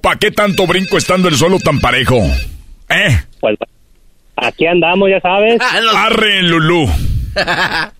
[0.00, 2.18] ¿Pa' qué tanto brinco estando el suelo tan parejo?
[2.88, 3.18] ¿Eh?
[3.40, 3.58] Pues
[4.36, 5.60] aquí andamos, ya sabes.
[5.96, 6.88] Arre, Lulú.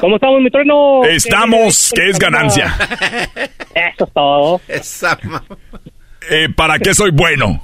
[0.00, 1.04] ¿Cómo estamos, mi trueno?
[1.04, 2.76] Estamos, que es ganancia.
[3.74, 4.60] Eso es todo.
[6.28, 7.62] Eh, ¿Para qué soy bueno?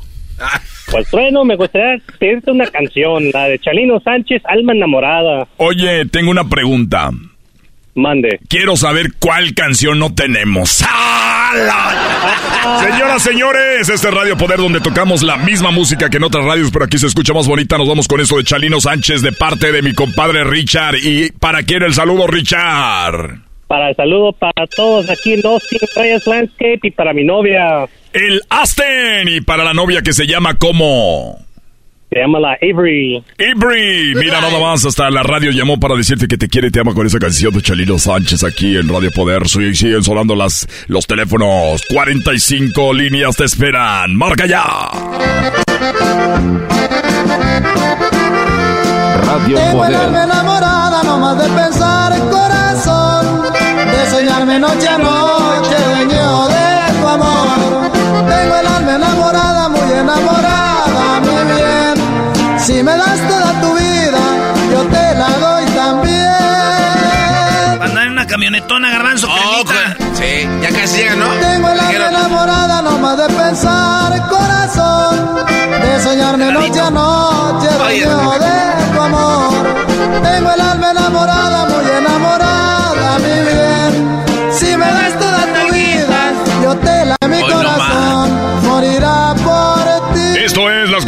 [0.90, 5.48] Pues trueno, me gustaría pedirte una canción, la de Chalino Sánchez, Alma Enamorada.
[5.56, 7.10] Oye, tengo una pregunta.
[7.94, 8.40] Mande.
[8.48, 10.70] Quiero saber cuál canción no tenemos.
[12.80, 16.70] Señoras, señores, este es Radio Poder donde tocamos la misma música que en otras radios,
[16.70, 17.76] pero aquí se escucha más bonita.
[17.76, 20.96] Nos vamos con eso de Chalino Sánchez de parte de mi compadre Richard.
[21.02, 23.51] ¿Y para quién el saludo, Richard?
[23.72, 27.88] Para el saludo para todos aquí en Austin, Reyes Landscape y para mi novia.
[28.12, 31.38] El Asten y para la novia que se llama como...
[32.10, 33.24] Se llama la Avery.
[33.38, 36.80] Avery, mira nada más, hasta la radio llamó para decirte que te quiere y te
[36.80, 39.48] ama con esa canción de Chalino Sánchez aquí en Radio Poder.
[39.48, 41.82] Sí, siguen sonando las, los teléfonos.
[41.88, 44.14] 45 líneas te esperan.
[44.14, 44.90] Marca ya.
[49.24, 52.61] Radio alma enamorada nomás de pensar el corazón,
[54.02, 57.90] de soñarme noche a noche, dueño de tu amor.
[58.28, 61.94] Tengo el alma enamorada, muy enamorada, mi bien.
[62.58, 64.22] Si me das toda tu vida,
[64.72, 66.28] yo te la doy también.
[67.80, 70.14] Andar en una camionetona, garbanzo, cremita.
[70.18, 71.28] Sí, ya casi llega, ¿no?
[71.40, 75.46] Tengo el alma enamorada nomás de pensar el corazón,
[75.82, 78.56] de soñarme noche a noche, dueño de
[78.92, 79.52] tu amor.
[80.22, 81.51] Tengo el alma enamorada,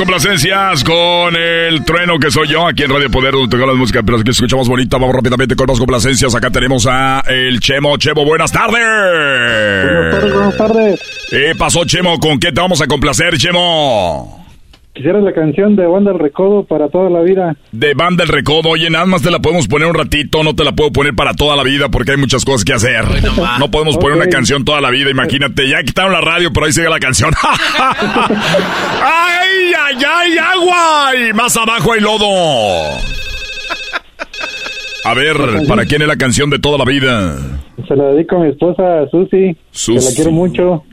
[0.04, 4.02] complacencias con el trueno que soy yo aquí en Radio Poder donde tocamos la música,
[4.02, 4.98] pero aquí escuchamos bonita.
[4.98, 6.34] Vamos rápidamente con las complacencias.
[6.34, 7.96] Acá tenemos a el Chemo.
[7.96, 8.82] Chemo, buenas tardes.
[8.82, 11.00] Buenas tardes, buenas tardes.
[11.30, 12.20] ¿Qué pasó, Chemo?
[12.20, 14.43] ¿Con qué te vamos a complacer, Chemo?
[14.94, 17.56] Quisiera la canción de Banda El Recodo para toda la vida.
[17.72, 20.62] De Banda El Recodo, oye, nada más te la podemos poner un ratito, no te
[20.62, 23.04] la puedo poner para toda la vida porque hay muchas cosas que hacer.
[23.58, 26.72] No podemos poner una canción toda la vida, imagínate, ya quitaron la radio, pero ahí
[26.72, 27.32] sigue la canción.
[29.02, 31.10] ¡Ay, ay, ay, agua!
[31.28, 32.94] Y más abajo hay lodo.
[35.04, 37.36] A ver, ¿para quién es la canción de toda la vida?
[37.88, 39.56] Se la dedico a mi esposa, Susi.
[39.72, 39.98] Susi.
[39.98, 40.84] Que la quiero mucho.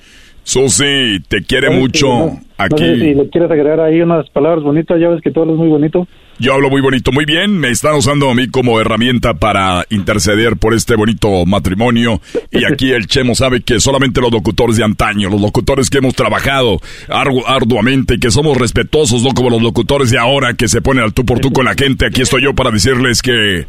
[0.43, 2.07] Susi, te quiere ¿Sabes mucho.
[2.07, 2.25] no-
[2.61, 2.83] No Aquí.
[2.83, 5.67] sé si le quieres agregar ahí unas palabras bonitas, ya ves que todo es muy
[5.67, 6.07] bonito.
[6.37, 7.57] Yo hablo muy bonito, muy bien.
[7.57, 12.21] Me están usando a mí como herramienta para interceder por este bonito matrimonio.
[12.51, 16.13] Y aquí el Chemo sabe que solamente los locutores de antaño, los locutores que hemos
[16.13, 16.77] trabajado
[17.09, 21.03] ardu- arduamente y que somos respetuosos, no como los locutores de ahora que se ponen
[21.03, 22.05] al tú por tú con la gente.
[22.07, 23.65] Aquí estoy yo para decirles que.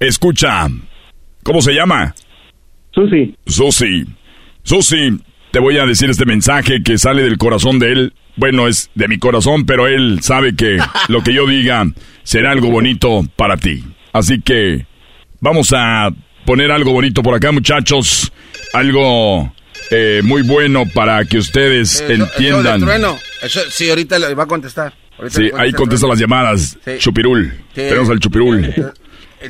[0.00, 0.66] Escucha.
[1.42, 2.14] ¿Cómo se llama?
[2.92, 3.34] Susi.
[3.46, 4.04] Susi.
[4.62, 5.18] Susi,
[5.54, 9.06] te voy a decir este mensaje que sale del corazón de él bueno, es de
[9.06, 10.78] mi corazón, pero él sabe que
[11.08, 11.86] lo que yo diga
[12.24, 13.84] será algo bonito para ti.
[14.12, 14.84] Así que
[15.38, 16.10] vamos a
[16.44, 18.32] poner algo bonito por acá, muchachos.
[18.72, 19.52] Algo
[19.92, 22.66] eh, muy bueno para que ustedes Eh, entiendan.
[22.78, 23.18] eso de trueno.
[23.40, 24.92] Eso- sí, ahorita le va a contestar.
[25.16, 26.76] Ahorita Sí, ahí contesta las llamadas.
[26.84, 26.90] Sí.
[26.98, 27.52] Chupirul.
[27.68, 27.82] Sí.
[27.82, 28.74] Tenemos al Chupirul.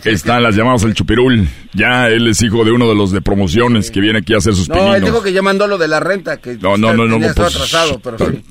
[0.05, 1.49] Están las llamadas al Chupirul.
[1.73, 4.55] Ya él es hijo de uno de los de promociones que viene aquí a hacer
[4.55, 4.89] sus trueno.
[4.89, 6.39] No, él dijo que ya mandó lo de la renta.
[6.39, 8.43] Que No, no, no, no, no, pues, atrasado, pero sí.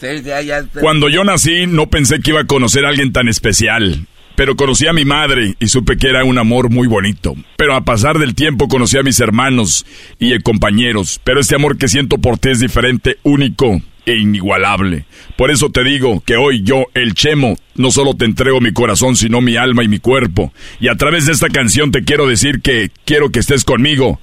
[0.00, 0.64] Sí, ya, ya.
[0.80, 4.06] Cuando yo nací no pensé que iba a conocer a alguien tan especial,
[4.36, 7.34] pero conocí a mi madre y supe que era un amor muy bonito.
[7.56, 9.84] Pero a pasar del tiempo conocí a mis hermanos
[10.20, 13.80] y compañeros, pero este amor que siento por ti es diferente, único
[14.12, 15.04] e inigualable.
[15.36, 19.16] Por eso te digo que hoy yo, el Chemo, no solo te entrego mi corazón,
[19.16, 20.52] sino mi alma y mi cuerpo.
[20.80, 24.20] Y a través de esta canción te quiero decir que quiero que estés conmigo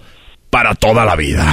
[0.50, 1.46] para toda la vida.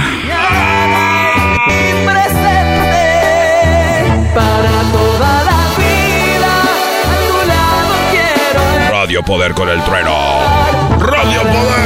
[4.33, 6.51] para toda la vida.
[7.03, 10.13] A tu lado quiero Radio Poder con el trueno.
[10.99, 11.82] Radio Poder.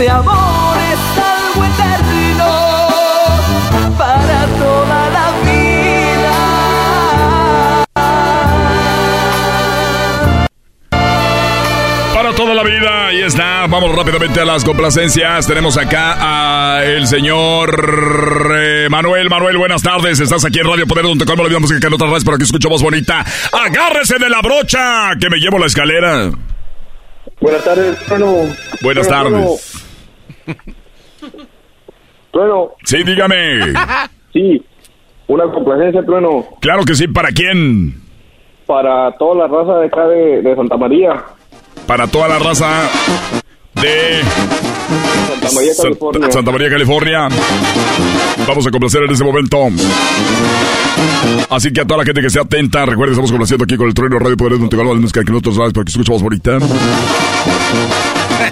[0.00, 2.52] Este amor es algo eterno
[3.98, 6.36] para toda la vida.
[12.14, 13.66] Para toda la vida, ahí está.
[13.66, 15.46] Vamos rápidamente a las complacencias.
[15.46, 19.28] Tenemos acá a el señor eh, Manuel.
[19.28, 20.18] Manuel, buenas tardes.
[20.18, 22.44] Estás aquí en Radio Poder, donde colmo la vida música en otras redes para que
[22.44, 23.22] escuche voz bonita.
[23.52, 26.30] Agárrese de la brocha, que me llevo la escalera.
[27.38, 28.48] Buenas tardes, Trueno.
[28.80, 29.69] Buenas tardes.
[32.32, 32.70] Trueno.
[32.84, 33.74] Sí, dígame.
[34.32, 34.64] Sí,
[35.26, 38.00] una complacencia, Trueno, Claro que sí, ¿para quién?
[38.70, 41.24] para toda la raza de acá de, de Santa María.
[41.88, 42.88] Para toda la raza
[43.74, 44.22] de
[45.40, 46.30] Santa María, California.
[46.30, 47.28] Santa María, California.
[48.46, 49.58] Vamos a complacer en ese momento.
[51.50, 53.94] Así que a toda la gente que esté atenta, recuerden, estamos complaciendo aquí con el
[53.94, 56.58] trueno Radio Poder, donde de música que nosotros sabes para que escuchemos ahorita.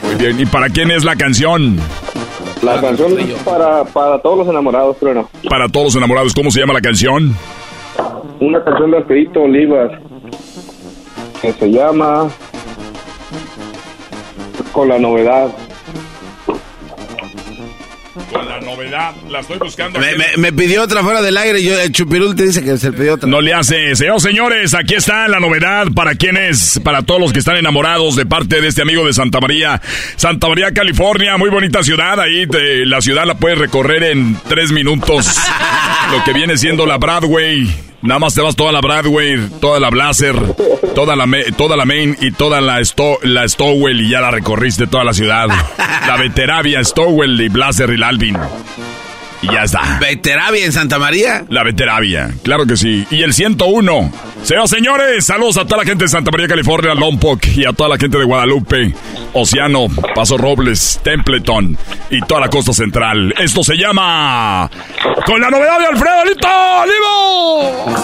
[0.03, 1.79] Muy bien, ¿y para quién es la canción?
[2.63, 5.29] La canción es para, para todos los enamorados, Trueno.
[5.49, 7.35] Para todos los enamorados, ¿cómo se llama la canción?
[8.41, 9.93] Una canción de Alfredito Olivas
[11.41, 12.29] que se llama
[14.73, 15.49] Con la novedad.
[18.33, 19.99] Con la novedad, la estoy buscando.
[20.01, 22.91] Me, me- me pidió otra fuera del aire yo, el Chupirul te dice que se
[22.93, 23.29] pidió otra.
[23.29, 23.95] No le hace.
[23.95, 25.87] Señores, señores, aquí está la novedad.
[25.95, 26.81] ¿Para quiénes?
[26.83, 29.81] Para todos los que están enamorados de parte de este amigo de Santa María.
[30.17, 32.19] Santa María, California, muy bonita ciudad.
[32.21, 35.37] Ahí te- la ciudad la puedes recorrer en tres minutos.
[36.11, 37.71] Lo que viene siendo la Broadway.
[38.01, 40.37] Nada más te vas toda la Broadway, toda la Blazer,
[40.95, 41.27] toda la,
[41.57, 45.13] toda la Main y toda la, Sto- la Stowell y ya la recorriste toda la
[45.13, 45.49] ciudad.
[46.07, 48.35] La Veteravia, Stowell y Blazer y la Alvin.
[49.43, 49.99] Y ya está.
[50.01, 51.45] ¿Veteravia en Santa María?
[51.49, 53.07] La Veteravia, claro que sí.
[53.11, 54.13] Y el 101.
[54.43, 57.91] Señoras señores, saludos a toda la gente de Santa María, California, Lompoc y a toda
[57.91, 58.95] la gente de Guadalupe,
[59.33, 61.77] Océano, Paso Robles, Templeton
[62.11, 63.35] y toda la costa central.
[63.39, 64.71] Esto se llama
[65.27, 66.49] Con la novedad de Alfredo Lito
[66.83, 67.95] Olivo.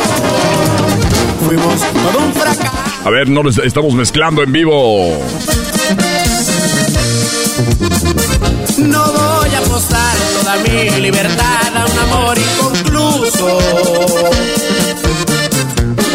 [1.47, 2.73] Fuimos todo un fracaso.
[3.05, 5.19] A ver, no estamos mezclando en vivo.
[8.79, 9.34] No
[9.75, 13.59] apostar toda mi libertad a un amor inconcluso.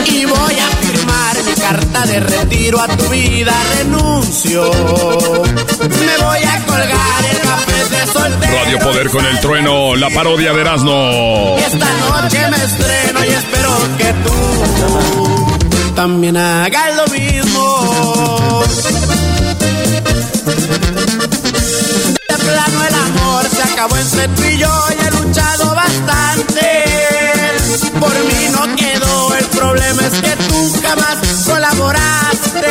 [0.05, 4.63] Y voy a firmar mi carta de retiro a tu vida, renuncio.
[4.63, 8.55] Me voy a colgar el café de soltero.
[8.63, 11.57] Radio Poder con el trueno, la parodia de Erasmo.
[11.59, 18.63] Y esta noche me estreno y espero que tú también hagas lo mismo.
[22.29, 23.18] De plano el amor
[23.79, 26.83] acabó y yo y he luchado bastante.
[27.97, 32.67] Por mí no quedó, el problema es que tú jamás colaboraste.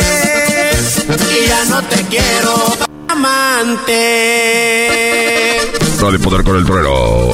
[1.07, 2.77] Y ya no te quiero,
[3.07, 4.59] amante.
[6.01, 7.33] Radio Poder con el trueno.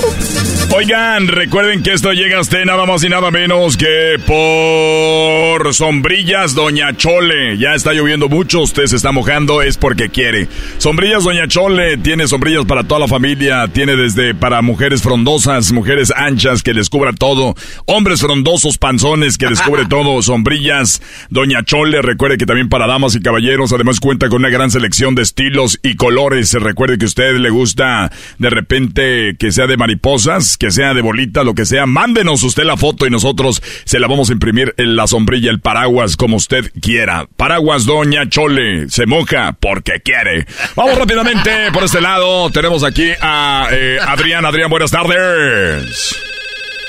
[0.75, 6.55] Oigan, recuerden que esto llega a usted nada más y nada menos que por Sombrillas
[6.55, 7.57] Doña Chole.
[7.57, 10.47] Ya está lloviendo mucho, usted se está mojando, es porque quiere.
[10.79, 16.11] Sombrillas Doña Chole tiene sombrillas para toda la familia, tiene desde para mujeres frondosas, mujeres
[16.15, 17.55] anchas que les cubra todo,
[17.85, 22.01] hombres frondosos, panzones que les cubre todo, sombrillas Doña Chole.
[22.01, 25.79] Recuerde que también para damas y caballeros, además cuenta con una gran selección de estilos
[25.83, 26.53] y colores.
[26.53, 31.01] Recuerde que a usted le gusta de repente que sea de mariposas que sea de
[31.01, 34.73] bolita, lo que sea, mándenos usted la foto y nosotros se la vamos a imprimir
[34.77, 37.27] en la sombrilla, el paraguas, como usted quiera.
[37.37, 40.45] Paraguas Doña Chole, se moja porque quiere.
[40.75, 44.45] Vamos rápidamente por este lado, tenemos aquí a eh, Adrián.
[44.45, 46.15] Adrián, buenas tardes.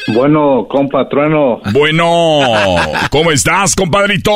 [0.08, 1.60] Bueno, compa Trueno.
[1.72, 2.40] Bueno,
[3.10, 4.30] ¿cómo estás, compadrito?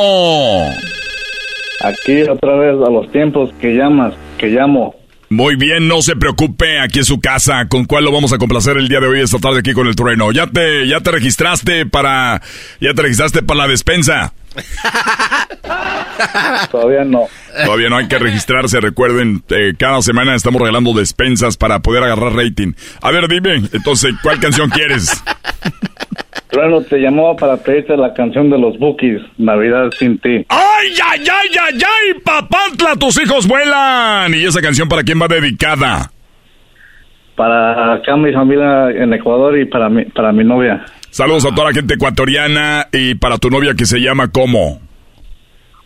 [1.79, 5.00] Aquí otra vez a los tiempos que llamas, que llamo.
[5.31, 7.65] Muy bien, no se preocupe, aquí es su casa.
[7.69, 9.95] ¿Con cuál lo vamos a complacer el día de hoy esta tarde aquí con el
[9.95, 10.33] trueno?
[10.33, 12.41] ¿Ya te, ya te registraste para,
[12.81, 14.33] ya te registraste para la despensa?
[16.71, 17.27] Todavía no.
[17.65, 22.33] Todavía no hay que registrarse, recuerden, eh, cada semana estamos regalando despensas para poder agarrar
[22.33, 22.73] rating.
[23.01, 25.23] A ver, dime, entonces, ¿cuál canción quieres?
[26.49, 30.45] Trueno te llamó para pedirte la canción de los Bookies, Navidad sin ti.
[30.49, 32.19] ¡Ay, ay, ay, ay, ay!
[32.25, 34.33] ¡Papantla, tus hijos vuelan!
[34.33, 36.11] ¿Y esa canción para quién va dedicada?
[37.35, 40.83] Para acá mi familia en Ecuador y para mi, para mi novia.
[41.11, 44.81] Saludos a toda la gente ecuatoriana y para tu novia que se llama ¿cómo?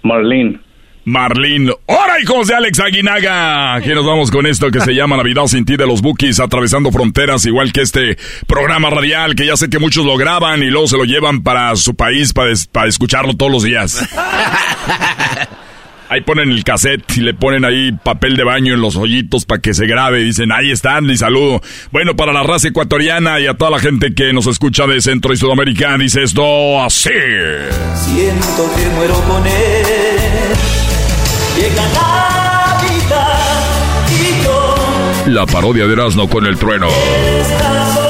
[0.03, 0.59] Marlene.
[1.03, 1.73] Marlene.
[1.87, 3.73] ¡Hora, hijos de Alex Aguinaga!
[3.73, 6.91] Aquí nos vamos con esto que se llama Navidad sin ti de los Bookies, atravesando
[6.91, 10.87] fronteras, igual que este programa radial, que ya sé que muchos lo graban y luego
[10.87, 14.07] se lo llevan para su país para, para escucharlo todos los días.
[16.09, 19.61] Ahí ponen el cassette y le ponen ahí papel de baño en los hoyitos para
[19.61, 20.19] que se grabe.
[20.19, 21.61] Dicen, ahí están, y saludo.
[21.91, 25.33] Bueno, para la raza ecuatoriana y a toda la gente que nos escucha de Centro
[25.33, 27.09] y Sudamérica, dice esto así.
[27.95, 29.85] Siento que muero con él.
[31.55, 33.55] Llega Navidad
[34.11, 34.75] y yo
[35.27, 36.87] La parodia de Erasmo con el trueno.
[36.87, 38.04] esta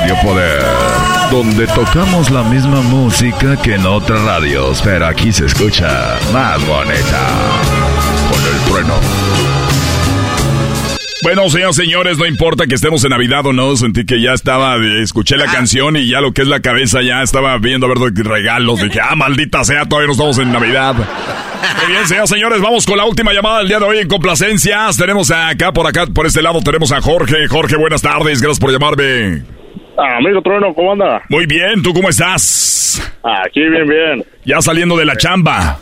[0.00, 0.60] Radio Poder,
[1.30, 7.20] donde tocamos la misma música que en otras radios, pero aquí se escucha más bonita.
[8.28, 8.94] Con el trueno.
[11.22, 14.78] Bueno, señores, señores, no importa que estemos en Navidad o no, sentí que ya estaba,
[15.00, 17.98] escuché la canción y ya lo que es la cabeza ya estaba viendo a ver
[17.98, 18.80] los regalos.
[18.80, 20.96] Dije, ah, maldita sea, todavía no estamos en Navidad.
[20.96, 24.96] Muy bien, señores, señores, vamos con la última llamada del día de hoy en complacencias.
[24.96, 27.46] Tenemos acá, por acá, por este lado, tenemos a Jorge.
[27.46, 29.53] Jorge, buenas tardes, gracias por llamarme.
[29.96, 31.22] Ah, amigo Trueno, ¿cómo anda?
[31.28, 33.00] Muy bien, ¿tú cómo estás?
[33.22, 34.24] Aquí bien, bien.
[34.44, 35.78] Ya saliendo de la chamba.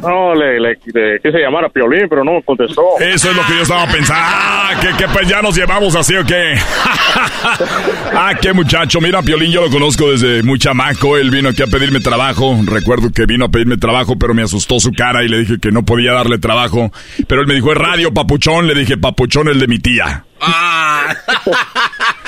[0.00, 2.82] No, le, le, le quise llamar a Piolín, pero no me contestó.
[3.00, 4.22] Eso es lo que yo estaba pensando.
[4.24, 6.54] Ah, que, que pues ya nos llevamos así o qué.
[8.14, 9.00] ah, qué muchacho.
[9.00, 11.16] Mira, Piolín yo lo conozco desde muy chamaco.
[11.16, 12.56] Él vino aquí a pedirme trabajo.
[12.64, 15.72] Recuerdo que vino a pedirme trabajo, pero me asustó su cara y le dije que
[15.72, 16.92] no podía darle trabajo.
[17.26, 18.68] Pero él me dijo, es radio, papuchón.
[18.68, 20.24] Le dije, papuchón, el de mi tía.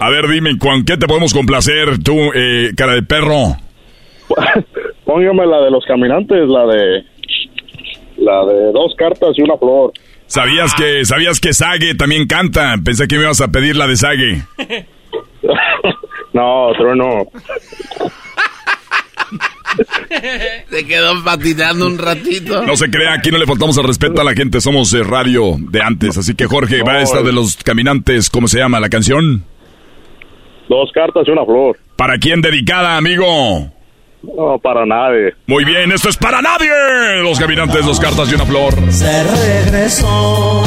[0.00, 3.56] A ver, dime, ¿con qué te podemos complacer tú, eh, cara de perro?
[5.04, 7.04] Póngame la de los caminantes, la de...
[8.18, 9.92] La de dos cartas y una flor.
[10.26, 12.76] ¿Sabías que, sabías que Sage también canta?
[12.84, 14.42] Pensé que me ibas a pedir la de Sage.
[16.32, 17.26] No, Trueno.
[20.70, 22.62] Se quedó patinando un ratito.
[22.62, 25.82] No se crea, aquí no le faltamos el respeto a la gente, somos radio de
[25.82, 26.18] antes.
[26.18, 29.44] Así que Jorge, va esta de los caminantes, ¿cómo se llama la canción?
[30.68, 31.78] Dos cartas y una flor.
[31.96, 33.70] ¿Para quién dedicada, amigo?
[34.22, 35.34] No, para nadie.
[35.46, 36.70] Muy bien, esto es para nadie.
[37.22, 38.74] Los caminantes, dos cartas y una flor.
[38.92, 40.62] Se regresó.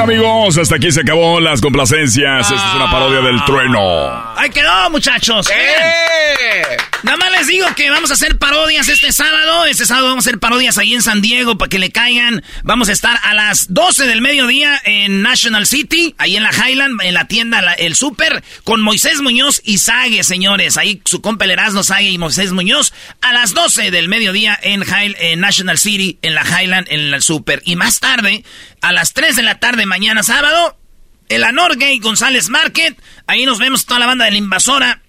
[0.00, 2.50] Bueno, amigos, hasta aquí se acabó las complacencias.
[2.50, 4.34] Esta es una parodia del trueno.
[4.36, 5.48] Ahí quedó, muchachos.
[5.50, 6.76] ¡Eh!
[7.02, 9.64] Nada más les digo que vamos a hacer parodias este sábado.
[9.66, 12.42] Este sábado vamos a hacer parodias ahí en San Diego para que le caigan.
[12.62, 17.00] Vamos a estar a las 12 del mediodía en National City, ahí en la Highland,
[17.02, 20.76] en la tienda la- El Super, con Moisés Muñoz y Sague, señores.
[20.76, 22.92] Ahí su compa el Erasmo Sague y Moisés Muñoz
[23.22, 27.22] a las 12 del mediodía en, High- en National City, en la Highland, en el
[27.22, 27.62] Super.
[27.64, 28.44] Y más tarde,
[28.82, 30.78] a las 3 de la tarde mañana sábado,
[31.28, 32.96] en la Norgate González Market.
[33.26, 35.02] Ahí nos vemos toda la banda de la invasora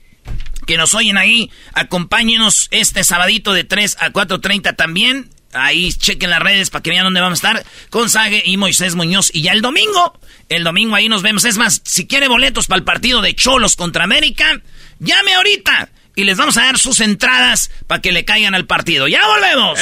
[0.65, 1.51] que nos oyen ahí.
[1.73, 5.29] Acompáñenos este sabadito de 3 a 4.30 también.
[5.53, 8.95] Ahí chequen las redes para que vean dónde vamos a estar con Sage y Moisés
[8.95, 9.29] Muñoz.
[9.31, 10.19] Y ya el domingo,
[10.49, 11.45] el domingo ahí nos vemos.
[11.45, 14.59] Es más, si quiere boletos para el partido de Cholos contra América,
[14.97, 15.89] llame ahorita.
[16.15, 19.07] y les vamos a dar sus entradas para que le caigan al partido.
[19.07, 19.79] ¡Ya volvemos!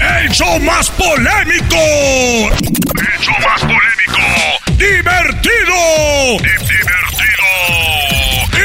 [0.00, 1.76] ¡El show más polémico!
[1.76, 4.22] ¡El show más polémico!
[4.72, 6.38] ¡Divertido!
[6.40, 7.48] ¡Divertido!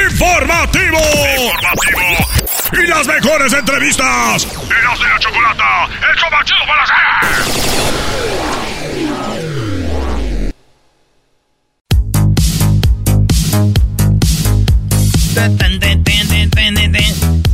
[0.10, 1.00] ¡Informativo!
[1.44, 2.10] ¡Informativo!
[2.72, 4.46] Y las mejores entrevistas.
[4.46, 5.86] ¡Eras de la chocolata!
[6.10, 6.96] ¡El show más chido para hacer!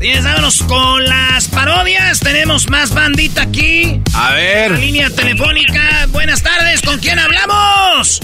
[0.02, 2.20] Señores, vámonos con las parodias.
[2.22, 4.02] Tenemos más bandita aquí.
[4.16, 4.72] A ver.
[4.72, 6.08] La línea telefónica.
[6.10, 8.20] Buenas tardes, ¿con quién hablamos?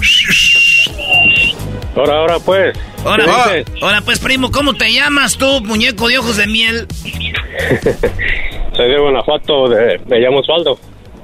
[1.95, 2.75] Ahora, ahora pues.
[3.03, 3.83] Hola, ¿Qué dices?
[3.83, 6.87] hola pues primo, ¿cómo te llamas tú, muñeco de ojos de miel?
[8.75, 10.79] Soy de Guanajuato, de- me llamo Osvaldo.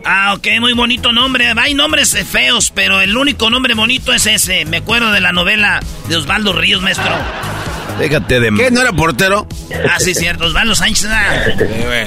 [0.05, 1.53] Ah, ok, muy bonito nombre.
[1.57, 4.65] Hay nombres eh, feos, pero el único nombre bonito es ese.
[4.65, 7.11] Me acuerdo de la novela de Osvaldo Ríos, maestro.
[7.99, 8.51] Déjate de...
[8.57, 8.71] ¿Qué?
[8.71, 9.47] ¿No era portero?
[9.89, 11.07] Ah, sí, cierto, Osvaldo Sánchez.
[11.09, 11.31] ah.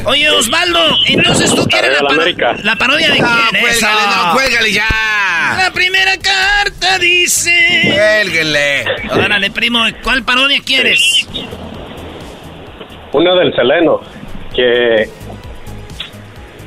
[0.05, 3.87] Oye, Osvaldo, entonces tú quieres la, paro- la parodia de No, quién cuélgale, Eso.
[4.27, 5.57] no, cuélgale ya.
[5.63, 7.95] La primera carta dice...
[7.95, 8.85] Cuélguenle.
[9.13, 11.27] Órale, primo, ¿cuál parodia quieres?
[13.13, 14.01] Una del Seleno,
[14.55, 15.09] que,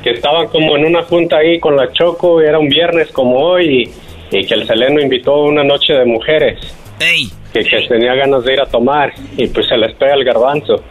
[0.02, 3.90] que estaban como en una junta ahí con la Choco, era un viernes como hoy,
[4.30, 6.58] y, y que el Seleno invitó a una noche de mujeres.
[7.00, 7.28] Ey.
[7.52, 10.82] Que, que tenía ganas de ir a tomar, y pues se les pega el garbanzo.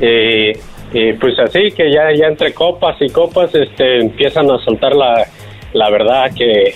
[0.00, 0.52] Y,
[0.92, 5.26] y pues así que ya, ya entre copas y copas este, empiezan a soltar la,
[5.72, 6.74] la verdad que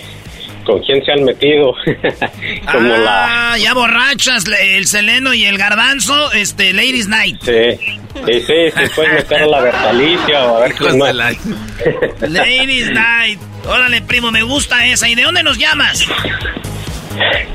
[0.63, 1.73] con quién se han metido.
[2.71, 3.51] como la...
[3.53, 7.37] Ah, ya borrachas, le- el seleno y el garbanzo, este, Ladies Night.
[7.41, 7.77] Sí,
[8.25, 11.15] sí, sí, se puede meter a la Bertalicia o a ver quién más.
[12.21, 13.39] Ladies Night.
[13.67, 15.07] Órale, primo, me gusta esa.
[15.09, 16.05] ¿Y de dónde nos llamas?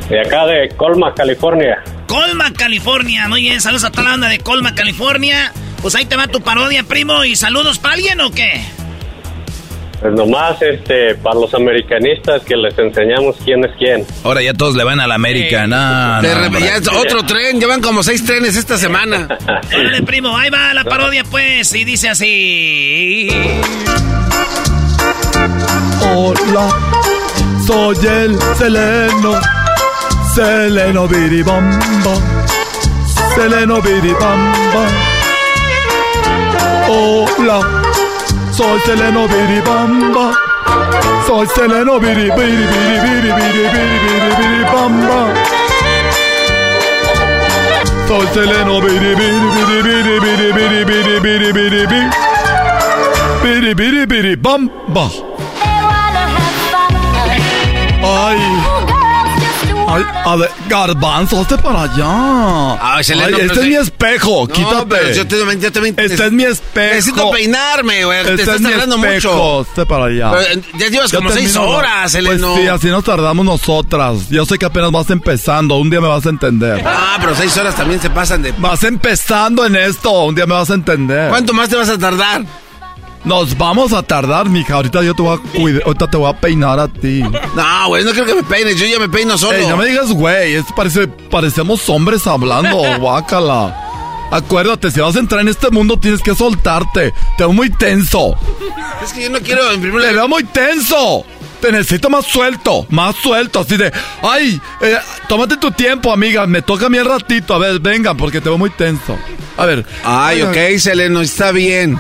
[0.09, 1.83] De acá de Colma, California.
[2.07, 3.27] Colma, California.
[3.29, 5.53] Muy bien, saludos a toda la banda de Colma, California.
[5.83, 7.25] Pues ahí te va tu parodia, primo.
[7.25, 8.63] ¿Y saludos para alguien o qué?
[10.01, 14.07] Pues nomás este, para los americanistas que les enseñamos quién es quién.
[14.25, 15.67] Ahora ya todos le van a la América.
[15.67, 16.61] No, no, hombre.
[16.61, 19.27] ya es otro tren, llevan como seis trenes esta semana.
[19.75, 21.75] Órale, primo, ahí va la parodia, pues.
[21.75, 23.29] Y dice así.
[26.15, 26.69] Hola,
[27.67, 29.41] soy el Seleno,
[30.35, 32.15] Seleno Biribamba,
[33.35, 34.87] Seleno Biribamba.
[36.89, 37.86] Hola,
[38.57, 40.33] soy Seleno Biribamba,
[41.27, 45.21] soy Seleno Biri Biri Biri Biri Biri Biri Biri Biribamba.
[48.09, 52.11] Soy Seleno Biri Biri Biri Biri Biri Biri Biri Biri Biri Biri
[53.43, 55.26] Biri Biri Biri Bamba.
[59.97, 62.79] Ay, a ver, garbanzo, hazte para allá.
[62.97, 64.85] Ay, Seleno, Ay, este es mi espejo, No, quítate.
[64.89, 66.95] pero yo te- yo también- Este es mi espejo.
[66.95, 68.23] Necesito peinarme, güey.
[68.25, 69.61] Te Este estás es mi tardando espejo, mucho.
[69.71, 70.31] hazte para allá.
[70.33, 72.53] Pero, eh, ya llevas como seis horas, Seleno.
[72.55, 74.29] Pues sí, así nos tardamos nosotras.
[74.31, 76.83] Yo sé que apenas vas empezando, un día me vas a entender.
[76.87, 78.53] Ah, pero seis horas también se pasan de...
[78.53, 81.29] Vas empezando en esto, un día me vas a entender.
[81.31, 82.45] ¿Cuánto más te vas a tardar?
[83.27, 84.75] Nos vamos a tardar, mija.
[84.75, 87.23] Ahorita yo te voy a cuidar, ahorita te voy a peinar a ti.
[87.23, 88.79] No, güey, no creo que me peines.
[88.79, 89.59] Yo ya me peino solo.
[89.59, 90.55] Ey, no me digas, güey.
[90.55, 93.83] Es, parece, parecemos hombres hablando, guácala.
[94.31, 97.13] Acuérdate, si vas a entrar en este mundo tienes que soltarte.
[97.37, 98.37] Te veo muy tenso.
[99.03, 99.73] Es que yo no quiero...
[99.73, 101.25] En primer Te veo muy tenso.
[101.67, 104.99] Te necesito más suelto, más suelto, así de, ay, eh,
[105.29, 108.49] tómate tu tiempo, amiga, me toca a mí el ratito, a ver, venga, porque te
[108.49, 109.19] veo muy tenso.
[109.57, 109.85] A ver.
[110.05, 111.99] Ay, ok, Seleno, está bien.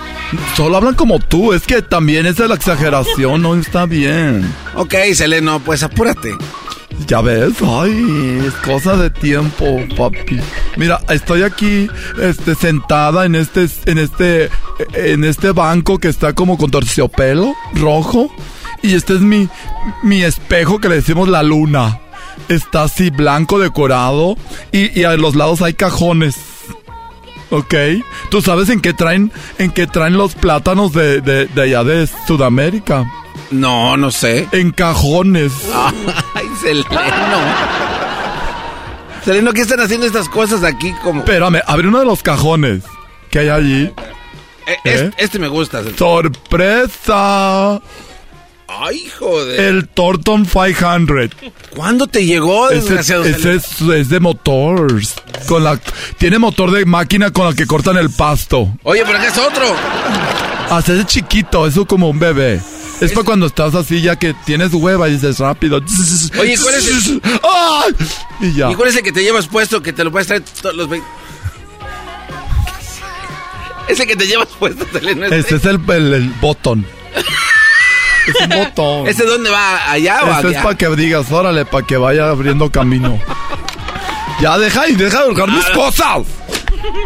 [0.56, 4.48] Solo hablan como tú, es que también es de la exageración, no está bien.
[4.76, 6.30] Ok, Seleno, pues apúrate.
[7.09, 10.38] Ya ves, ay, es cosa de tiempo, papi.
[10.76, 11.90] Mira, estoy aquí,
[12.22, 14.48] este, sentada en este, en este,
[14.94, 18.30] en este banco que está como con terciopelo rojo.
[18.82, 19.48] Y este es mi,
[20.03, 22.01] mi espejo que le decimos la luna.
[22.48, 24.36] Está así blanco decorado
[24.73, 26.36] y, y a los lados hay cajones.
[27.51, 27.74] ¿Ok?
[28.31, 32.09] ¿Tú sabes en qué traen, en qué traen los plátanos de, de, de allá de
[32.27, 33.11] Sudamérica?
[33.51, 34.48] No, no sé.
[34.53, 35.53] En cajones.
[36.35, 36.89] Ay, Seleno.
[39.24, 41.20] Seleno, ¿qué están haciendo estas cosas aquí como...?
[41.20, 42.82] Espérame, abre uno de los cajones
[43.31, 43.93] que hay allí.
[44.66, 45.11] Eh, ¿Eh?
[45.16, 45.78] Este me gusta.
[45.78, 45.98] Seleno.
[45.98, 47.81] ¡Sorpresa!
[48.68, 49.60] Ay, joder.
[49.60, 51.30] El Torton 500.
[51.70, 53.24] ¿Cuándo te llegó, Ese, desgraciado?
[53.24, 53.60] ese Seleno?
[53.60, 55.14] es, es de motors.
[55.47, 55.80] Con la,
[56.18, 58.72] tiene motor de máquina con la que cortan el pasto.
[58.82, 59.64] Oye, pero acá es otro.
[60.70, 62.60] Hasta es chiquito, eso como un bebé.
[63.01, 65.80] Es para cuando estás así, ya que tienes hueva y dices rápido.
[66.40, 67.94] Oye, ¿cuál es el, ¡Ay!
[68.40, 68.70] Y ya.
[68.70, 70.88] ¿y cuál es el que te llevas puesto que te lo puedes traer todos los
[70.88, 71.06] 20?
[73.88, 75.38] Ese que te llevas puesto, este.
[75.38, 76.84] Ese es el, el, el botón.
[78.27, 79.07] Es un botón.
[79.09, 79.90] ¿Ese dónde va?
[79.90, 83.19] ¿Allá o Ese es para que digas, órale, para que vaya abriendo camino.
[84.40, 86.23] Ya deja y deja de hurgar mis cosas.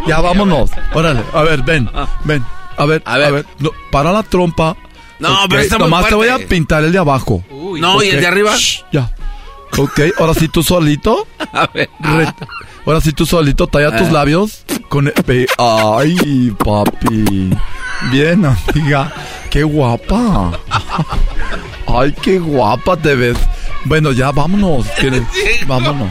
[0.06, 0.70] Ya vámonos.
[0.94, 1.88] Órale, a ver, ven,
[2.24, 2.44] ven.
[2.76, 3.46] A ver, a ver.
[3.58, 4.76] no, para la trompa.
[5.18, 6.46] No, Ok, pero está muy Nomás te voy a fuerte.
[6.48, 7.44] pintar el de abajo.
[7.50, 8.56] No, ¿y el de arriba?
[8.56, 9.10] shh, ya.
[9.78, 11.26] Ok, ahora sí tú solito.
[11.52, 11.88] A ver.
[12.86, 14.12] Ahora sí tú solito talla tus Ah.
[14.12, 15.14] labios con el
[15.58, 17.50] Ay, papi.
[18.10, 19.12] Bien, amiga.
[19.50, 20.52] Qué guapa.
[21.86, 23.36] Ay, qué guapa te ves.
[23.84, 24.86] Bueno, ya vámonos.
[25.66, 26.08] Vámonos.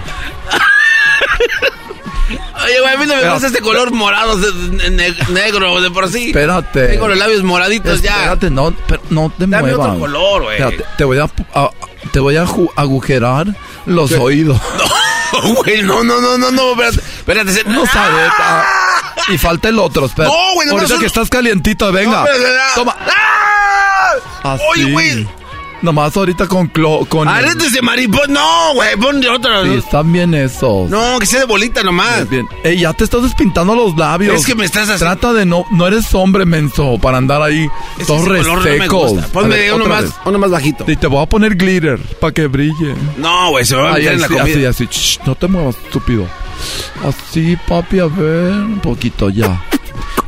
[2.64, 6.28] Oye, güey, a mí no me gusta este color morado, ne- negro, de por sí.
[6.28, 6.90] Espérate.
[6.90, 8.16] Tengo los labios moraditos ya.
[8.18, 9.88] Espérate, no, pero no te Dame muevas.
[9.88, 10.62] otro color, güey.
[10.62, 11.24] Espérate, te voy a,
[11.56, 11.72] a-
[12.12, 12.46] te voy a
[12.76, 13.48] agujerar
[13.86, 14.18] los ¿Qué?
[14.18, 14.60] oídos.
[15.32, 16.98] No, güey, no, no, no, no, no, espérate.
[17.20, 18.30] Espérate, No sabes.
[18.40, 18.64] ah,
[19.30, 20.34] y falta el otro, espérate.
[20.36, 21.08] No, güey, no, Ahorita no, que no.
[21.08, 22.22] estás calientito, venga.
[22.24, 22.28] No.
[22.76, 22.96] Toma.
[24.44, 24.64] Así.
[24.72, 25.28] Oye, güey.
[25.82, 27.26] Nomás ahorita con clo, con.
[27.30, 28.26] Aretes de mariposa.
[28.28, 29.64] No, güey, pon de otra.
[29.64, 30.90] Sí, están bien esos.
[30.90, 32.30] No, que sea de bolita nomás.
[32.30, 32.46] Bien.
[32.66, 34.36] Ey, ya te estás despintando los labios.
[34.36, 35.64] Es que me estás haciendo- Trata de no.
[35.72, 39.12] No eres hombre menso para andar ahí Es todos no resecos.
[39.14, 39.28] gusta.
[39.30, 40.12] Ponme ver, uno más, vez.
[40.26, 40.84] uno más bajito.
[40.86, 42.96] Y te voy a poner glitter para que brille.
[43.16, 44.44] No, güey, se va a meter en la comida.
[44.44, 44.86] así, así.
[44.92, 46.28] Shh, no te muevas, estúpido.
[47.08, 48.52] Así, papi, a ver.
[48.54, 49.62] Un poquito, ya.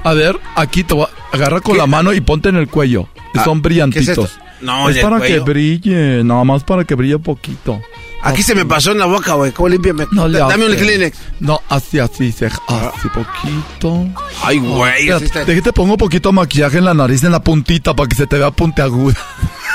[0.03, 3.07] A ver, aquí te voy a agarra con la mano y ponte en el cuello.
[3.35, 4.15] Ah, Son brillantitos.
[4.15, 4.63] ¿qué es?
[4.63, 5.43] No, es para cuello.
[5.45, 7.81] que brille, nada más para que brille poquito.
[8.23, 9.51] Aquí se me pasó en la boca, güey.
[9.51, 10.05] ¿Cómo límpiame?
[10.11, 10.75] No le Dame un.
[10.75, 11.17] Kleenex.
[11.39, 14.07] No, así, así, se, así poquito.
[14.43, 15.09] Ay, güey.
[15.09, 15.39] Está.
[15.39, 18.27] deja que te pongo poquito maquillaje en la nariz, en la puntita, para que se
[18.27, 19.17] te vea puntiaguda.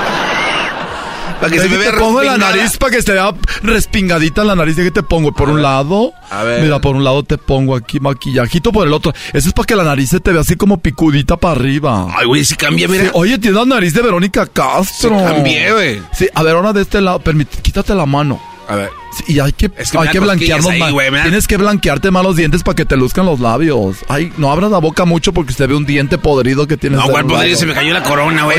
[1.40, 4.54] Para que se me vea te pongo la nariz para que se vea respingadita la
[4.54, 4.76] nariz.
[4.76, 6.12] Deja que te pongo por un lado.
[6.30, 6.62] A ver.
[6.62, 9.12] Mira, por un lado te pongo aquí maquillajito, por el otro.
[9.32, 12.08] Eso es para que la nariz se te vea así como picudita para arriba.
[12.16, 13.04] Ay, güey, si cambié, mira.
[13.04, 15.18] Sí, oye, tienes la nariz de Verónica Castro.
[15.18, 16.02] Sí, cambié, güey.
[16.12, 18.40] Sí, a ver, ahora de este lado, permite, quítate la mano.
[18.68, 18.90] A ver.
[19.28, 22.36] Y hay que, Es que hay que cosquillas blanquearnos ahí, Tienes que blanquearte más los
[22.36, 23.98] dientes para que te luzcan los labios.
[24.08, 26.98] Ay, no abras la boca mucho porque se ve un diente podrido que tienes.
[26.98, 28.58] No, güey, podrido, se me cayó la corona, güey.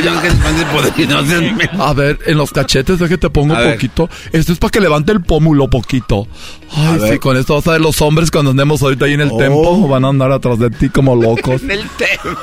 [1.79, 3.73] A ver, en los cachetes, que te pongo ver.
[3.73, 4.09] poquito.
[4.31, 6.27] Esto es para que levante el pómulo poquito.
[6.75, 9.29] Ay, sí, con esto vas a ver los hombres cuando andemos ahorita ahí en el
[9.31, 9.37] Oh.
[9.37, 9.87] tempo.
[9.87, 11.61] Van a andar atrás de ti como locos.
[11.67, 12.37] En el tema.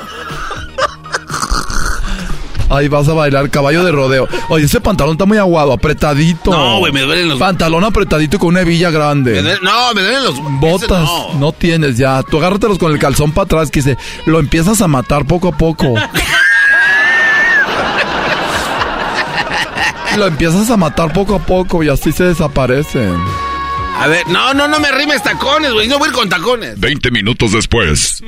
[2.75, 4.27] Ahí vas a bailar caballo de rodeo.
[4.49, 6.51] Oye, ese pantalón está muy aguado, apretadito.
[6.51, 9.31] No, güey, me duelen los- Pantalón apretadito y con una hebilla grande.
[9.33, 10.35] Me duele- No, me duelen los...
[10.59, 11.51] Botas, ese no.
[11.51, 12.21] tienes ya.
[12.23, 15.57] Tú agárratelos con el calzón para atrás, que se lo empiezas a matar poco a
[15.57, 15.93] poco.
[20.17, 23.13] lo empiezas a matar poco a poco y así se desaparecen.
[23.99, 25.87] A ver, no, no, no me rimes tacones, güey.
[25.87, 26.79] No voy a ir con tacones.
[26.79, 28.23] 20 minutos después.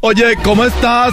[0.00, 1.12] Oye, ¿cómo estás?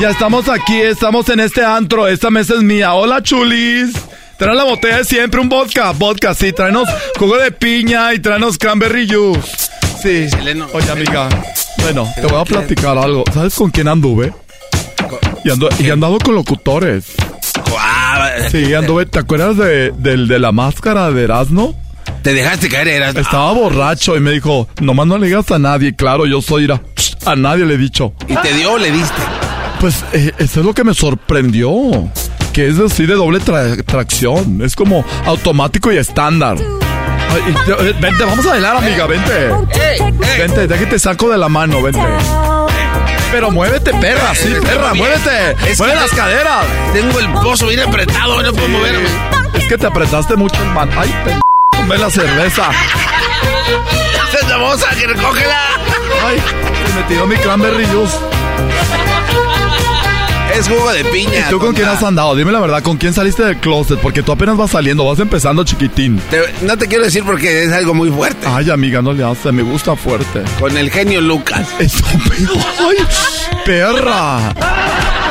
[0.00, 2.08] Ya estamos aquí, estamos en este antro.
[2.08, 2.94] Esta mesa es mía.
[2.94, 3.92] Hola, chulis.
[4.38, 5.90] Traen la botella de siempre, un vodka.
[5.92, 6.54] Vodka, sí.
[6.54, 9.68] Tráenos jugo de piña y tráenos cranberry juice.
[10.02, 10.26] Sí.
[10.72, 11.28] Oye, amiga.
[11.82, 13.24] Bueno, te voy a platicar algo.
[13.34, 14.32] ¿Sabes con quién anduve?
[15.44, 17.04] Y, ando, y he andado con locutores.
[18.50, 19.04] Sí, anduve.
[19.04, 21.78] ¿Te acuerdas de, del de la máscara de Erasmo?
[22.22, 23.16] Te dejaste caer, eras.
[23.16, 25.94] Estaba borracho y me dijo, nomás no le digas a nadie.
[25.94, 26.80] Claro, yo soy ira.
[27.26, 28.14] A nadie le he dicho.
[28.28, 29.20] ¿Y te dio o le diste?
[29.80, 31.70] Pues eh, eso es lo que me sorprendió.
[32.52, 34.60] Que es así de doble tra- tracción.
[34.62, 36.56] Es como automático y estándar.
[37.32, 39.50] Ay, te- eh, vente, vamos a bailar, amiga, vente.
[40.36, 42.00] Vente, déjate saco de la mano, vente.
[43.30, 45.54] Pero muévete, perra, sí, perra, muévete.
[45.78, 46.64] Mueve que las te- caderas.
[46.92, 49.06] Tengo el pozo bien apretado, no puedo moverme.
[49.54, 50.90] Es que te apretaste mucho el man.
[50.98, 51.40] Ay, pen...
[51.70, 52.70] Tomé la cerveza.
[54.28, 55.58] ¡Esa es la que recógela!
[56.26, 56.42] Ay,
[56.88, 58.16] se me tiró mi cranberry juice.
[60.60, 61.46] Es jugo de piña.
[61.46, 62.34] ¿Y tú con quién has andado?
[62.36, 63.98] Dime la verdad, ¿con quién saliste del closet?
[63.98, 66.20] Porque tú apenas vas saliendo, vas empezando chiquitín.
[66.30, 68.46] Te- no te quiero decir porque es algo muy fuerte.
[68.46, 70.42] Ay, amiga, no le hace, me gusta fuerte.
[70.58, 71.66] Con el genio Lucas.
[71.78, 72.52] Estúpido.
[72.78, 72.96] Ay,
[73.64, 74.52] perra.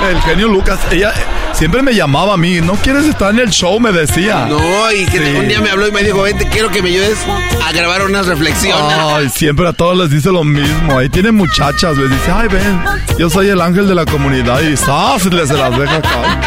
[0.09, 1.13] El genio Lucas, ella
[1.59, 2.61] siempre me llamaba a mí.
[2.61, 3.79] ¿No quieres estar en el show?
[3.79, 4.45] Me decía.
[4.49, 5.35] No, y que Sí.
[5.37, 7.17] un día me habló y me dijo, vente, quiero que me ayudes
[7.63, 8.97] a grabar unas reflexiones.
[8.97, 10.97] Ay, siempre a todos les dice lo mismo.
[10.97, 12.81] Ahí tienen muchachas, les dice, ay, ven,
[13.19, 15.25] yo soy el ángel de la comunidad y ¡zas!
[15.25, 16.37] les se las deja caer.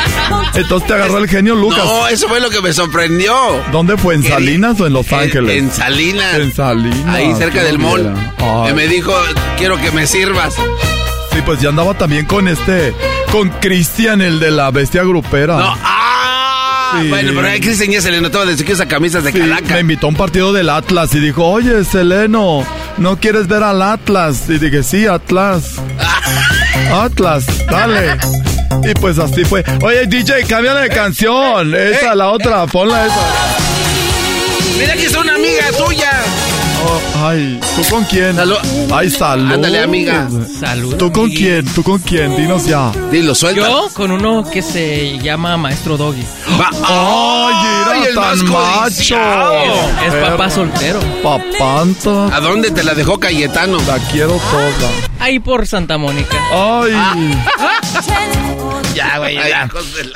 [0.55, 1.85] Entonces te agarró el genio Lucas.
[1.85, 3.35] No, eso fue lo que me sorprendió.
[3.71, 4.15] ¿Dónde fue?
[4.15, 5.57] ¿En Salinas o en Los Ángeles?
[5.57, 6.35] En, Salinas.
[6.37, 7.15] En Salinas.
[7.15, 8.13] Ahí cerca del mall.
[8.75, 9.13] me dijo,
[9.59, 10.55] quiero que me sirvas.
[11.33, 12.95] Sí, pues ya andaba también con este,
[13.31, 15.57] con Cristian, el de la bestia grupera.
[15.57, 17.03] No, ¡ah!
[17.09, 19.75] Bueno, pero a Cristian ya se le notaba desde que usa camisas de calaca.
[19.75, 22.67] Me invitó a un partido del Atlas y dijo, oye, Seleno,
[22.99, 24.45] ¿no quieres ver al Atlas?
[24.49, 25.77] Y dije, sí, Atlas.
[26.93, 28.19] Atlas, dale.
[28.85, 29.65] Y pues así fue.
[29.83, 31.75] Oye, DJ, cámbiale de canción.
[31.75, 33.27] Esa, la otra, ponla esa.
[34.79, 36.11] Mira que es una amiga tuya.
[36.85, 38.37] Oh, ay, ¿tú con quién?
[38.93, 39.53] Ay, salud.
[39.53, 40.29] Ándale, amiga.
[40.59, 40.97] Salud.
[40.97, 41.65] ¿Tú con quién?
[41.65, 42.37] ¿Tú con quién?
[42.37, 42.91] Dinos ya.
[43.11, 43.61] Dilo, suelta.
[43.61, 46.25] Yo con uno que se llama Maestro Doggy.
[46.85, 49.17] Ay, era tan macho.
[50.07, 51.01] Es, es papá soltero.
[51.23, 52.35] Papanta.
[52.37, 53.79] ¿A dónde te la dejó Cayetano?
[53.87, 55.12] La quiero toda.
[55.23, 56.37] Ahí por Santa Mónica.
[56.53, 56.93] Ay.
[58.95, 59.71] Ya, güey, ya.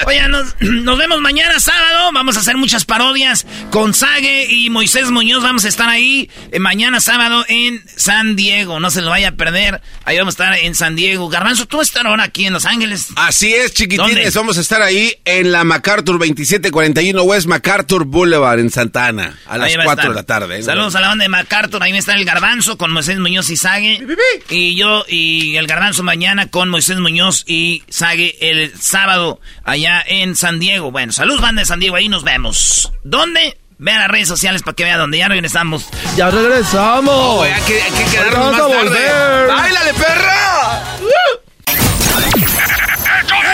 [0.07, 2.11] Oye, nos, nos, vemos mañana sábado.
[2.13, 5.43] Vamos a hacer muchas parodias con Sage y Moisés Muñoz.
[5.43, 8.81] Vamos a estar ahí eh, mañana sábado en San Diego.
[8.81, 9.81] No se lo vaya a perder.
[10.05, 11.29] Ahí vamos a estar en San Diego.
[11.29, 13.07] Garbanzo, tú vas a estar ahora aquí en Los Ángeles.
[13.17, 14.15] Así es, chiquitines.
[14.15, 14.31] ¿Dónde?
[14.35, 19.73] Vamos a estar ahí en la MacArthur 2741 West MacArthur Boulevard en Santana a las
[19.75, 20.59] 4 de la tarde.
[20.59, 20.63] ¿eh?
[20.63, 21.83] Saludos a la banda de MacArthur.
[21.83, 24.07] Ahí va a estar el Garbanzo con Moisés Muñoz y Sage.
[24.51, 30.37] Y yo y el Garbanzo mañana con Moisés Muñoz y Sage el sábado allá en
[30.37, 30.91] San Diego.
[30.91, 32.93] Bueno, saludos banda de San Diego, ahí nos vemos.
[33.05, 33.59] ¿Dónde?
[33.79, 35.87] Vean las redes sociales para que vean dónde ya regresamos.
[36.17, 37.15] ¡Ya regresamos!
[37.15, 39.47] Oh, hay, que, hay que quedarnos más tarde.
[39.49, 40.83] ¡Báilale, perra!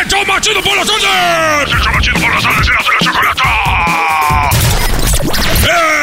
[0.05, 1.75] ¡Hecho machido por las tardes!
[1.75, 2.69] ¡Hecho machido por las tardes!
[2.69, 4.51] ¡Eras de la chocolata!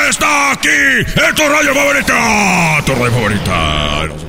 [0.10, 0.70] ¡Está aquí!
[1.16, 2.84] ¡Es tu radio favorita!
[2.86, 4.29] ¡Tu radio favorita!